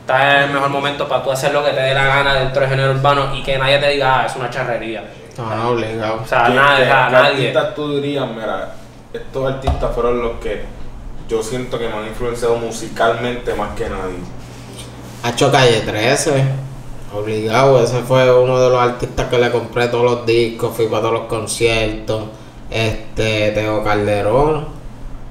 estás 0.00 0.36
en 0.36 0.42
el 0.44 0.50
mejor 0.50 0.68
momento 0.70 1.08
para 1.08 1.22
tú 1.22 1.30
hacer 1.30 1.52
lo 1.52 1.64
que 1.64 1.70
te 1.70 1.80
dé 1.80 1.94
la 1.94 2.04
gana 2.06 2.34
dentro 2.34 2.60
del 2.60 2.70
género 2.70 2.92
urbano 2.92 3.34
y 3.34 3.42
que 3.42 3.58
nadie 3.58 3.78
te 3.78 3.88
diga, 3.90 4.20
ah, 4.22 4.26
es 4.26 4.36
una 4.36 4.50
charrería. 4.50 5.04
No, 5.38 5.54
no, 5.54 5.68
obligado. 5.70 6.20
O 6.22 6.26
sea, 6.26 6.44
¿Qué- 6.46 6.54
nadie, 6.54 6.84
qué 6.84 6.90
nadie. 6.90 7.28
artistas 7.48 7.74
tú 7.74 7.94
dirías, 8.00 8.26
mira, 8.28 8.72
estos 9.12 9.52
artistas 9.54 9.94
fueron 9.94 10.20
los 10.22 10.32
que 10.40 10.62
yo 11.28 11.42
siento 11.42 11.78
que 11.78 11.88
me 11.88 11.94
han 11.94 12.06
influenciado 12.08 12.56
musicalmente 12.56 13.54
más 13.54 13.70
que 13.74 13.88
nadie? 13.88 14.18
Hacho 15.22 15.50
Calle 15.50 15.80
13, 15.80 16.44
obligado, 17.14 17.82
ese 17.82 18.00
fue 18.00 18.32
uno 18.42 18.58
de 18.60 18.70
los 18.70 18.78
artistas 18.80 19.26
que 19.28 19.38
le 19.38 19.50
compré 19.50 19.88
todos 19.88 20.04
los 20.04 20.26
discos, 20.26 20.74
fui 20.74 20.86
para 20.86 21.02
todos 21.02 21.14
los 21.14 21.22
conciertos, 21.24 22.22
este, 22.70 23.50
Teo 23.52 23.82
Calderón, 23.84 24.66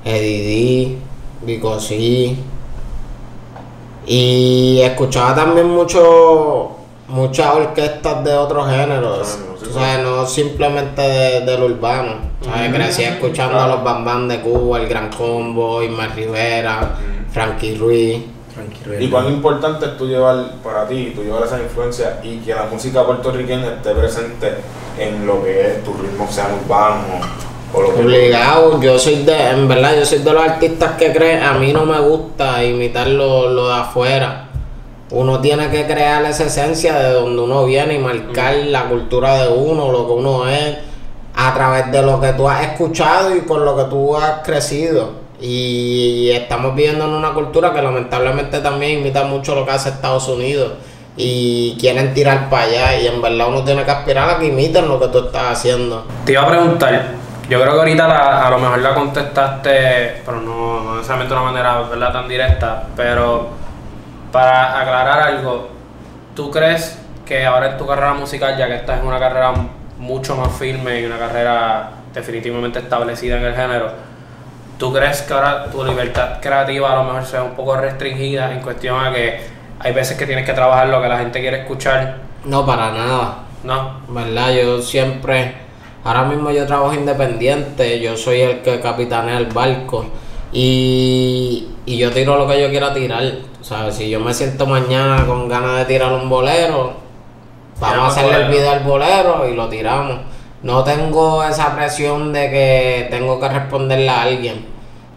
Eddie 0.05 0.41
D, 0.43 0.97
Vico 1.45 1.79
C. 1.79 2.35
Y 4.05 4.81
escuchaba 4.81 5.35
también 5.35 5.67
mucho, 5.69 6.71
muchas 7.07 7.53
orquestas 7.55 8.23
de 8.23 8.33
otros 8.33 8.67
géneros, 8.69 9.37
Claro, 9.37 9.57
sí, 9.59 9.67
o 9.69 9.73
sea, 9.73 9.97
no 9.99 10.25
simplemente 10.25 11.01
de- 11.01 11.41
del 11.41 11.63
urbano. 11.63 12.31
¿sabes? 12.43 12.73
Crecí 12.73 13.03
escuchando 13.03 13.59
a 13.59 13.67
los 13.67 13.83
Bam 13.83 14.03
Bam 14.03 14.27
de 14.27 14.41
Cuba, 14.41 14.79
el 14.79 14.87
Gran 14.87 15.09
Combo, 15.11 15.83
Ismael 15.83 16.11
Rivera, 16.15 16.95
Frankie 17.31 17.75
Ruiz. 17.75 18.17
Tranquilo. 18.53 18.99
¿Y 18.99 19.09
cuán 19.09 19.27
importante 19.27 19.85
es 19.85 19.97
tú 19.97 20.07
llevar 20.07 20.51
para 20.63 20.87
ti, 20.87 21.13
tú 21.15 21.23
llevar 21.23 21.43
esa 21.43 21.61
influencia 21.61 22.19
y 22.23 22.37
que 22.37 22.53
la 22.53 22.65
música 22.65 23.05
puertorriqueña 23.05 23.75
esté 23.75 23.91
presente 23.91 24.55
en 24.97 25.25
lo 25.25 25.43
que 25.43 25.67
es 25.67 25.83
tu 25.83 25.93
ritmo, 25.93 26.27
sea 26.29 26.49
urbano 26.63 27.05
o 27.73 27.81
lo 27.81 27.93
que 27.93 28.01
Obligado, 28.01 28.81
yo 28.81 28.99
soy 28.99 29.23
de, 29.23 29.49
en 29.51 29.67
verdad, 29.67 29.95
yo 29.95 30.05
soy 30.05 30.19
de 30.19 30.33
los 30.33 30.43
artistas 30.43 30.93
que 30.97 31.13
creen, 31.13 31.41
a 31.43 31.53
mí 31.53 31.71
no 31.71 31.85
me 31.85 31.99
gusta 31.99 32.63
imitar 32.63 33.07
lo, 33.07 33.49
lo 33.49 33.69
de 33.69 33.75
afuera. 33.75 34.47
Uno 35.11 35.39
tiene 35.39 35.69
que 35.69 35.85
crear 35.85 36.23
esa 36.25 36.45
esencia 36.45 36.97
de 36.97 37.13
donde 37.13 37.41
uno 37.41 37.65
viene 37.65 37.95
y 37.95 37.99
marcar 37.99 38.55
la 38.55 38.85
cultura 38.87 39.43
de 39.43 39.53
uno, 39.53 39.91
lo 39.91 40.07
que 40.07 40.13
uno 40.13 40.47
es, 40.47 40.77
a 41.35 41.53
través 41.53 41.91
de 41.91 42.01
lo 42.01 42.19
que 42.19 42.33
tú 42.33 42.47
has 42.47 42.63
escuchado 42.63 43.35
y 43.35 43.41
con 43.41 43.65
lo 43.65 43.75
que 43.75 43.83
tú 43.85 44.15
has 44.15 44.39
crecido. 44.43 45.20
Y 45.41 46.30
estamos 46.32 46.75
viviendo 46.75 47.06
en 47.06 47.12
una 47.12 47.34
cultura 47.34 47.73
que 47.73 47.82
lamentablemente 47.82 48.60
también 48.60 48.99
imita 48.99 49.23
mucho 49.23 49.56
lo 49.56 49.65
que 49.65 49.71
hace 49.71 49.89
Estados 49.89 50.27
Unidos. 50.27 50.73
Y 51.17 51.75
quieren 51.80 52.13
tirar 52.13 52.49
para 52.49 52.63
allá. 52.63 52.99
Y 52.99 53.08
en 53.08 53.21
verdad 53.21 53.47
uno 53.49 53.63
tiene 53.63 53.84
que 53.84 53.91
aspirar 53.91 54.30
a 54.30 54.38
que 54.39 54.45
imiten 54.47 54.88
lo 54.88 54.99
que 54.99 55.08
tú 55.08 55.19
estás 55.25 55.58
haciendo. 55.58 56.06
Te 56.25 56.34
iba 56.34 56.43
a 56.43 56.47
preguntar, 56.47 57.06
yo 57.49 57.60
creo 57.60 57.73
que 57.73 57.80
ahorita 57.80 58.08
la- 58.08 58.47
a 58.47 58.49
lo 58.51 58.60
mejor 58.60 58.80
la 58.80 58.93
contestaste, 58.93 60.21
pero 60.25 60.39
no, 60.41 60.84
no 60.84 61.01
de 61.01 61.25
una 61.34 61.41
manera 61.41 61.82
¿verdad? 61.82 62.13
tan 62.13 62.27
directa, 62.30 62.84
pero 62.95 63.49
para 64.32 64.80
aclarar 64.80 65.19
algo, 65.27 65.69
¿tú 66.36 66.49
crees 66.49 66.97
que 67.25 67.45
ahora 67.45 67.71
en 67.71 67.77
tu 67.77 67.86
carrera 67.86 68.13
musical, 68.13 68.58
ya 68.58 68.67
que 68.67 68.75
estás 68.75 68.99
en 69.01 69.08
una 69.08 69.19
carrera 69.19 69.54
mucho 69.97 70.36
más 70.36 70.51
firme 70.54 71.01
y 71.01 71.06
una 71.06 71.17
carrera 71.17 71.91
definitivamente 72.13 72.80
establecida 72.80 73.38
en 73.38 73.45
el 73.45 73.56
género, 73.56 73.91
¿tú 74.81 74.91
crees 74.91 75.21
que 75.21 75.31
ahora 75.31 75.67
tu 75.71 75.83
libertad 75.83 76.39
creativa 76.41 76.91
a 76.91 76.95
lo 76.95 77.03
mejor 77.03 77.23
sea 77.23 77.43
un 77.43 77.51
poco 77.51 77.77
restringida 77.77 78.51
en 78.51 78.61
cuestión 78.61 78.99
a 78.99 79.13
que 79.13 79.39
hay 79.77 79.93
veces 79.93 80.17
que 80.17 80.25
tienes 80.25 80.43
que 80.43 80.53
trabajar 80.53 80.89
lo 80.89 80.99
que 80.99 81.07
la 81.07 81.19
gente 81.19 81.39
quiere 81.39 81.59
escuchar? 81.59 82.17
No, 82.45 82.65
para 82.65 82.89
nada. 82.89 83.43
¿No? 83.63 84.01
¿Verdad? 84.07 84.51
Yo 84.55 84.81
siempre, 84.81 85.53
ahora 86.03 86.23
mismo 86.23 86.49
yo 86.49 86.65
trabajo 86.65 86.95
independiente, 86.95 87.99
yo 87.99 88.17
soy 88.17 88.41
el 88.41 88.61
que 88.63 88.79
capitanea 88.79 89.37
el 89.37 89.45
barco 89.45 90.07
y, 90.51 91.67
y 91.85 91.97
yo 91.99 92.09
tiro 92.09 92.35
lo 92.35 92.47
que 92.47 92.59
yo 92.59 92.69
quiera 92.71 92.91
tirar. 92.91 93.23
¿Sabes? 93.61 93.93
Si 93.93 94.09
yo 94.09 94.19
me 94.19 94.33
siento 94.33 94.65
mañana 94.65 95.27
con 95.27 95.47
ganas 95.47 95.77
de 95.77 95.86
tirar 95.86 96.11
un 96.11 96.27
bolero, 96.27 96.93
vamos 97.79 98.05
a 98.05 98.07
hacerle 98.07 98.45
el 98.45 98.51
video 98.51 98.71
al 98.71 98.79
bolero 98.79 99.47
y 99.47 99.55
lo 99.55 99.69
tiramos. 99.69 100.21
No 100.63 100.84
tengo 100.84 101.43
esa 101.43 101.75
presión 101.75 102.34
de 102.34 102.49
que 102.49 103.07
tengo 103.11 103.39
que 103.39 103.47
responderle 103.47 104.09
a 104.09 104.23
alguien. 104.23 104.70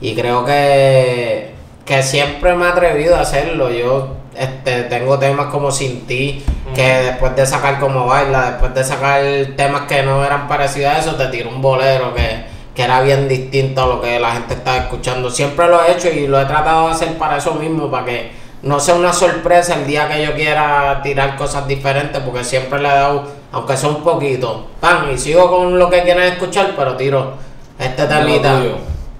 Y 0.05 0.15
creo 0.15 0.45
que, 0.45 1.55
que 1.87 2.03
siempre 2.03 2.55
me 2.55 2.67
he 2.67 2.69
atrevido 2.69 3.17
a 3.17 3.21
hacerlo. 3.21 3.71
Yo 3.71 4.09
este, 4.37 4.83
tengo 4.83 5.19
temas 5.19 5.47
como 5.47 5.71
Sin 5.71 6.07
Ti, 6.07 6.45
que 6.75 6.83
después 6.83 7.35
de 7.35 7.47
sacar 7.47 7.81
como 7.81 8.05
baila, 8.05 8.51
después 8.51 8.75
de 8.75 8.85
sacar 8.85 9.23
temas 9.57 9.83
que 9.89 10.03
no 10.03 10.23
eran 10.23 10.47
parecidos 10.47 10.93
a 10.93 10.99
eso, 10.99 11.15
te 11.15 11.29
tiro 11.29 11.49
un 11.49 11.63
bolero 11.63 12.13
que, 12.15 12.45
que 12.75 12.83
era 12.83 13.01
bien 13.01 13.27
distinto 13.29 13.83
a 13.83 13.87
lo 13.87 14.03
que 14.03 14.21
la 14.21 14.33
gente 14.33 14.53
estaba 14.53 14.77
escuchando. 14.77 15.31
Siempre 15.31 15.69
lo 15.69 15.83
he 15.83 15.93
hecho 15.93 16.11
y 16.11 16.27
lo 16.27 16.39
he 16.39 16.45
tratado 16.45 16.89
de 16.89 16.93
hacer 16.93 17.17
para 17.17 17.39
eso 17.39 17.55
mismo, 17.55 17.91
para 17.91 18.05
que 18.05 18.31
no 18.63 18.81
sea 18.81 18.97
una 18.97 19.15
sorpresa 19.15 19.77
el 19.77 19.87
día 19.87 20.07
que 20.07 20.23
yo 20.23 20.35
quiera 20.35 21.01
tirar 21.03 21.35
cosas 21.37 21.67
diferentes, 21.67 22.21
porque 22.21 22.45
siempre 22.45 22.79
le 22.79 22.89
he 22.89 22.93
dado, 22.93 23.25
aunque 23.53 23.75
sea 23.75 23.89
un 23.89 24.03
poquito, 24.03 24.67
pan, 24.81 25.11
y 25.15 25.17
sigo 25.17 25.51
con 25.51 25.79
lo 25.79 25.89
que 25.89 26.03
quieren 26.03 26.25
escuchar, 26.25 26.75
pero 26.77 26.95
tiro 26.95 27.33
este 27.79 28.05
temita 28.05 28.61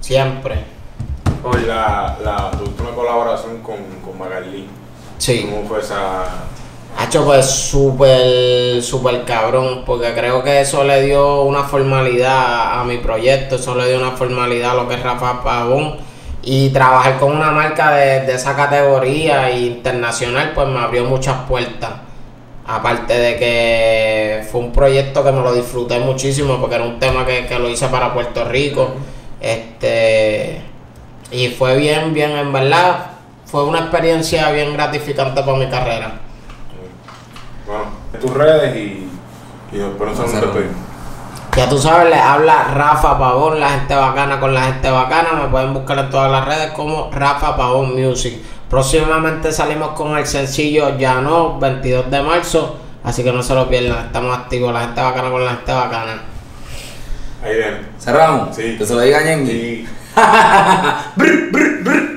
siempre. 0.01 0.74
Oye, 1.45 1.67
la, 1.67 2.17
la, 2.25 2.51
tu 2.53 2.65
última 2.65 2.91
colaboración 2.91 3.59
con, 3.63 3.77
con 4.03 4.19
Magalí. 4.19 4.67
Sí. 5.19 5.49
¿Cómo 5.51 5.69
fue 5.69 5.81
esa...? 5.81 6.25
Hacho, 6.97 7.25
pues 7.25 7.45
súper, 7.45 8.81
súper 8.81 9.25
cabrón, 9.25 9.83
porque 9.85 10.15
creo 10.15 10.43
que 10.43 10.61
eso 10.61 10.85
le 10.85 11.03
dio 11.03 11.43
una 11.43 11.65
formalidad 11.65 12.81
a 12.81 12.85
mi 12.85 12.99
proyecto, 12.99 13.57
eso 13.57 13.75
le 13.75 13.89
dio 13.89 13.99
una 13.99 14.13
formalidad 14.13 14.71
a 14.71 14.75
lo 14.75 14.89
que 14.89 14.95
es 14.95 15.03
Rafa 15.03 15.43
Pavón. 15.43 15.97
Y 16.47 16.71
trabajar 16.71 17.19
con 17.19 17.33
una 17.33 17.51
marca 17.51 17.91
de, 17.93 18.21
de 18.21 18.35
esa 18.35 18.55
categoría 18.55 19.51
internacional, 19.51 20.53
pues 20.55 20.69
me 20.69 20.79
abrió 20.79 21.05
muchas 21.05 21.37
puertas. 21.49 21.91
Aparte 22.67 23.13
de 23.15 23.37
que 23.37 24.47
fue 24.51 24.61
un 24.61 24.73
proyecto 24.73 25.25
que 25.25 25.33
me 25.33 25.43
lo 25.43 25.53
disfruté 25.53 25.99
muchísimo, 25.99 26.59
porque 26.61 26.77
era 26.77 26.85
un 26.85 26.99
tema 26.99 27.27
que, 27.27 27.47
que 27.47 27.59
lo 27.59 27.69
hice 27.69 27.89
para 27.89 28.15
Puerto 28.15 28.45
Rico. 28.45 28.89
Este. 29.41 30.74
Y 31.31 31.49
fue 31.49 31.77
bien, 31.77 32.13
bien, 32.15 32.31
en 32.33 32.53
verdad, 32.53 33.07
fue 33.47 33.65
una 33.65 33.81
experiencia 33.81 34.51
bien 34.51 34.73
gratificante 34.75 35.43
para 35.43 35.59
mi 35.59 35.69
carrera. 35.69 36.13
Bueno, 37.67 37.85
en 38.13 38.21
tus 38.21 38.31
redes 38.35 38.77
y, 38.77 39.09
y 39.73 39.79
después 39.79 40.11
nos 40.11 40.21
Hacer- 40.29 40.41
despedimos. 40.43 40.77
Ya 41.57 41.69
tú 41.69 41.79
sabes, 41.79 42.11
le 42.11 42.19
habla 42.19 42.65
Rafa 42.75 43.17
Pavón, 43.17 43.61
la 43.61 43.71
gente 43.71 43.95
bacana 43.95 44.41
con 44.41 44.53
la 44.53 44.63
gente 44.65 44.91
bacana. 44.91 45.35
Me 45.41 45.49
pueden 45.49 45.73
buscar 45.73 45.97
en 46.01 46.11
todas 46.11 46.31
las 46.31 46.45
redes 46.45 46.73
como 46.73 47.11
Rafa 47.13 47.57
Pavón 47.57 47.95
Music. 47.95 48.35
Próximamente 48.69 49.53
salimos 49.53 49.91
con 49.91 50.19
el 50.19 50.27
sencillo 50.27 50.99
Ya 50.99 51.21
no, 51.21 51.61
22 51.61 52.11
de 52.11 52.23
marzo. 52.23 52.77
Así 53.05 53.23
que 53.23 53.33
no 53.33 53.41
se 53.43 53.55
lo 53.55 53.69
pierdan, 53.69 54.07
estamos 54.07 54.37
activos. 54.37 54.73
La 54.73 54.81
gente 54.81 55.01
bacana 55.01 55.31
con 55.31 55.45
la 55.45 55.51
gente 55.53 55.73
bacana. 55.73 56.23
Ahí 57.45 57.57
ven. 57.57 57.89
Cerramos. 58.01 58.57
Sí. 58.57 58.77
Que 58.77 58.85
se 58.85 58.95
lo 58.95 59.01
diga 59.03 59.23
Ñengui. 59.23 59.51
Sí. 59.53 59.89
brr, 61.17 61.51
brr, 61.51 61.83
brr. 61.83 62.14